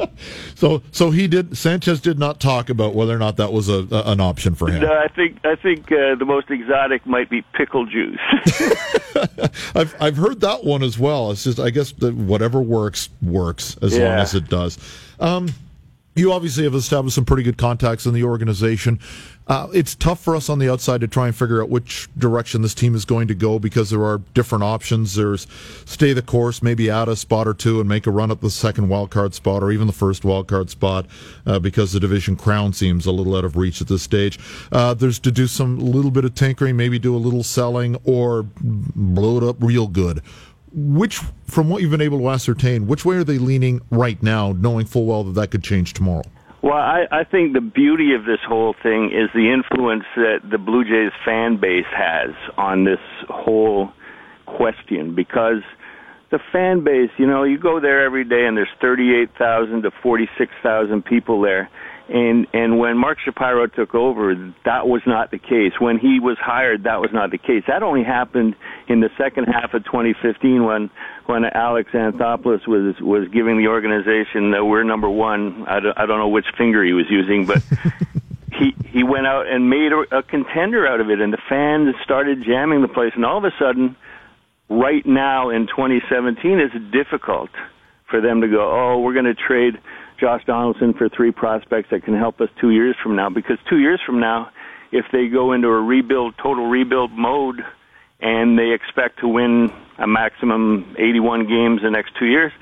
So, 0.55 0.83
so 0.93 1.11
he 1.11 1.27
did. 1.27 1.57
Sanchez 1.57 2.03
did 2.03 2.19
not 2.19 2.39
talk 2.39 2.69
about 2.69 2.95
whether 2.95 3.15
or 3.15 3.19
not 3.19 3.39
that 3.39 3.51
was 3.51 3.71
a, 3.71 3.87
a 3.91 4.11
an 4.11 4.21
option 4.21 4.55
for 4.55 4.71
him. 4.71 4.83
No, 4.83 4.93
I 4.93 5.09
think 5.09 5.39
I 5.43 5.55
think 5.55 5.91
uh, 5.91 6.17
the 6.17 6.27
most 6.27 6.51
exotic 6.51 7.07
might 7.07 7.31
be 7.31 7.41
pickle 7.55 7.87
juice. 7.87 8.19
I've 9.75 9.95
I've 9.99 10.17
heard 10.19 10.43
that 10.43 10.65
one 10.65 10.83
as 10.83 10.99
well. 10.99 11.31
It's 11.31 11.45
just 11.45 11.59
I 11.59 11.71
guess 11.71 11.97
whatever 11.99 12.61
works 12.61 13.09
works 13.23 13.79
as 13.81 13.97
yeah. 13.97 14.09
long 14.09 14.19
as 14.19 14.35
it 14.35 14.49
does. 14.49 14.77
Um, 15.19 15.49
you 16.15 16.33
obviously 16.33 16.65
have 16.65 16.75
established 16.75 17.15
some 17.15 17.25
pretty 17.25 17.43
good 17.43 17.57
contacts 17.57 18.05
in 18.05 18.13
the 18.13 18.25
organization. 18.25 18.99
Uh, 19.51 19.67
it's 19.75 19.97
tough 19.97 20.21
for 20.21 20.37
us 20.37 20.49
on 20.49 20.61
the 20.61 20.71
outside 20.71 21.01
to 21.01 21.09
try 21.09 21.27
and 21.27 21.35
figure 21.35 21.61
out 21.61 21.69
which 21.69 22.09
direction 22.17 22.63
this 22.63 22.73
team 22.73 22.95
is 22.95 23.05
going 23.05 23.27
to 23.27 23.35
go 23.35 23.59
because 23.59 23.91
there 23.91 24.05
are 24.05 24.19
different 24.33 24.63
options. 24.63 25.17
There's 25.17 25.49
stay 25.85 26.13
the 26.13 26.23
course, 26.23 26.63
maybe 26.63 26.89
add 26.89 27.09
a 27.09 27.17
spot 27.17 27.49
or 27.49 27.55
two 27.55 27.81
and 27.81 27.89
make 27.89 28.07
a 28.07 28.13
run 28.13 28.31
at 28.31 28.41
the 28.43 28.49
second 28.49 28.89
wild 28.89 29.11
card 29.11 29.35
spot 29.35 29.65
or 29.65 29.73
even 29.73 29.89
the 29.89 29.93
first 29.93 30.25
wild 30.25 30.47
card 30.47 30.71
spot 30.71 31.07
uh, 31.47 31.59
because 31.59 31.93
the 31.93 31.99
division 31.99 32.37
crown 32.37 32.73
seems 32.73 33.07
a 33.07 33.11
little 33.11 33.35
out 33.35 33.45
of 33.45 33.57
reach 33.57 33.81
at 33.81 33.89
this 33.89 34.05
stage. 34.05 34.39
Uh, 34.71 34.95
there's 34.95 35.19
to 35.19 35.33
do 35.33 35.49
some 35.49 35.81
little 35.81 36.13
bit 36.13 36.25
of 36.25 36.37
tinkering, 36.37 36.77
maybe 36.77 37.01
do 37.01 37.17
a 37.17 37.19
little 37.19 37.43
selling 37.43 37.97
or 38.05 38.45
blow 38.63 39.37
it 39.37 39.43
up 39.43 39.57
real 39.59 39.89
good 39.89 40.23
which, 40.73 41.17
from 41.47 41.69
what 41.69 41.83
you've 41.83 41.91
been 41.91 42.01
able 42.01 42.19
to 42.21 42.31
ascertain, 42.31 42.87
which 42.87 43.05
way 43.05 43.17
are 43.17 43.25
they 43.25 43.39
leaning 43.39 43.81
right 43.91 44.23
now, 44.23 44.53
knowing 44.53 44.87
full 44.87 45.05
well 45.05 45.25
that 45.25 45.33
that 45.33 45.51
could 45.51 45.65
change 45.65 45.95
tomorrow? 45.95 46.23
Well, 46.63 46.75
I, 46.75 47.07
I 47.11 47.25
think 47.25 47.55
the 47.55 47.63
beauty 47.63 48.15
of 48.15 48.27
this 48.27 48.41
whole 48.47 48.75
thing 48.83 49.07
is 49.07 49.31
the 49.35 49.51
influence 49.51 50.05
that 50.17 50.41
the 50.51 50.59
Blue 50.59 50.85
Jays 50.85 51.13
fan 51.25 51.59
base 51.59 51.89
has 51.97 52.31
on 52.59 52.85
this 52.85 53.01
whole 53.29 53.93
question 54.45 55.15
because 55.15 55.63
the 56.31 56.39
fan 56.53 56.85
base, 56.85 57.11
you 57.17 57.27
know, 57.27 57.45
you 57.45 57.59
go 57.59 57.81
there 57.81 58.05
every 58.05 58.25
day 58.25 58.45
and 58.47 58.57
there's 58.57 58.69
38,000 58.81 59.83
to 59.83 59.91
46,000 60.03 61.03
people 61.03 61.41
there 61.41 61.71
and 62.11 62.49
and 62.53 62.79
when 62.79 62.99
Mark 62.99 63.19
Shapiro 63.25 63.69
took 63.69 63.95
over, 63.95 64.35
that 64.65 64.89
was 64.89 65.03
not 65.07 65.31
the 65.31 65.39
case. 65.39 65.73
When 65.79 65.97
he 65.97 66.19
was 66.19 66.37
hired, 66.41 66.83
that 66.85 67.01
was 67.01 67.11
not 67.13 67.31
the 67.31 67.39
case. 67.39 67.63
That 67.69 67.85
only 67.85 68.03
happened 68.03 68.57
in 68.89 68.99
the 68.99 69.11
second 69.17 69.45
half 69.45 69.75
of 69.75 69.85
2015 69.85 70.65
when 70.65 70.91
when 71.27 71.45
Alex 71.45 71.93
Anthopoulos 71.93 72.67
was 72.67 73.01
was 73.01 73.29
giving 73.29 73.59
the 73.59 73.69
organization 73.69 74.51
that 74.51 74.65
we're 74.65 74.83
number 74.83 75.09
one. 75.09 75.65
I 75.69 75.79
don't, 75.79 75.97
I 75.97 76.07
don't 76.07 76.19
know 76.19 76.29
which 76.29 76.47
finger 76.59 76.85
he 76.85 76.93
was 76.93 77.07
using, 77.09 77.47
but. 77.47 77.63
he 78.53 78.75
he 78.89 79.05
went 79.05 79.29
out 79.29 79.47
and 79.47 79.71
made 79.71 79.93
a, 79.93 80.19
a 80.19 80.23
contender 80.25 80.85
out 80.87 81.01
of 81.01 81.09
it, 81.09 81.21
and 81.21 81.33
the 81.33 81.39
fans 81.49 81.95
started 82.03 82.43
jamming 82.45 82.83
the 82.83 82.89
place. 82.89 83.13
And 83.15 83.25
all 83.25 83.39
of 83.39 83.45
a 83.45 83.53
sudden, 83.57 83.95
right 84.69 85.07
now 85.07 85.51
in 85.51 85.69
2017, 85.69 86.59
it's 86.59 86.75
difficult 86.93 87.51
for 88.09 88.21
them 88.21 88.41
to 88.41 88.49
go. 88.49 88.69
Oh, 88.69 88.99
we're 88.99 89.15
going 89.15 89.27
to 89.27 89.35
trade 89.35 89.79
Josh 90.21 90.45
Donaldson 90.47 90.93
for 90.95 91.09
three 91.09 91.33
prospects 91.33 91.89
that 91.91 92.05
can 92.05 92.17
help 92.17 92.41
us 92.41 92.49
two 92.61 92.71
years 92.71 92.95
from 93.03 93.17
now. 93.17 93.31
Because 93.31 93.59
two 93.69 93.79
years 93.79 94.01
from 94.05 94.21
now, 94.21 94.51
if 94.93 95.07
they 95.13 95.29
go 95.29 95.53
into 95.53 95.69
a 95.69 95.81
rebuild, 95.81 96.35
total 96.37 96.67
rebuild 96.67 97.13
mode, 97.13 97.65
and 98.21 98.59
they 98.59 98.73
expect 98.73 99.21
to 99.21 99.29
win 99.29 99.73
a 99.99 100.07
maximum 100.07 100.95
81 100.99 101.49
games 101.49 101.81
the 101.83 101.91
next 101.91 102.13
two 102.19 102.27
years, 102.27 102.53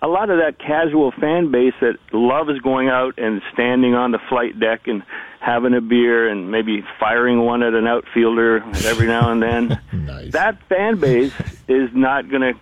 a 0.00 0.08
lot 0.08 0.30
of 0.30 0.38
that 0.38 0.58
casual 0.58 1.12
fan 1.12 1.50
base 1.50 1.74
that 1.80 1.98
loves 2.12 2.58
going 2.60 2.88
out 2.88 3.18
and 3.18 3.42
standing 3.52 3.94
on 3.94 4.12
the 4.12 4.18
flight 4.28 4.58
deck 4.58 4.86
and 4.86 5.02
having 5.40 5.74
a 5.74 5.80
beer 5.80 6.28
and 6.28 6.50
maybe 6.50 6.84
firing 7.00 7.40
one 7.40 7.62
at 7.62 7.74
an 7.74 7.86
outfielder 7.86 8.62
every 8.84 9.06
now 9.06 9.30
and 9.32 9.42
then. 9.42 9.80
nice. 9.92 10.32
That 10.32 10.62
fan 10.68 11.00
base 11.00 11.32
is 11.68 11.90
not 11.94 12.28
going 12.28 12.42
to 12.42 12.54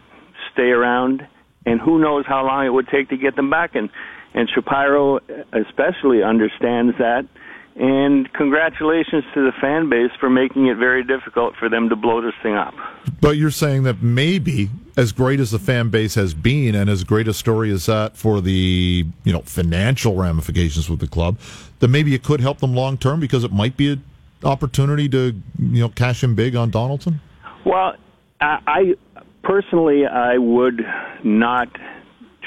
stay 0.52 0.70
around, 0.70 1.26
and 1.66 1.80
who 1.80 1.98
knows 1.98 2.24
how 2.26 2.46
long 2.46 2.64
it 2.64 2.70
would 2.70 2.88
take 2.88 3.10
to 3.10 3.16
get 3.16 3.36
them 3.36 3.50
back. 3.50 3.74
And 3.74 3.90
and 4.36 4.48
Shapiro 4.50 5.18
especially 5.52 6.22
understands 6.22 6.96
that. 6.98 7.26
And 7.74 8.32
congratulations 8.32 9.24
to 9.34 9.44
the 9.44 9.52
fan 9.60 9.90
base 9.90 10.10
for 10.18 10.30
making 10.30 10.66
it 10.66 10.76
very 10.76 11.04
difficult 11.04 11.56
for 11.56 11.68
them 11.68 11.90
to 11.90 11.96
blow 11.96 12.22
this 12.22 12.34
thing 12.42 12.54
up. 12.54 12.74
But 13.20 13.36
you're 13.36 13.50
saying 13.50 13.82
that 13.82 14.02
maybe, 14.02 14.70
as 14.96 15.12
great 15.12 15.40
as 15.40 15.50
the 15.50 15.58
fan 15.58 15.90
base 15.90 16.14
has 16.14 16.32
been, 16.32 16.74
and 16.74 16.88
as 16.88 17.04
great 17.04 17.28
a 17.28 17.34
story 17.34 17.70
as 17.70 17.84
that 17.86 18.16
for 18.16 18.40
the 18.40 19.04
you 19.24 19.32
know 19.32 19.40
financial 19.42 20.14
ramifications 20.14 20.88
with 20.88 21.00
the 21.00 21.06
club, 21.06 21.38
that 21.80 21.88
maybe 21.88 22.14
it 22.14 22.22
could 22.22 22.40
help 22.40 22.60
them 22.60 22.74
long 22.74 22.96
term 22.96 23.20
because 23.20 23.44
it 23.44 23.52
might 23.52 23.76
be 23.76 23.92
an 23.92 24.04
opportunity 24.42 25.06
to 25.10 25.34
you 25.58 25.80
know 25.80 25.90
cash 25.90 26.24
in 26.24 26.34
big 26.34 26.56
on 26.56 26.70
Donaldson. 26.70 27.20
Well, 27.66 27.94
I, 28.40 28.58
I 28.66 28.94
personally 29.42 30.06
I 30.06 30.38
would 30.38 30.80
not 31.24 31.68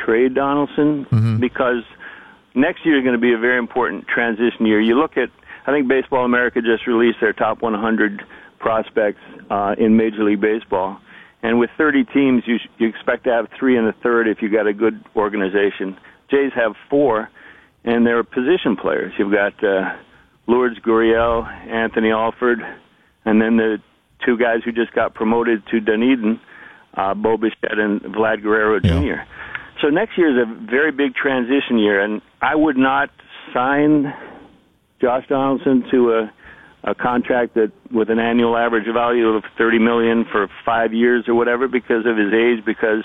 trade 0.04 0.34
Donaldson 0.34 1.06
mm-hmm. 1.06 1.40
because 1.40 1.84
next 2.56 2.86
year 2.86 2.98
is 2.98 3.04
going 3.04 3.16
to 3.16 3.22
be 3.22 3.34
a 3.34 3.38
very 3.38 3.58
important 3.58 4.08
transition 4.08 4.66
year. 4.66 4.82
You 4.82 4.96
look 4.96 5.18
at, 5.18 5.30
I 5.66 5.72
think 5.72 5.88
Baseball 5.88 6.26
America 6.26 6.62
just 6.62 6.88
released 6.88 7.20
their 7.22 7.34
top 7.34 7.62
100 7.62 8.24
prospects 8.60 9.22
uh, 9.50 9.76
in 9.78 9.98
Major 9.98 10.24
League 10.24 10.42
Baseball. 10.42 11.00
And 11.42 11.60
with 11.60 11.70
30 11.78 12.04
teams, 12.06 12.44
you, 12.46 12.58
you 12.78 12.88
expect 12.88 13.24
to 13.24 13.32
have 13.32 13.48
three 13.58 13.78
in 13.78 13.86
the 13.86 13.94
third 14.04 14.28
if 14.28 14.42
you 14.42 14.50
got 14.50 14.68
a 14.68 14.74
good 14.74 15.04
organization. 15.16 15.98
Jays 16.30 16.52
have 16.54 16.74
four, 16.90 17.30
and 17.86 18.06
they're 18.06 18.24
position 18.24 18.76
players. 18.76 19.14
You've 19.18 19.32
got 19.32 19.64
uh, 19.64 19.96
Lourdes 20.48 20.80
Gurriel, 20.80 21.48
Anthony 21.68 22.12
Alford, 22.12 22.60
and 23.24 23.42
then 23.42 23.56
the 23.56 23.82
two 24.26 24.38
guys 24.38 24.62
who 24.66 24.72
just 24.72 24.94
got 24.94 25.14
promoted 25.14 25.66
to 25.68 25.80
Dunedin, 25.80 26.40
uh, 26.96 27.14
Bo 27.14 27.38
Bichette 27.38 27.80
and 27.80 28.02
Vlad 28.02 28.44
Guerrero 28.44 28.80
Yeah. 28.84 29.26
So 29.82 29.88
next 29.88 30.18
year 30.18 30.30
is 30.30 30.48
a 30.48 30.66
very 30.70 30.92
big 30.92 31.16
transition 31.16 31.78
year, 31.78 32.02
and 32.02 32.22
I 32.42 32.56
would 32.56 32.78
not 32.78 33.10
sign 33.54 34.14
Josh 35.02 35.26
Donaldson 35.28 35.86
to 35.92 36.14
a 36.14 36.34
a 36.84 36.96
contract 36.96 37.56
that 37.56 37.72
with 37.92 38.10
an 38.10 38.20
annual 38.20 38.56
average 38.56 38.88
value 38.94 39.28
of 39.30 39.44
30 39.58 39.80
million 39.80 40.26
for 40.32 40.48
5 40.66 40.94
years 40.94 41.26
or 41.28 41.36
whatever 41.36 41.68
because 41.68 42.06
of 42.06 42.16
his 42.16 42.34
age 42.34 42.64
because 42.66 43.04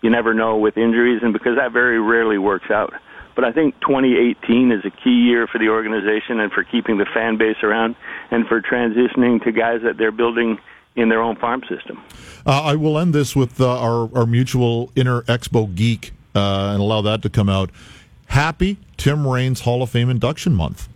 you 0.00 0.10
never 0.10 0.32
know 0.32 0.56
with 0.56 0.76
injuries 0.76 1.20
and 1.22 1.32
because 1.32 1.56
that 1.56 1.72
very 1.72 2.00
rarely 2.00 2.38
works 2.38 2.70
out. 2.70 2.92
But 3.34 3.44
I 3.44 3.52
think 3.52 3.74
2018 3.80 4.72
is 4.72 4.84
a 4.84 4.90
key 4.90 5.26
year 5.26 5.46
for 5.50 5.58
the 5.58 5.68
organization 5.68 6.40
and 6.40 6.52
for 6.52 6.62
keeping 6.62 6.98
the 6.98 7.06
fan 7.12 7.36
base 7.36 7.56
around 7.62 7.96
and 8.30 8.46
for 8.46 8.60
transitioning 8.60 9.42
to 9.44 9.52
guys 9.52 9.80
that 9.82 9.98
they're 9.98 10.12
building 10.12 10.58
in 10.96 11.08
their 11.08 11.22
own 11.22 11.36
farm 11.36 11.62
system. 11.68 12.02
Uh, 12.46 12.62
I 12.62 12.74
will 12.76 12.98
end 12.98 13.14
this 13.14 13.36
with 13.36 13.60
uh, 13.60 13.78
our, 13.80 14.08
our 14.16 14.26
mutual 14.26 14.90
inner 14.96 15.22
Expo 15.22 15.72
geek 15.74 16.12
uh, 16.34 16.70
and 16.72 16.80
allow 16.80 17.00
that 17.02 17.22
to 17.22 17.30
come 17.30 17.48
out. 17.48 17.70
Happy 18.26 18.78
Tim 18.96 19.26
Raines 19.26 19.60
Hall 19.60 19.82
of 19.82 19.90
Fame 19.90 20.08
induction 20.10 20.54
month. 20.54 20.88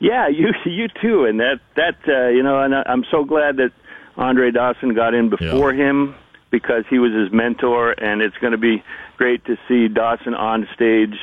Yeah, 0.00 0.28
you 0.28 0.48
you 0.64 0.88
too, 1.00 1.24
and 1.24 1.40
that 1.40 1.60
that 1.76 1.96
uh, 2.08 2.28
you 2.28 2.42
know, 2.42 2.60
and 2.62 2.74
I- 2.74 2.84
I'm 2.86 3.04
so 3.10 3.24
glad 3.24 3.56
that 3.56 3.72
Andre 4.16 4.50
Dawson 4.50 4.94
got 4.94 5.14
in 5.14 5.28
before 5.30 5.72
him 5.72 6.14
because 6.50 6.84
he 6.88 6.98
was 6.98 7.12
his 7.12 7.32
mentor, 7.32 7.92
and 7.92 8.22
it's 8.22 8.36
going 8.38 8.52
to 8.52 8.58
be 8.58 8.82
great 9.16 9.44
to 9.46 9.56
see 9.68 9.88
Dawson 9.88 10.34
on 10.34 10.68
stage 10.74 11.16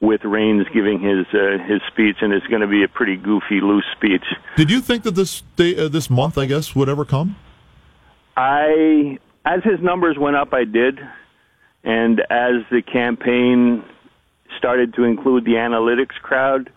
with 0.00 0.24
Raines 0.24 0.66
giving 0.72 0.98
his 1.00 1.26
uh, 1.34 1.62
his 1.66 1.80
speech, 1.88 2.16
and 2.20 2.32
it's 2.32 2.46
going 2.46 2.62
to 2.62 2.66
be 2.66 2.82
a 2.82 2.88
pretty 2.88 3.16
goofy, 3.16 3.60
loose 3.60 3.84
speech. 3.96 4.24
Did 4.56 4.70
you 4.70 4.80
think 4.80 5.02
that 5.04 5.14
this 5.14 5.42
day, 5.56 5.76
uh, 5.76 5.88
this 5.88 6.08
month, 6.08 6.38
I 6.38 6.46
guess, 6.46 6.74
would 6.74 6.88
ever 6.88 7.04
come? 7.04 7.36
I, 8.36 9.18
as 9.44 9.62
his 9.62 9.80
numbers 9.80 10.16
went 10.18 10.36
up, 10.36 10.54
I 10.54 10.64
did, 10.64 10.98
and 11.84 12.20
as 12.20 12.64
the 12.70 12.82
campaign 12.82 13.84
started 14.56 14.94
to 14.94 15.04
include 15.04 15.44
the 15.44 15.52
analytics 15.52 16.14
crowd, 16.22 16.70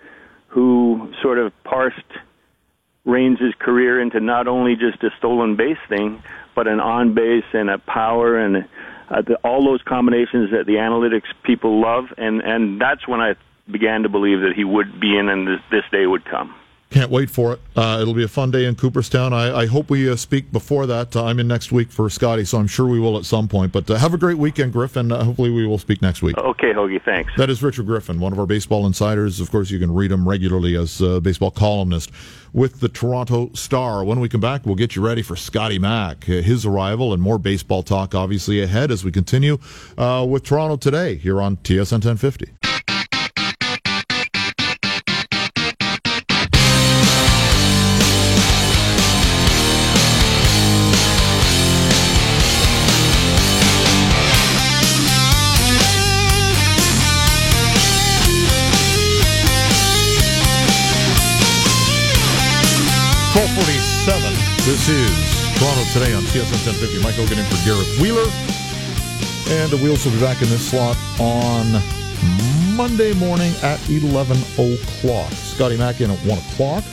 who 0.48 1.12
sort 1.22 1.40
of 1.40 1.52
parsed 1.64 1.98
Raines' 3.06 3.54
career 3.60 4.02
into 4.02 4.20
not 4.20 4.48
only 4.48 4.76
just 4.76 5.02
a 5.04 5.10
stolen 5.18 5.56
base 5.56 5.78
thing, 5.90 6.22
but 6.56 6.68
an 6.68 6.80
on 6.80 7.14
base 7.14 7.44
and 7.54 7.70
a 7.70 7.78
power 7.78 8.38
and 8.38 8.66
uh, 9.14 9.22
the, 9.22 9.36
all 9.44 9.64
those 9.64 9.82
combinations 9.84 10.52
that 10.52 10.66
the 10.66 10.74
analytics 10.74 11.28
people 11.44 11.82
love, 11.82 12.06
and 12.18 12.42
and 12.42 12.82
that's 12.82 13.08
when 13.08 13.22
I 13.22 13.36
began 13.72 14.04
to 14.04 14.10
believe 14.10 14.42
that 14.42 14.54
he 14.56 14.64
would 14.64 15.00
be 15.00 15.18
in, 15.18 15.30
and 15.30 15.48
this, 15.48 15.60
this 15.72 15.84
day 15.92 16.06
would 16.06 16.26
come. 16.26 16.54
Can't 16.94 17.10
wait 17.10 17.32
for 17.32 17.54
it. 17.54 17.60
Uh, 17.76 17.98
it'll 18.00 18.14
be 18.14 18.24
a 18.24 18.28
fun 18.28 18.52
day 18.52 18.66
in 18.66 18.76
Cooperstown. 18.76 19.34
I, 19.34 19.62
I 19.62 19.66
hope 19.66 19.90
we 19.90 20.08
uh, 20.08 20.16
speak 20.16 20.52
before 20.52 20.86
that. 20.86 21.16
Uh, 21.16 21.26
I'm 21.26 21.40
in 21.40 21.48
next 21.48 21.72
week 21.72 21.92
for 21.92 22.08
Scotty, 22.08 22.46
so 22.46 22.60
I'm 22.60 22.68
sure 22.68 22.86
we 22.86 23.00
will 23.00 23.18
at 23.18 23.26
some 23.26 23.48
point. 23.48 23.72
But 23.72 23.90
uh, 23.90 23.96
have 23.96 24.14
a 24.14 24.18
great 24.20 24.38
weekend, 24.38 24.74
Griffin. 24.74 25.12
Uh, 25.12 25.24
hopefully, 25.24 25.50
we 25.50 25.66
will 25.66 25.80
speak 25.80 26.04
next 26.04 26.22
week. 26.22 26.38
Okay, 26.38 26.72
Hoagie, 26.72 27.04
thanks. 27.04 27.34
That 27.36 27.50
is 27.50 27.64
Richard 27.64 27.88
Griffin, 27.88 28.20
one 28.20 28.32
of 28.32 28.38
our 28.38 28.46
baseball 28.46 28.86
insiders. 28.86 29.40
Of 29.40 29.50
course, 29.50 29.72
you 29.72 29.80
can 29.80 29.92
read 29.92 30.12
him 30.12 30.30
regularly 30.30 30.76
as 30.76 31.02
a 31.02 31.20
baseball 31.20 31.50
columnist 31.50 32.12
with 32.54 32.80
the 32.80 32.90
Toronto 32.90 33.50
Star. 33.54 34.04
When 34.04 34.20
we 34.20 34.30
come 34.30 34.42
back, 34.42 34.64
we'll 34.64 34.76
get 34.76 34.96
you 34.96 35.04
ready 35.04 35.24
for 35.24 35.36
Scotty 35.36 35.80
Mack, 35.80 36.26
his 36.26 36.64
arrival, 36.64 37.12
and 37.12 37.24
more 37.24 37.40
baseball 37.40 37.82
talk, 37.82 38.14
obviously, 38.14 38.62
ahead 38.62 38.92
as 38.92 39.04
we 39.04 39.12
continue 39.12 39.58
uh, 39.98 40.24
with 40.30 40.44
Toronto 40.44 40.78
today 40.78 41.16
here 41.16 41.42
on 41.42 41.58
TSN 41.58 42.06
1050. 42.06 42.73
Twelve 63.34 63.50
forty-seven. 63.50 64.32
This 64.58 64.88
is 64.90 65.10
Toronto 65.58 65.84
today 65.92 66.14
on 66.14 66.22
TSN 66.22 66.54
1050. 66.70 67.02
Mike 67.02 67.16
Hogan 67.16 67.40
in 67.40 67.46
for 67.46 67.66
Gareth 67.66 67.90
Wheeler, 68.00 68.30
and 69.50 69.72
the 69.72 69.78
Wheels 69.78 70.06
will 70.06 70.12
be 70.14 70.20
back 70.20 70.44
in 70.44 70.50
this 70.50 70.70
slot 70.70 70.96
on 71.20 71.82
Monday 72.78 73.12
morning 73.16 73.52
at 73.64 73.82
eleven 73.90 74.38
o'clock. 74.54 75.32
Scotty 75.32 75.78
Mack 75.78 76.00
in 76.00 76.12
at 76.12 76.20
one 76.30 76.38
o'clock. 76.38 76.84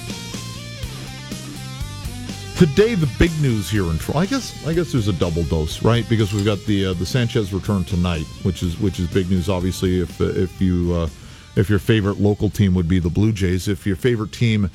Today, 2.57 2.95
the 2.95 3.11
big 3.19 3.33
news 3.43 3.69
here 3.69 3.85
in 3.85 3.99
Toronto. 3.99 4.21
I 4.21 4.25
guess 4.25 4.67
I 4.67 4.73
guess 4.73 4.93
there's 4.93 5.09
a 5.09 5.13
double 5.13 5.43
dose, 5.43 5.83
right? 5.83 6.09
Because 6.09 6.33
we've 6.33 6.47
got 6.47 6.61
the 6.61 6.87
uh, 6.87 6.93
the 6.95 7.05
Sanchez 7.05 7.53
return 7.53 7.85
tonight, 7.85 8.25
which 8.45 8.63
is 8.63 8.81
which 8.81 8.99
is 8.99 9.09
big 9.09 9.29
news. 9.29 9.51
Obviously, 9.51 10.01
if 10.01 10.19
uh, 10.19 10.25
if 10.25 10.59
you 10.59 10.95
uh, 10.95 11.09
if 11.57 11.69
your 11.69 11.79
favorite 11.79 12.19
local 12.19 12.49
team 12.49 12.73
would 12.73 12.89
be 12.89 12.99
the 12.99 13.11
Blue 13.11 13.31
Jays, 13.31 13.69
if 13.69 13.87
your 13.87 13.97
favorite 13.97 14.33
team 14.33 14.71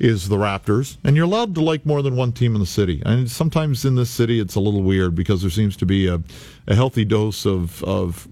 is 0.00 0.28
the 0.28 0.36
Raptors, 0.36 0.96
and 1.04 1.16
you're 1.16 1.24
allowed 1.24 1.54
to 1.54 1.60
like 1.60 1.84
more 1.84 2.02
than 2.02 2.16
one 2.16 2.32
team 2.32 2.54
in 2.54 2.60
the 2.60 2.66
city. 2.66 3.02
And 3.04 3.30
sometimes 3.30 3.84
in 3.84 3.94
this 3.94 4.10
city, 4.10 4.40
it's 4.40 4.54
a 4.54 4.60
little 4.60 4.82
weird 4.82 5.14
because 5.14 5.42
there 5.42 5.50
seems 5.50 5.76
to 5.78 5.86
be 5.86 6.06
a, 6.06 6.20
a 6.66 6.74
healthy 6.74 7.04
dose 7.04 7.46
of 7.46 7.82
of 7.84 8.28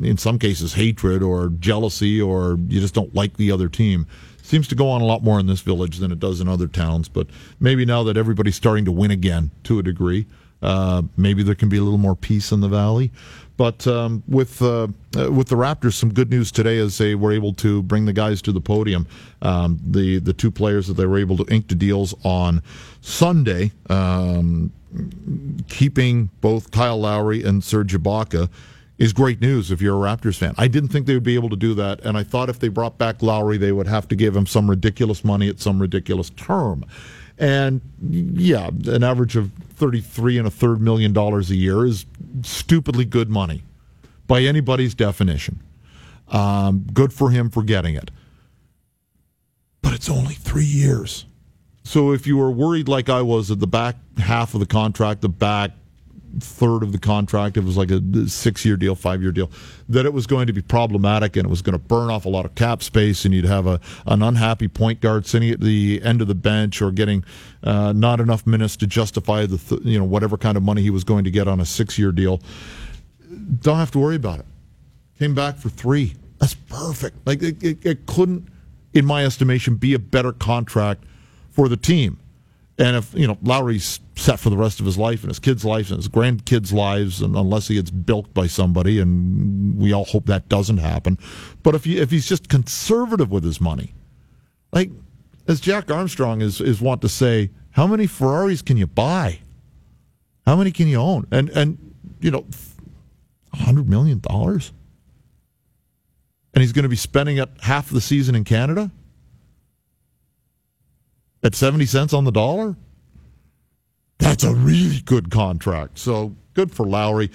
in 0.00 0.16
some 0.16 0.38
cases 0.38 0.74
hatred 0.74 1.22
or 1.22 1.50
jealousy 1.60 2.20
or 2.20 2.58
you 2.68 2.80
just 2.80 2.94
don't 2.94 3.14
like 3.14 3.36
the 3.36 3.52
other 3.52 3.68
team 3.68 4.06
seems 4.48 4.66
to 4.66 4.74
go 4.74 4.88
on 4.88 5.02
a 5.02 5.04
lot 5.04 5.22
more 5.22 5.38
in 5.38 5.46
this 5.46 5.60
village 5.60 5.98
than 5.98 6.10
it 6.10 6.18
does 6.18 6.40
in 6.40 6.48
other 6.48 6.66
towns. 6.66 7.06
But 7.06 7.26
maybe 7.60 7.84
now 7.84 8.02
that 8.04 8.16
everybody's 8.16 8.56
starting 8.56 8.86
to 8.86 8.92
win 8.92 9.10
again 9.10 9.50
to 9.64 9.78
a 9.78 9.82
degree, 9.82 10.26
uh, 10.62 11.02
maybe 11.16 11.42
there 11.42 11.54
can 11.54 11.68
be 11.68 11.78
a 11.78 11.82
little 11.82 11.98
more 11.98 12.16
peace 12.16 12.52
in 12.52 12.60
the 12.60 12.68
valley. 12.68 13.10
But 13.58 13.88
um, 13.88 14.22
with 14.28 14.62
uh, 14.62 14.86
uh, 15.16 15.32
with 15.32 15.48
the 15.48 15.56
Raptors, 15.56 15.94
some 15.94 16.14
good 16.14 16.30
news 16.30 16.52
today 16.52 16.78
as 16.78 16.96
they 16.96 17.16
were 17.16 17.32
able 17.32 17.52
to 17.54 17.82
bring 17.82 18.04
the 18.04 18.12
guys 18.12 18.40
to 18.42 18.52
the 18.52 18.60
podium. 18.60 19.06
Um, 19.42 19.80
the 19.84 20.20
the 20.20 20.32
two 20.32 20.52
players 20.52 20.86
that 20.86 20.94
they 20.94 21.06
were 21.06 21.18
able 21.18 21.36
to 21.38 21.52
ink 21.52 21.66
the 21.66 21.74
deals 21.74 22.14
on 22.24 22.62
Sunday, 23.00 23.72
um, 23.90 24.72
keeping 25.68 26.30
both 26.40 26.70
Kyle 26.70 27.00
Lowry 27.00 27.42
and 27.42 27.62
Serge 27.62 27.94
Ibaka 27.94 28.48
is 28.98 29.12
great 29.12 29.40
news 29.40 29.72
if 29.72 29.82
you're 29.82 29.96
a 29.96 30.16
Raptors 30.16 30.36
fan. 30.36 30.54
I 30.56 30.68
didn't 30.68 30.90
think 30.90 31.06
they 31.06 31.14
would 31.14 31.24
be 31.24 31.34
able 31.34 31.50
to 31.50 31.56
do 31.56 31.74
that, 31.74 32.00
and 32.04 32.16
I 32.16 32.22
thought 32.22 32.48
if 32.48 32.60
they 32.60 32.68
brought 32.68 32.96
back 32.96 33.22
Lowry, 33.22 33.58
they 33.58 33.72
would 33.72 33.88
have 33.88 34.06
to 34.08 34.16
give 34.16 34.36
him 34.36 34.46
some 34.46 34.70
ridiculous 34.70 35.24
money 35.24 35.48
at 35.48 35.58
some 35.58 35.80
ridiculous 35.80 36.30
term. 36.30 36.84
And 37.38 37.80
yeah, 38.08 38.70
an 38.86 39.02
average 39.02 39.36
of 39.36 39.50
thirty-three 39.78 40.36
and 40.38 40.46
a 40.46 40.50
third 40.50 40.80
million 40.80 41.12
dollars 41.12 41.50
a 41.50 41.56
year 41.56 41.86
is 41.86 42.04
stupidly 42.42 43.04
good 43.04 43.30
money 43.30 43.62
by 44.26 44.42
anybody's 44.42 44.94
definition. 44.94 45.60
Um, 46.28 46.86
good 46.92 47.12
for 47.12 47.30
him 47.30 47.48
for 47.48 47.62
getting 47.62 47.94
it, 47.94 48.10
but 49.80 49.94
it's 49.94 50.10
only 50.10 50.34
three 50.34 50.64
years. 50.64 51.24
So 51.84 52.12
if 52.12 52.26
you 52.26 52.36
were 52.36 52.50
worried 52.50 52.86
like 52.88 53.08
I 53.08 53.22
was 53.22 53.50
at 53.50 53.60
the 53.60 53.66
back 53.66 53.96
half 54.18 54.52
of 54.52 54.60
the 54.60 54.66
contract, 54.66 55.22
the 55.22 55.30
back 55.30 55.70
third 56.40 56.82
of 56.82 56.92
the 56.92 56.98
contract, 56.98 57.56
it 57.56 57.64
was 57.64 57.76
like 57.76 57.90
a 57.90 58.28
six 58.28 58.64
year 58.64 58.76
deal, 58.76 58.94
five 58.94 59.22
year 59.22 59.32
deal, 59.32 59.50
that 59.88 60.06
it 60.06 60.12
was 60.12 60.26
going 60.26 60.46
to 60.46 60.52
be 60.52 60.62
problematic 60.62 61.36
and 61.36 61.46
it 61.46 61.48
was 61.48 61.62
going 61.62 61.72
to 61.72 61.78
burn 61.78 62.10
off 62.10 62.24
a 62.24 62.28
lot 62.28 62.44
of 62.44 62.54
cap 62.54 62.82
space 62.82 63.24
and 63.24 63.34
you'd 63.34 63.44
have 63.44 63.66
a, 63.66 63.80
an 64.06 64.22
unhappy 64.22 64.68
point 64.68 65.00
guard 65.00 65.26
sitting 65.26 65.50
at 65.50 65.60
the 65.60 66.00
end 66.02 66.20
of 66.20 66.28
the 66.28 66.34
bench 66.34 66.82
or 66.82 66.90
getting 66.90 67.24
uh, 67.62 67.92
not 67.92 68.20
enough 68.20 68.46
minutes 68.46 68.76
to 68.76 68.86
justify 68.86 69.46
the, 69.46 69.58
th- 69.58 69.80
you 69.84 69.98
know, 69.98 70.04
whatever 70.04 70.36
kind 70.36 70.56
of 70.56 70.62
money 70.62 70.82
he 70.82 70.90
was 70.90 71.04
going 71.04 71.24
to 71.24 71.30
get 71.30 71.48
on 71.48 71.60
a 71.60 71.66
six 71.66 71.98
year 71.98 72.12
deal. 72.12 72.40
Don't 73.60 73.78
have 73.78 73.90
to 73.92 73.98
worry 73.98 74.16
about 74.16 74.40
it. 74.40 74.46
Came 75.18 75.34
back 75.34 75.56
for 75.56 75.68
three. 75.68 76.14
That's 76.38 76.54
perfect. 76.54 77.26
Like 77.26 77.42
it, 77.42 77.62
it, 77.62 77.84
it 77.84 78.06
couldn't, 78.06 78.48
in 78.92 79.04
my 79.04 79.24
estimation, 79.24 79.76
be 79.76 79.94
a 79.94 79.98
better 79.98 80.32
contract 80.32 81.04
for 81.50 81.68
the 81.68 81.76
team. 81.76 82.18
And 82.78 82.96
if 82.96 83.12
you 83.12 83.26
know 83.26 83.36
Lowry's 83.42 83.98
set 84.14 84.38
for 84.38 84.50
the 84.50 84.56
rest 84.56 84.78
of 84.78 84.86
his 84.86 84.96
life 84.96 85.22
and 85.22 85.30
his 85.30 85.40
kids' 85.40 85.64
lives 85.64 85.90
and 85.90 85.98
his 85.98 86.08
grandkids' 86.08 86.72
lives, 86.72 87.20
and 87.20 87.34
unless 87.34 87.66
he 87.66 87.74
gets 87.74 87.90
bilked 87.90 88.32
by 88.34 88.46
somebody, 88.46 89.00
and 89.00 89.76
we 89.76 89.92
all 89.92 90.04
hope 90.04 90.26
that 90.26 90.48
doesn't 90.48 90.78
happen. 90.78 91.18
But 91.64 91.74
if 91.74 91.86
you, 91.86 92.00
if 92.00 92.10
he's 92.10 92.26
just 92.26 92.48
conservative 92.48 93.32
with 93.32 93.42
his 93.42 93.60
money, 93.60 93.94
like 94.72 94.90
as 95.48 95.60
Jack 95.60 95.90
Armstrong 95.90 96.40
is 96.40 96.60
is 96.60 96.80
want 96.80 97.02
to 97.02 97.08
say, 97.08 97.50
how 97.70 97.86
many 97.86 98.06
Ferraris 98.06 98.62
can 98.62 98.76
you 98.76 98.86
buy? 98.86 99.40
How 100.46 100.54
many 100.54 100.70
can 100.70 100.86
you 100.86 100.98
own? 100.98 101.26
And 101.32 101.48
and 101.50 101.94
you 102.20 102.30
know, 102.30 102.46
hundred 103.52 103.88
million 103.88 104.20
dollars, 104.20 104.72
and 106.54 106.62
he's 106.62 106.72
going 106.72 106.84
to 106.84 106.88
be 106.88 106.96
spending 106.96 107.38
it 107.38 107.48
half 107.60 107.90
the 107.90 108.00
season 108.00 108.36
in 108.36 108.44
Canada 108.44 108.92
at 111.42 111.54
70 111.54 111.86
cents 111.86 112.12
on 112.12 112.24
the 112.24 112.32
dollar? 112.32 112.76
That's 114.18 114.44
a 114.44 114.54
really 114.54 115.00
good 115.00 115.30
contract. 115.30 115.98
So 115.98 116.34
good 116.54 116.72
for 116.72 116.86
Lowry. 116.86 117.30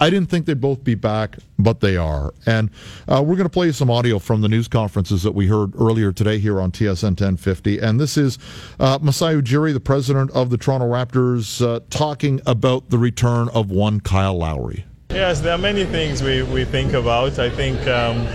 I 0.00 0.10
didn't 0.10 0.28
think 0.28 0.46
they'd 0.46 0.60
both 0.60 0.82
be 0.82 0.96
back, 0.96 1.36
but 1.56 1.80
they 1.80 1.96
are. 1.96 2.34
And 2.46 2.70
uh, 3.06 3.22
we're 3.24 3.36
going 3.36 3.44
to 3.44 3.48
play 3.48 3.70
some 3.70 3.90
audio 3.90 4.18
from 4.18 4.40
the 4.40 4.48
news 4.48 4.66
conferences 4.66 5.22
that 5.22 5.32
we 5.32 5.46
heard 5.46 5.72
earlier 5.76 6.12
today 6.12 6.38
here 6.38 6.60
on 6.60 6.72
TSN 6.72 7.10
1050. 7.10 7.78
And 7.78 8.00
this 8.00 8.16
is 8.16 8.38
uh, 8.80 8.98
Masai 9.00 9.34
Ujiri, 9.34 9.72
the 9.72 9.80
president 9.80 10.32
of 10.32 10.50
the 10.50 10.58
Toronto 10.58 10.86
Raptors, 10.86 11.64
uh, 11.64 11.80
talking 11.90 12.40
about 12.44 12.90
the 12.90 12.98
return 12.98 13.48
of 13.50 13.70
one 13.70 14.00
Kyle 14.00 14.36
Lowry. 14.36 14.84
Yes, 15.10 15.40
there 15.40 15.54
are 15.54 15.58
many 15.58 15.84
things 15.84 16.24
we, 16.24 16.42
we 16.42 16.64
think 16.64 16.92
about. 16.92 17.38
I 17.38 17.48
think 17.48 17.78
um, 17.86 18.26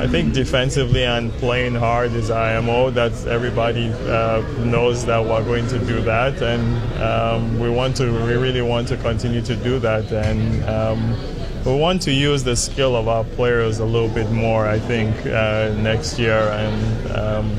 I 0.00 0.06
think 0.06 0.32
defensively 0.32 1.04
and 1.04 1.32
playing 1.32 1.74
hard 1.74 2.12
is 2.12 2.30
IMO. 2.30 2.90
That 2.90 3.12
everybody 3.26 3.88
uh, 3.90 4.42
knows 4.60 5.04
that 5.06 5.24
we're 5.24 5.42
going 5.42 5.66
to 5.68 5.78
do 5.80 6.00
that, 6.02 6.40
and 6.40 7.02
um, 7.02 7.58
we 7.58 7.68
want 7.68 7.96
to. 7.96 8.04
We 8.04 8.34
really 8.34 8.62
want 8.62 8.86
to 8.88 8.96
continue 8.96 9.42
to 9.42 9.56
do 9.56 9.80
that, 9.80 10.12
and 10.12 10.64
um, 10.66 11.16
we 11.64 11.74
want 11.74 12.00
to 12.02 12.12
use 12.12 12.44
the 12.44 12.54
skill 12.54 12.94
of 12.94 13.08
our 13.08 13.24
players 13.24 13.80
a 13.80 13.84
little 13.84 14.08
bit 14.08 14.30
more. 14.30 14.66
I 14.66 14.78
think 14.78 15.14
uh, 15.26 15.74
next 15.78 16.16
year, 16.16 16.38
and 16.38 17.10
um, 17.10 17.50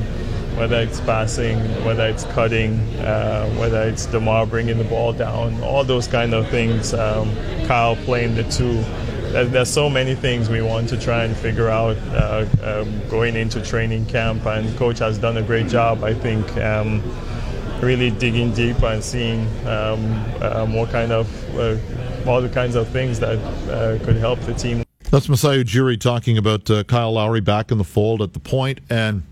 whether 0.56 0.80
it's 0.80 1.00
passing, 1.00 1.58
whether 1.84 2.06
it's 2.06 2.24
cutting, 2.24 2.80
uh, 3.00 3.50
whether 3.58 3.82
it's 3.82 4.06
Demar 4.06 4.46
bringing 4.46 4.78
the 4.78 4.84
ball 4.84 5.12
down, 5.12 5.62
all 5.62 5.84
those 5.84 6.06
kind 6.06 6.32
of 6.32 6.48
things. 6.48 6.94
Um, 6.94 7.34
Kyle 7.66 7.96
playing 7.96 8.34
the 8.34 8.44
two 8.44 8.82
there's 9.30 9.70
so 9.70 9.88
many 9.88 10.14
things 10.14 10.48
we 10.48 10.60
want 10.60 10.88
to 10.88 10.98
try 10.98 11.24
and 11.24 11.36
figure 11.36 11.68
out 11.68 11.96
uh, 12.08 12.46
um, 12.62 13.08
going 13.08 13.36
into 13.36 13.62
training 13.62 14.06
camp, 14.06 14.44
and 14.46 14.76
coach 14.76 14.98
has 14.98 15.18
done 15.18 15.36
a 15.36 15.42
great 15.42 15.68
job, 15.68 16.02
I 16.02 16.14
think, 16.14 16.56
um, 16.56 17.02
really 17.80 18.10
digging 18.10 18.52
deep 18.52 18.82
and 18.82 19.02
seeing 19.02 19.40
um, 19.66 20.02
um 20.42 20.74
what 20.74 20.90
kind 20.90 21.12
of 21.12 21.56
uh, 21.56 21.76
all 22.28 22.42
the 22.42 22.48
kinds 22.48 22.74
of 22.74 22.88
things 22.88 23.20
that 23.20 23.38
uh, 23.70 24.04
could 24.04 24.16
help 24.16 24.40
the 24.40 24.54
team. 24.54 24.82
That's 25.10 25.28
Masai 25.28 25.64
Ujiri 25.64 25.98
talking 25.98 26.36
about 26.36 26.68
uh, 26.70 26.84
Kyle 26.84 27.12
Lowry 27.12 27.40
back 27.40 27.70
in 27.70 27.78
the 27.78 27.84
fold 27.84 28.22
at 28.22 28.32
the 28.32 28.40
point, 28.40 28.80
and 28.90 29.22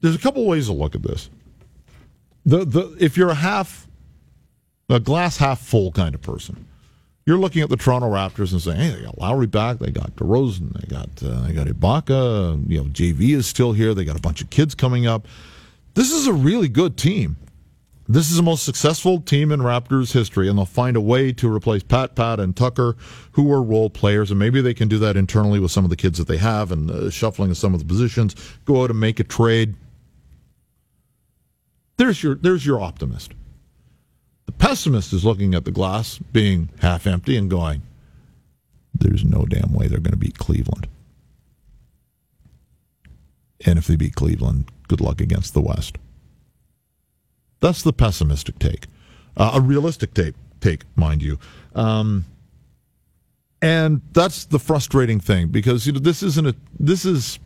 there's 0.00 0.14
a 0.14 0.18
couple 0.18 0.46
ways 0.46 0.66
to 0.66 0.72
look 0.72 0.94
at 0.94 1.02
this. 1.02 1.30
The 2.46 2.64
the 2.64 2.96
if 3.00 3.16
you're 3.16 3.30
a 3.30 3.34
half 3.34 3.88
a 4.88 5.00
glass 5.00 5.36
half 5.36 5.60
full 5.60 5.92
kind 5.92 6.14
of 6.14 6.22
person 6.22 6.67
you're 7.28 7.36
looking 7.36 7.60
at 7.60 7.68
the 7.68 7.76
Toronto 7.76 8.08
Raptors 8.08 8.52
and 8.52 8.62
saying, 8.62 8.78
"Hey, 8.78 8.88
they 8.88 9.02
got 9.02 9.18
Lowry 9.18 9.46
back. 9.46 9.80
They 9.80 9.90
got 9.90 10.16
DeRozan. 10.16 10.72
They 10.72 10.88
got 10.88 11.10
uh, 11.22 11.46
they 11.46 11.52
got 11.52 11.66
Ibaka. 11.66 12.66
You 12.66 12.78
know, 12.78 12.84
JV 12.84 13.36
is 13.36 13.46
still 13.46 13.74
here. 13.74 13.92
They 13.92 14.06
got 14.06 14.16
a 14.16 14.20
bunch 14.20 14.40
of 14.40 14.48
kids 14.48 14.74
coming 14.74 15.06
up. 15.06 15.28
This 15.92 16.10
is 16.10 16.26
a 16.26 16.32
really 16.32 16.68
good 16.68 16.96
team. 16.96 17.36
This 18.08 18.30
is 18.30 18.38
the 18.38 18.42
most 18.42 18.64
successful 18.64 19.20
team 19.20 19.52
in 19.52 19.60
Raptors 19.60 20.14
history, 20.14 20.48
and 20.48 20.56
they'll 20.56 20.64
find 20.64 20.96
a 20.96 21.02
way 21.02 21.30
to 21.34 21.54
replace 21.54 21.82
Pat, 21.82 22.14
Pat, 22.14 22.40
and 22.40 22.56
Tucker, 22.56 22.96
who 23.32 23.52
are 23.52 23.62
role 23.62 23.90
players, 23.90 24.30
and 24.30 24.38
maybe 24.38 24.62
they 24.62 24.72
can 24.72 24.88
do 24.88 24.98
that 25.00 25.14
internally 25.14 25.60
with 25.60 25.70
some 25.70 25.84
of 25.84 25.90
the 25.90 25.96
kids 25.96 26.16
that 26.16 26.28
they 26.28 26.38
have 26.38 26.72
and 26.72 26.90
uh, 26.90 27.10
shuffling 27.10 27.52
some 27.52 27.74
of 27.74 27.80
the 27.80 27.84
positions. 27.84 28.34
Go 28.64 28.82
out 28.82 28.88
and 28.88 28.98
make 28.98 29.20
a 29.20 29.24
trade. 29.24 29.74
There's 31.98 32.22
your 32.22 32.36
there's 32.36 32.64
your 32.64 32.80
optimist. 32.80 33.34
The 34.48 34.52
pessimist 34.52 35.12
is 35.12 35.26
looking 35.26 35.54
at 35.54 35.66
the 35.66 35.70
glass 35.70 36.16
being 36.16 36.70
half 36.80 37.06
empty 37.06 37.36
and 37.36 37.50
going, 37.50 37.82
there's 38.94 39.22
no 39.22 39.44
damn 39.44 39.74
way 39.74 39.88
they're 39.88 40.00
going 40.00 40.12
to 40.12 40.16
beat 40.16 40.38
Cleveland. 40.38 40.86
And 43.66 43.78
if 43.78 43.86
they 43.86 43.96
beat 43.96 44.14
Cleveland, 44.14 44.70
good 44.88 45.02
luck 45.02 45.20
against 45.20 45.52
the 45.52 45.60
West. 45.60 45.98
That's 47.60 47.82
the 47.82 47.92
pessimistic 47.92 48.58
take. 48.58 48.86
Uh, 49.36 49.50
a 49.56 49.60
realistic 49.60 50.14
take, 50.14 50.34
take 50.62 50.84
mind 50.96 51.22
you. 51.22 51.38
Um, 51.74 52.24
and 53.60 54.00
that's 54.14 54.46
the 54.46 54.58
frustrating 54.58 55.20
thing 55.20 55.48
because 55.48 55.86
you 55.86 55.92
know 55.92 55.98
this 55.98 56.22
isn't 56.22 56.46
a 56.46 56.54
this 56.80 57.04
is 57.04 57.38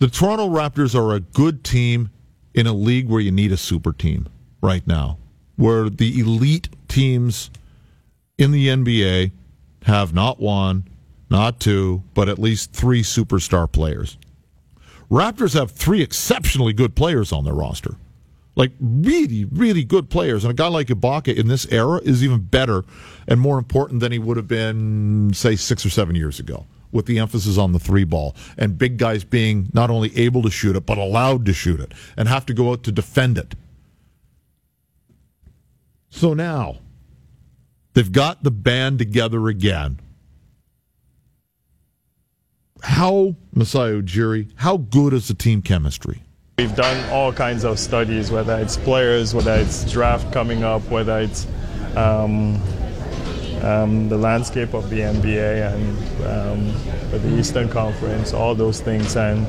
the 0.00 0.08
Toronto 0.08 0.48
Raptors 0.48 0.92
are 0.92 1.14
a 1.14 1.20
good 1.20 1.62
team 1.62 2.10
in 2.52 2.66
a 2.66 2.72
league 2.72 3.08
where 3.08 3.20
you 3.20 3.30
need 3.30 3.52
a 3.52 3.56
super 3.56 3.92
team 3.92 4.26
right 4.60 4.84
now 4.88 5.18
where 5.56 5.88
the 5.88 6.20
elite 6.20 6.68
teams 6.88 7.50
in 8.38 8.50
the 8.52 8.68
NBA 8.68 9.32
have 9.84 10.12
not 10.12 10.40
one, 10.40 10.88
not 11.30 11.60
two, 11.60 12.02
but 12.14 12.28
at 12.28 12.38
least 12.38 12.72
three 12.72 13.02
superstar 13.02 13.70
players. 13.70 14.18
Raptors 15.10 15.54
have 15.54 15.70
three 15.70 16.02
exceptionally 16.02 16.72
good 16.72 16.94
players 16.94 17.32
on 17.32 17.44
their 17.44 17.54
roster. 17.54 17.96
Like 18.56 18.72
really, 18.80 19.44
really 19.44 19.84
good 19.84 20.08
players. 20.10 20.44
And 20.44 20.50
a 20.50 20.54
guy 20.54 20.68
like 20.68 20.88
Ibaka 20.88 21.34
in 21.34 21.46
this 21.46 21.66
era 21.70 22.00
is 22.02 22.24
even 22.24 22.40
better 22.40 22.84
and 23.28 23.38
more 23.38 23.58
important 23.58 24.00
than 24.00 24.12
he 24.12 24.18
would 24.18 24.36
have 24.36 24.48
been, 24.48 25.32
say, 25.34 25.56
six 25.56 25.84
or 25.84 25.90
seven 25.90 26.16
years 26.16 26.40
ago, 26.40 26.66
with 26.90 27.06
the 27.06 27.18
emphasis 27.18 27.58
on 27.58 27.72
the 27.72 27.78
three 27.78 28.04
ball 28.04 28.34
and 28.56 28.78
big 28.78 28.96
guys 28.96 29.24
being 29.24 29.68
not 29.74 29.90
only 29.90 30.16
able 30.16 30.42
to 30.42 30.50
shoot 30.50 30.74
it, 30.74 30.86
but 30.86 30.96
allowed 30.96 31.44
to 31.46 31.52
shoot 31.52 31.80
it 31.80 31.92
and 32.16 32.28
have 32.28 32.46
to 32.46 32.54
go 32.54 32.72
out 32.72 32.82
to 32.84 32.92
defend 32.92 33.36
it. 33.36 33.54
So 36.16 36.32
now 36.32 36.78
they've 37.92 38.10
got 38.10 38.42
the 38.42 38.50
band 38.50 38.98
together 38.98 39.48
again. 39.48 40.00
How, 42.82 43.36
Masai 43.52 44.00
Ujiri, 44.00 44.50
how 44.56 44.78
good 44.78 45.12
is 45.12 45.28
the 45.28 45.34
team 45.34 45.60
chemistry? 45.60 46.22
We've 46.56 46.74
done 46.74 47.10
all 47.10 47.34
kinds 47.34 47.64
of 47.64 47.78
studies, 47.78 48.30
whether 48.30 48.56
it's 48.56 48.78
players, 48.78 49.34
whether 49.34 49.56
it's 49.56 49.90
draft 49.92 50.32
coming 50.32 50.64
up, 50.64 50.80
whether 50.88 51.18
it's 51.18 51.46
um, 51.96 52.62
um, 53.64 54.08
the 54.08 54.16
landscape 54.16 54.74
of 54.74 54.90
the 54.90 55.00
NBA 55.00 55.72
and 55.72 56.16
um, 56.26 57.20
the 57.20 57.38
Eastern 57.38 57.68
Conference, 57.68 58.32
all 58.32 58.54
those 58.54 58.80
things. 58.80 59.16
And 59.16 59.46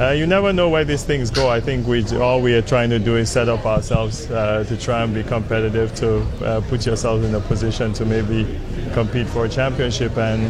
uh, 0.00 0.10
you 0.10 0.26
never 0.26 0.52
know 0.52 0.68
where 0.68 0.84
these 0.84 1.04
things 1.04 1.30
go. 1.30 1.48
I 1.48 1.60
think 1.60 1.86
we 1.86 2.04
all 2.16 2.40
we 2.40 2.54
are 2.54 2.62
trying 2.62 2.90
to 2.90 2.98
do 2.98 3.16
is 3.16 3.30
set 3.30 3.48
up 3.48 3.64
ourselves 3.64 4.30
uh, 4.30 4.64
to 4.68 4.76
try 4.76 5.02
and 5.02 5.14
be 5.14 5.22
competitive, 5.22 5.94
to 5.96 6.20
uh, 6.44 6.60
put 6.62 6.86
yourselves 6.86 7.24
in 7.24 7.34
a 7.34 7.40
position 7.40 7.92
to 7.94 8.04
maybe 8.04 8.46
compete 8.92 9.26
for 9.26 9.44
a 9.44 9.48
championship. 9.48 10.16
And 10.16 10.44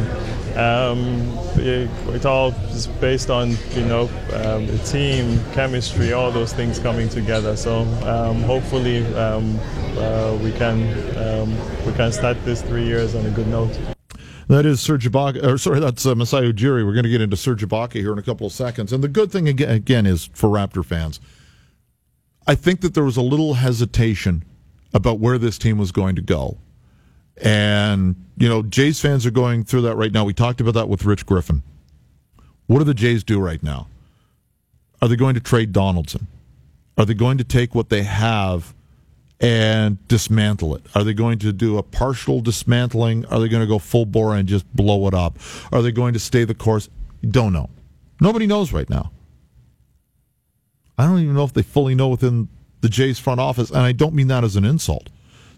um, 0.57 1.37
it, 1.57 2.25
all 2.25 2.51
is 2.71 2.87
based 2.87 3.31
on 3.31 3.57
you 3.73 3.85
know 3.85 4.03
um, 4.33 4.67
the 4.67 4.79
team 4.87 5.41
chemistry, 5.53 6.13
all 6.13 6.31
those 6.31 6.53
things 6.53 6.79
coming 6.79 7.09
together. 7.09 7.57
So 7.57 7.81
um, 8.05 8.43
hopefully 8.43 9.05
um, 9.15 9.59
uh, 9.99 10.39
we 10.43 10.53
can 10.53 10.83
um, 11.19 11.87
we 11.87 11.93
can 11.93 12.13
start 12.13 12.43
this 12.45 12.63
three 12.63 12.85
years 12.85 13.15
on 13.15 13.27
a 13.27 13.31
good 13.31 13.49
note. 13.49 13.77
That 14.49 14.67
is 14.67 14.81
Serge 14.81 15.11
Ibaka, 15.11 15.43
or 15.43 15.57
sorry, 15.57 15.81
that's 15.81 16.05
uh, 16.05 16.15
Masai 16.15 16.53
Ujiri. 16.53 16.85
We're 16.85 16.93
going 16.93 17.05
to 17.05 17.11
get 17.11 17.23
into 17.23 17.37
Serge 17.37 17.67
Ibaka 17.67 17.95
here 17.95 18.13
in 18.13 18.19
a 18.19 18.23
couple 18.23 18.47
of 18.47 18.53
seconds. 18.53 18.93
And 18.93 19.03
the 19.03 19.09
good 19.09 19.33
thing 19.33 19.49
again, 19.49 19.71
again 19.71 20.07
is 20.07 20.27
for 20.35 20.51
Raptor 20.51 20.85
fans, 20.85 21.19
I 22.47 22.55
think 22.55 22.83
that 22.83 22.93
there 22.93 23.05
was 23.05 23.17
a 23.17 23.23
little 23.23 23.55
hesitation 23.55 24.45
about 24.93 25.19
where 25.19 25.39
this 25.39 25.57
team 25.57 25.79
was 25.79 25.93
going 25.93 26.15
to 26.17 26.23
go. 26.23 26.59
And, 27.43 28.17
you 28.37 28.49
know, 28.49 28.63
Jays 28.63 29.01
fans 29.01 29.27
are 29.27 29.31
going 29.31 29.65
through 29.65 29.83
that 29.83 29.97
right 29.97 30.13
now. 30.13 30.25
We 30.25 30.35
talked 30.35 30.61
about 30.61 30.75
that 30.75 30.89
with 30.89 31.05
Rich 31.05 31.27
Griffin. 31.27 31.63
What 32.67 32.79
do 32.79 32.85
the 32.85 32.95
Jays 32.95 33.25
do 33.25 33.41
right 33.41 33.63
now? 33.63 33.89
Are 35.03 35.09
they 35.09 35.17
going 35.17 35.35
to 35.35 35.41
trade 35.41 35.73
Donaldson? 35.73 36.27
Are 36.97 37.05
they 37.05 37.15
going 37.15 37.39
to 37.39 37.45
take 37.45 37.75
what 37.75 37.89
they 37.89 38.05
have 38.05 38.73
and 39.41 40.07
dismantle 40.09 40.77
it? 40.77 40.87
Are 40.95 41.05
they 41.05 41.13
going 41.13 41.39
to 41.41 41.53
do 41.53 41.77
a 41.77 41.83
partial 41.83 42.41
dismantling? 42.41 43.27
Are 43.27 43.41
they 43.41 43.49
going 43.49 43.63
to 43.63 43.67
go 43.67 43.79
full 43.79 44.07
bore 44.07 44.35
and 44.35 44.49
just 44.49 44.65
blow 44.75 45.07
it 45.09 45.15
up? 45.15 45.39
Are 45.73 45.83
they 45.83 45.93
going 45.93 46.15
to 46.15 46.21
stay 46.21 46.45
the 46.45 46.55
course? 46.55 46.89
Don't 47.29 47.53
know. 47.53 47.69
Nobody 48.21 48.47
knows 48.47 48.73
right 48.73 48.89
now. 48.89 49.11
I 50.97 51.07
don't 51.07 51.19
even 51.19 51.35
know 51.35 51.45
if 51.45 51.53
they 51.53 51.63
fully 51.63 51.95
know 51.95 52.09
within 52.09 52.49
the 52.81 52.89
Jays 52.89 53.19
front 53.19 53.41
office, 53.41 53.71
and 53.71 53.81
I 53.81 53.93
don't 53.93 54.15
mean 54.15 54.29
that 54.29 54.45
as 54.45 54.57
an 54.57 54.65
insult. 54.65 55.09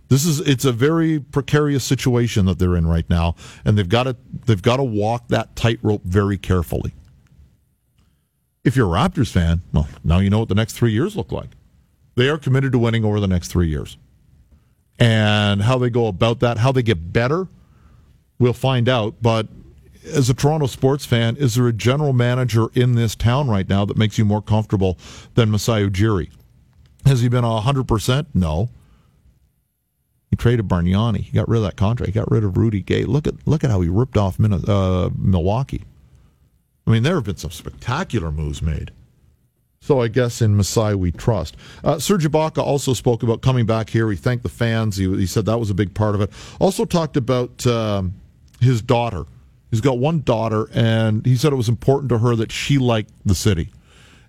This 0.08 0.24
is 0.24 0.40
it's 0.40 0.64
a 0.64 0.72
very 0.72 1.18
precarious 1.18 1.84
situation 1.84 2.46
that 2.46 2.58
they're 2.58 2.76
in 2.76 2.86
right 2.86 3.08
now, 3.10 3.34
and 3.64 3.76
they've 3.76 3.88
got 3.88 4.04
to 4.04 4.16
they've 4.46 4.62
got 4.62 4.76
to 4.76 4.84
walk 4.84 5.28
that 5.28 5.56
tightrope 5.56 6.02
very 6.04 6.38
carefully. 6.38 6.94
If 8.64 8.76
you're 8.76 8.94
a 8.94 8.98
Raptors 8.98 9.30
fan, 9.30 9.62
well, 9.72 9.88
now 10.04 10.18
you 10.18 10.30
know 10.30 10.40
what 10.40 10.48
the 10.48 10.54
next 10.54 10.74
three 10.74 10.92
years 10.92 11.16
look 11.16 11.32
like. 11.32 11.50
They 12.16 12.28
are 12.28 12.38
committed 12.38 12.72
to 12.72 12.78
winning 12.78 13.04
over 13.04 13.20
the 13.20 13.28
next 13.28 13.48
three 13.48 13.68
years. 13.68 13.96
And 14.98 15.62
how 15.62 15.78
they 15.78 15.90
go 15.90 16.06
about 16.06 16.40
that, 16.40 16.58
how 16.58 16.72
they 16.72 16.82
get 16.82 17.12
better, 17.12 17.48
we'll 18.38 18.54
find 18.54 18.88
out. 18.88 19.16
But 19.20 19.48
as 20.04 20.30
a 20.30 20.34
Toronto 20.34 20.66
sports 20.66 21.04
fan, 21.04 21.36
is 21.36 21.54
there 21.54 21.66
a 21.66 21.72
general 21.72 22.12
manager 22.12 22.68
in 22.74 22.94
this 22.94 23.14
town 23.14 23.48
right 23.48 23.68
now 23.68 23.84
that 23.84 23.96
makes 23.96 24.18
you 24.18 24.24
more 24.24 24.40
comfortable 24.40 24.98
than 25.34 25.50
Masai 25.50 25.88
Ujiri? 25.88 26.30
Has 27.04 27.20
he 27.20 27.28
been 27.28 27.44
100%? 27.44 28.26
No. 28.34 28.70
He 30.30 30.36
traded 30.36 30.68
Bargnani. 30.68 31.20
He 31.20 31.32
got 31.32 31.48
rid 31.48 31.58
of 31.58 31.64
that 31.64 31.76
contract. 31.76 32.08
He 32.08 32.12
got 32.12 32.30
rid 32.30 32.44
of 32.44 32.56
Rudy 32.56 32.82
Gay. 32.82 33.04
Look 33.04 33.26
at 33.26 33.34
look 33.46 33.62
at 33.64 33.70
how 33.70 33.80
he 33.80 33.88
ripped 33.88 34.16
off 34.16 34.38
uh, 34.40 35.10
Milwaukee. 35.16 35.84
I 36.86 36.90
mean, 36.90 37.02
there 37.02 37.16
have 37.16 37.24
been 37.24 37.36
some 37.36 37.50
spectacular 37.50 38.30
moves 38.30 38.62
made 38.62 38.92
So 39.80 40.00
I 40.00 40.08
guess 40.08 40.40
in 40.40 40.56
Masai 40.56 40.94
we 40.94 41.10
trust. 41.10 41.56
Uh, 41.82 41.98
Serge 41.98 42.24
Ibaka 42.24 42.58
also 42.58 42.92
spoke 42.92 43.22
about 43.22 43.42
coming 43.42 43.66
back 43.66 43.90
here. 43.90 44.10
He 44.10 44.16
thanked 44.16 44.44
the 44.44 44.48
fans. 44.48 44.96
He, 44.96 45.08
he 45.16 45.26
said 45.26 45.46
that 45.46 45.58
was 45.58 45.70
a 45.70 45.74
big 45.74 45.94
part 45.94 46.14
of 46.14 46.20
it. 46.20 46.30
Also 46.60 46.84
talked 46.84 47.16
about 47.16 47.66
um, 47.66 48.14
his 48.60 48.82
daughter. 48.82 49.26
He's 49.70 49.80
got 49.80 49.98
one 49.98 50.22
daughter, 50.22 50.68
and 50.72 51.26
he 51.26 51.36
said 51.36 51.52
it 51.52 51.56
was 51.56 51.68
important 51.68 52.08
to 52.10 52.18
her 52.18 52.36
that 52.36 52.52
she 52.52 52.78
liked 52.78 53.10
the 53.24 53.34
city. 53.34 53.70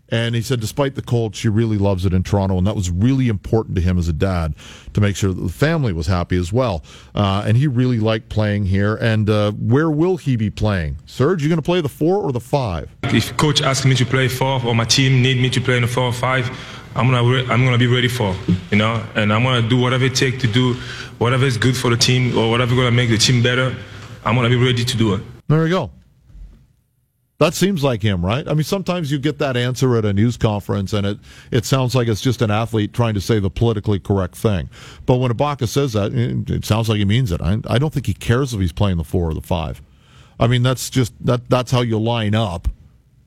And 0.10 0.36
he 0.36 0.42
said, 0.42 0.60
despite 0.60 0.96
the 0.96 1.02
cold, 1.02 1.36
she 1.36 1.50
really 1.50 1.78
loves 1.78 2.06
it 2.06 2.14
in 2.14 2.24
Toronto, 2.24 2.58
and 2.58 2.66
that 2.66 2.76
was 2.76 2.90
really 2.90 3.28
important 3.28 3.76
to 3.76 3.82
him 3.82 3.98
as 3.98 4.08
a 4.08 4.14
dad 4.14 4.56
to 4.94 5.02
make 5.02 5.16
sure 5.16 5.34
that 5.34 5.42
the 5.42 5.50
family 5.50 5.92
was 5.92 6.08
happy 6.08 6.38
as 6.38 6.54
well. 6.54 6.84
Uh, 7.14 7.44
and 7.46 7.58
he 7.58 7.68
really 7.68 8.00
liked 8.00 8.30
playing 8.30 8.66
here. 8.66 8.96
And 8.96 9.30
uh, 9.30 9.52
where 9.52 9.90
will 9.90 10.18
he 10.18 10.36
be 10.38 10.50
playing? 10.50 10.98
Serge, 11.06 11.44
you 11.44 11.50
going 11.50 11.58
to 11.58 11.62
play 11.62 11.82
the 11.82 11.90
four 11.90 12.18
or 12.22 12.32
the 12.32 12.40
five? 12.40 12.90
If 13.04 13.36
coach 13.38 13.62
asks 13.62 13.86
me 13.86 13.96
to 13.96 14.06
play 14.06 14.28
four, 14.28 14.64
or 14.66 14.74
my 14.74 14.86
team 14.86 15.22
need 15.22 15.42
me 15.42 15.50
to 15.50 15.60
play 15.60 15.76
in 15.76 15.82
the 15.82 15.88
four 15.88 16.06
or 16.06 16.14
five, 16.14 16.50
I'm 16.96 17.12
gonna 17.12 17.30
re- 17.30 17.46
I'm 17.48 17.64
gonna 17.64 17.78
be 17.78 17.86
ready 17.86 18.08
for, 18.08 18.36
you 18.72 18.78
know, 18.78 19.06
and 19.14 19.32
I'm 19.32 19.44
gonna 19.44 19.68
do 19.68 19.80
whatever 19.80 20.06
it 20.06 20.16
takes 20.16 20.42
to 20.42 20.48
do 20.48 20.74
whatever 21.20 21.46
is 21.46 21.56
good 21.56 21.78
for 21.78 21.92
the 21.92 21.98
team 21.98 22.36
or 22.36 22.50
whatever 22.50 22.76
gonna 22.76 22.90
make 22.90 23.10
the 23.10 23.20
team 23.20 23.44
better. 23.44 23.76
I'm 24.26 24.36
gonna 24.36 24.50
be 24.50 24.56
ready 24.56 24.84
to 24.84 24.98
do 24.98 25.14
it. 25.14 25.22
There 25.48 25.62
we 25.62 25.70
go. 25.70 25.92
That 27.40 27.54
seems 27.54 27.84
like 27.84 28.02
him, 28.02 28.26
right? 28.26 28.48
I 28.48 28.56
mean, 28.56 28.64
sometimes 28.64 29.12
you 29.12 29.20
get 29.20 29.38
that 29.38 29.56
answer 29.56 29.96
at 29.96 30.06
a 30.06 30.14
news 30.14 30.38
conference, 30.38 30.92
and 30.92 31.06
it, 31.06 31.20
it 31.52 31.66
sounds 31.66 31.94
like 31.94 32.08
it's 32.08 32.22
just 32.22 32.42
an 32.42 32.50
athlete 32.50 32.94
trying 32.94 33.14
to 33.14 33.22
say 33.22 33.38
the 33.40 33.52
politically 33.52 34.00
correct 34.00 34.36
thing. 34.36 34.72
But 35.06 35.18
when 35.18 35.32
Ibaka 35.32 35.68
says 35.68 35.94
that, 35.94 36.14
it, 36.16 36.66
sounds 36.66 36.90
like 36.90 36.98
he 36.98 37.06
means 37.06 37.32
it. 37.32 37.40
I, 37.40 37.60
I 37.68 37.78
don't 37.78 37.94
think 37.94 38.08
he 38.08 38.16
cares 38.16 38.56
if 38.56 38.60
he's 38.60 38.72
playing 38.72 38.98
the 38.98 39.04
four 39.04 39.30
or 39.30 39.36
the 39.36 39.42
five. 39.42 39.84
I 40.40 40.48
mean, 40.48 40.64
that's 40.64 40.90
just 40.90 41.14
that 41.26 41.48
that's 41.48 41.72
how 41.72 41.82
you 41.82 42.00
line 42.00 42.34
up, 42.34 42.70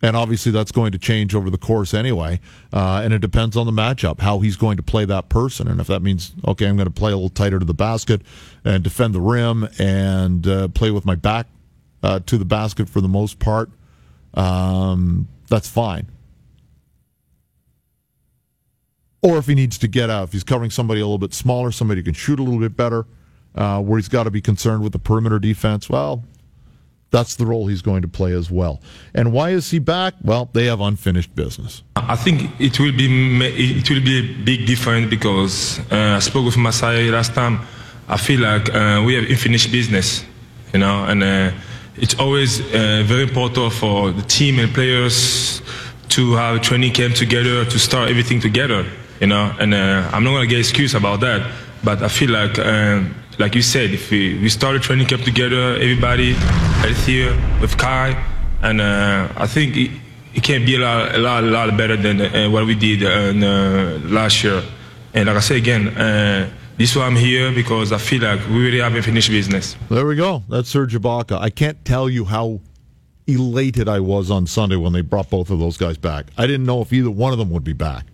and 0.03 0.17
obviously 0.17 0.51
that's 0.51 0.73
going 0.73 0.91
to 0.91 0.99
change 0.99 1.33
over 1.33 1.49
the 1.49 1.59
course 1.59 1.95
anyway. 1.95 2.41
Uh, 2.73 3.03
and 3.05 3.15
it 3.15 3.21
depends 3.21 3.57
on 3.57 3.67
the 3.67 3.73
matchup, 3.73 4.21
how 4.21 4.41
he's 4.41 4.57
going 4.57 4.77
to 4.77 4.83
play 4.83 5.05
that 5.05 5.29
person, 5.29 5.69
and 5.69 5.81
if 5.81 5.87
that 5.87 6.03
means 6.03 6.33
okay, 6.49 6.67
I'm 6.67 6.77
going 6.77 6.87
to 6.89 6.93
play 6.93 7.13
a 7.13 7.17
little 7.17 7.29
tighter 7.29 7.61
to 7.61 7.65
the 7.65 7.75
basket 7.75 8.23
and 8.65 8.83
defend 8.83 9.15
the 9.15 9.21
rim 9.21 9.69
and 9.79 10.47
uh, 10.49 10.69
play 10.69 10.91
with 10.91 11.05
my 11.05 11.15
back 11.15 11.47
uh, 12.03 12.19
to 12.27 12.39
the 12.39 12.45
basket 12.45 12.89
for 12.89 13.01
the 13.01 13.09
most 13.09 13.39
part 13.39 13.71
um, 14.35 15.29
that's 15.49 15.69
fine. 15.69 16.09
Or 19.23 19.37
if 19.37 19.47
he 19.47 19.55
needs 19.55 19.77
to 19.79 19.89
get 19.89 20.09
out, 20.09 20.25
if 20.25 20.33
he's 20.33 20.45
covering 20.45 20.71
somebody 20.71 21.01
a 21.01 21.05
little 21.05 21.19
bit 21.19 21.35
smaller, 21.35 21.71
somebody 21.71 22.01
who 22.01 22.05
can 22.05 22.15
shoot 22.15 22.41
a 22.41 22.43
little 22.43 22.61
bit 22.61 22.77
better, 22.77 23.07
uh, 23.55 23.81
where 23.83 23.99
he's 23.99 24.09
got 24.09 24.25
to 24.25 24.31
be 24.31 24.41
concerned 24.41 24.83
with 24.83 24.93
the 24.93 24.99
perimeter 24.99 25.39
defense, 25.39 25.91
well, 25.91 26.25
that's 27.11 27.35
the 27.37 27.45
role 27.45 27.67
he's 27.67 27.83
going 27.83 28.03
to 28.03 28.09
play 28.09 28.33
as 28.33 28.51
well. 28.51 28.81
And 29.15 29.33
why 29.33 29.51
is 29.51 29.71
he 29.71 29.79
back? 29.79 30.15
Well, 30.23 30.49
they 30.53 30.67
have 30.67 30.81
unfinished 30.81 31.35
business. 31.35 31.83
I 31.97 32.17
think 32.17 32.51
it 32.61 32.79
will 32.79 32.93
be 32.93 33.09
it 33.43 33.91
will 33.91 34.03
be 34.03 34.19
a 34.19 34.45
big 34.45 34.67
difference 34.67 35.11
because 35.11 35.81
uh, 35.91 36.17
I 36.17 36.19
spoke 36.21 36.47
with 36.47 36.57
Masai 36.57 37.11
last 37.11 37.35
time. 37.35 37.61
I 38.09 38.17
feel 38.17 38.41
like 38.41 38.73
uh, 38.73 39.03
we 39.05 39.15
have 39.15 39.25
unfinished 39.25 39.71
business, 39.71 40.25
you 40.73 40.79
know, 40.79 41.05
and 41.05 41.23
uh, 41.23 41.51
it's 42.01 42.15
always 42.19 42.61
uh, 42.61 43.03
very 43.05 43.23
important 43.23 43.73
for 43.73 44.11
the 44.11 44.23
team 44.23 44.59
and 44.59 44.73
players 44.73 45.61
to 46.09 46.35
have 46.35 46.61
training 46.63 46.93
camp 46.93 47.15
together 47.15 47.65
to 47.65 47.79
start 47.79 48.11
everything 48.11 48.41
together 48.41 48.85
you 49.21 49.27
know? 49.27 49.55
And 49.61 49.75
uh, 49.75 50.11
i'm 50.13 50.25
not 50.25 50.31
going 50.31 50.49
to 50.49 50.55
get 50.55 50.59
excuse 50.59 50.95
about 50.95 51.21
that 51.21 51.41
but 51.85 52.03
i 52.03 52.09
feel 52.09 52.31
like 52.31 52.59
uh, 52.59 53.03
like 53.39 53.55
you 53.55 53.63
said 53.63 53.91
if 53.91 54.11
we, 54.11 54.39
we 54.39 54.49
started 54.49 54.83
training 54.83 55.07
camp 55.07 55.23
together 55.23 55.75
everybody 55.77 56.33
healthier 56.83 57.33
with 57.61 57.77
kai 57.77 58.17
and 58.63 58.81
uh, 58.81 59.29
i 59.37 59.47
think 59.47 59.77
it, 59.77 59.91
it 60.33 60.43
can 60.43 60.65
be 60.65 60.77
a 60.77 60.79
lot, 60.79 61.15
a 61.15 61.19
lot, 61.19 61.45
a 61.45 61.47
lot 61.47 61.77
better 61.77 61.97
than 61.97 62.21
uh, 62.21 62.49
what 62.49 62.65
we 62.65 62.77
did 62.77 63.03
uh, 63.03 63.99
last 64.09 64.45
year. 64.45 64.63
And 65.13 65.27
like 65.27 65.37
i 65.37 65.41
say 65.41 65.57
again 65.57 65.89
this 66.81 66.93
is 66.93 66.97
why 66.97 67.05
I'm 67.05 67.15
here 67.15 67.53
because 67.53 67.93
I 67.93 67.99
feel 67.99 68.23
like 68.23 68.41
we 68.49 68.65
really 68.65 68.79
haven't 68.79 69.03
finished 69.03 69.29
business. 69.29 69.77
There 69.91 70.07
we 70.07 70.17
go. 70.17 70.43
That's 70.49 70.71
Serge 70.71 70.95
Ibaka. 70.95 71.39
I 71.39 71.51
can't 71.51 71.85
tell 71.85 72.09
you 72.09 72.25
how 72.25 72.61
elated 73.27 73.87
I 73.87 74.01
was 74.01 74.31
on 74.31 74.47
Sunday 74.47 74.77
when 74.77 74.95
they 74.95 75.03
brought 75.03 75.29
both 75.29 75.51
of 75.51 75.59
those 75.59 75.77
guys 75.77 75.99
back. 75.99 76.29
I 76.39 76.47
didn't 76.47 76.65
know 76.65 76.81
if 76.81 76.91
either 76.91 77.11
one 77.11 77.35
of 77.35 77.39
them 77.39 77.51
would 77.51 77.65
be 77.65 77.75
back. 77.75 78.07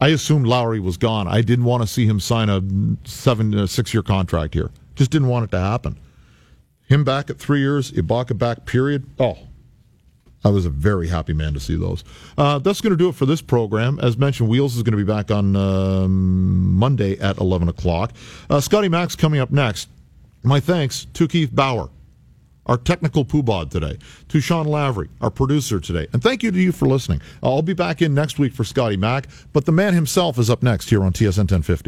I 0.00 0.08
assumed 0.08 0.46
Lowry 0.46 0.80
was 0.80 0.96
gone. 0.96 1.28
I 1.28 1.42
didn't 1.42 1.66
want 1.66 1.82
to 1.82 1.86
see 1.86 2.06
him 2.06 2.20
sign 2.20 2.48
a 2.48 2.62
seven, 3.06 3.54
uh, 3.54 3.66
six 3.66 3.92
year 3.92 4.02
contract 4.02 4.54
here. 4.54 4.70
Just 4.94 5.10
didn't 5.10 5.28
want 5.28 5.44
it 5.44 5.50
to 5.50 5.60
happen. 5.60 5.98
Him 6.86 7.04
back 7.04 7.28
at 7.28 7.38
three 7.38 7.60
years, 7.60 7.92
Ibaka 7.92 8.38
back, 8.38 8.64
period. 8.64 9.04
Oh, 9.18 9.36
I 10.44 10.50
was 10.50 10.66
a 10.66 10.70
very 10.70 11.08
happy 11.08 11.32
man 11.32 11.52
to 11.54 11.60
see 11.60 11.76
those. 11.76 12.04
Uh, 12.36 12.58
that's 12.58 12.80
going 12.80 12.92
to 12.92 12.96
do 12.96 13.08
it 13.08 13.14
for 13.14 13.26
this 13.26 13.42
program. 13.42 13.98
As 14.00 14.16
mentioned, 14.16 14.48
Wheels 14.48 14.76
is 14.76 14.82
going 14.82 14.92
to 14.92 15.04
be 15.04 15.04
back 15.04 15.30
on 15.30 15.56
um, 15.56 16.74
Monday 16.74 17.18
at 17.18 17.38
11 17.38 17.68
o'clock. 17.68 18.12
Uh, 18.48 18.60
Scotty 18.60 18.88
Max 18.88 19.16
coming 19.16 19.40
up 19.40 19.50
next. 19.50 19.88
My 20.44 20.60
thanks 20.60 21.06
to 21.14 21.26
Keith 21.26 21.54
Bauer, 21.54 21.90
our 22.66 22.76
technical 22.76 23.24
poobod 23.24 23.70
today, 23.70 23.98
to 24.28 24.40
Sean 24.40 24.66
Lavery, 24.66 25.08
our 25.20 25.30
producer 25.30 25.80
today. 25.80 26.06
And 26.12 26.22
thank 26.22 26.44
you 26.44 26.52
to 26.52 26.58
you 26.58 26.70
for 26.70 26.86
listening. 26.86 27.20
I'll 27.42 27.62
be 27.62 27.74
back 27.74 28.00
in 28.00 28.14
next 28.14 28.38
week 28.38 28.52
for 28.54 28.62
Scotty 28.62 28.96
Mac, 28.96 29.26
but 29.52 29.64
the 29.64 29.72
man 29.72 29.94
himself 29.94 30.38
is 30.38 30.48
up 30.48 30.62
next 30.62 30.88
here 30.88 31.02
on 31.02 31.12
TSN 31.12 31.50
1050. 31.50 31.86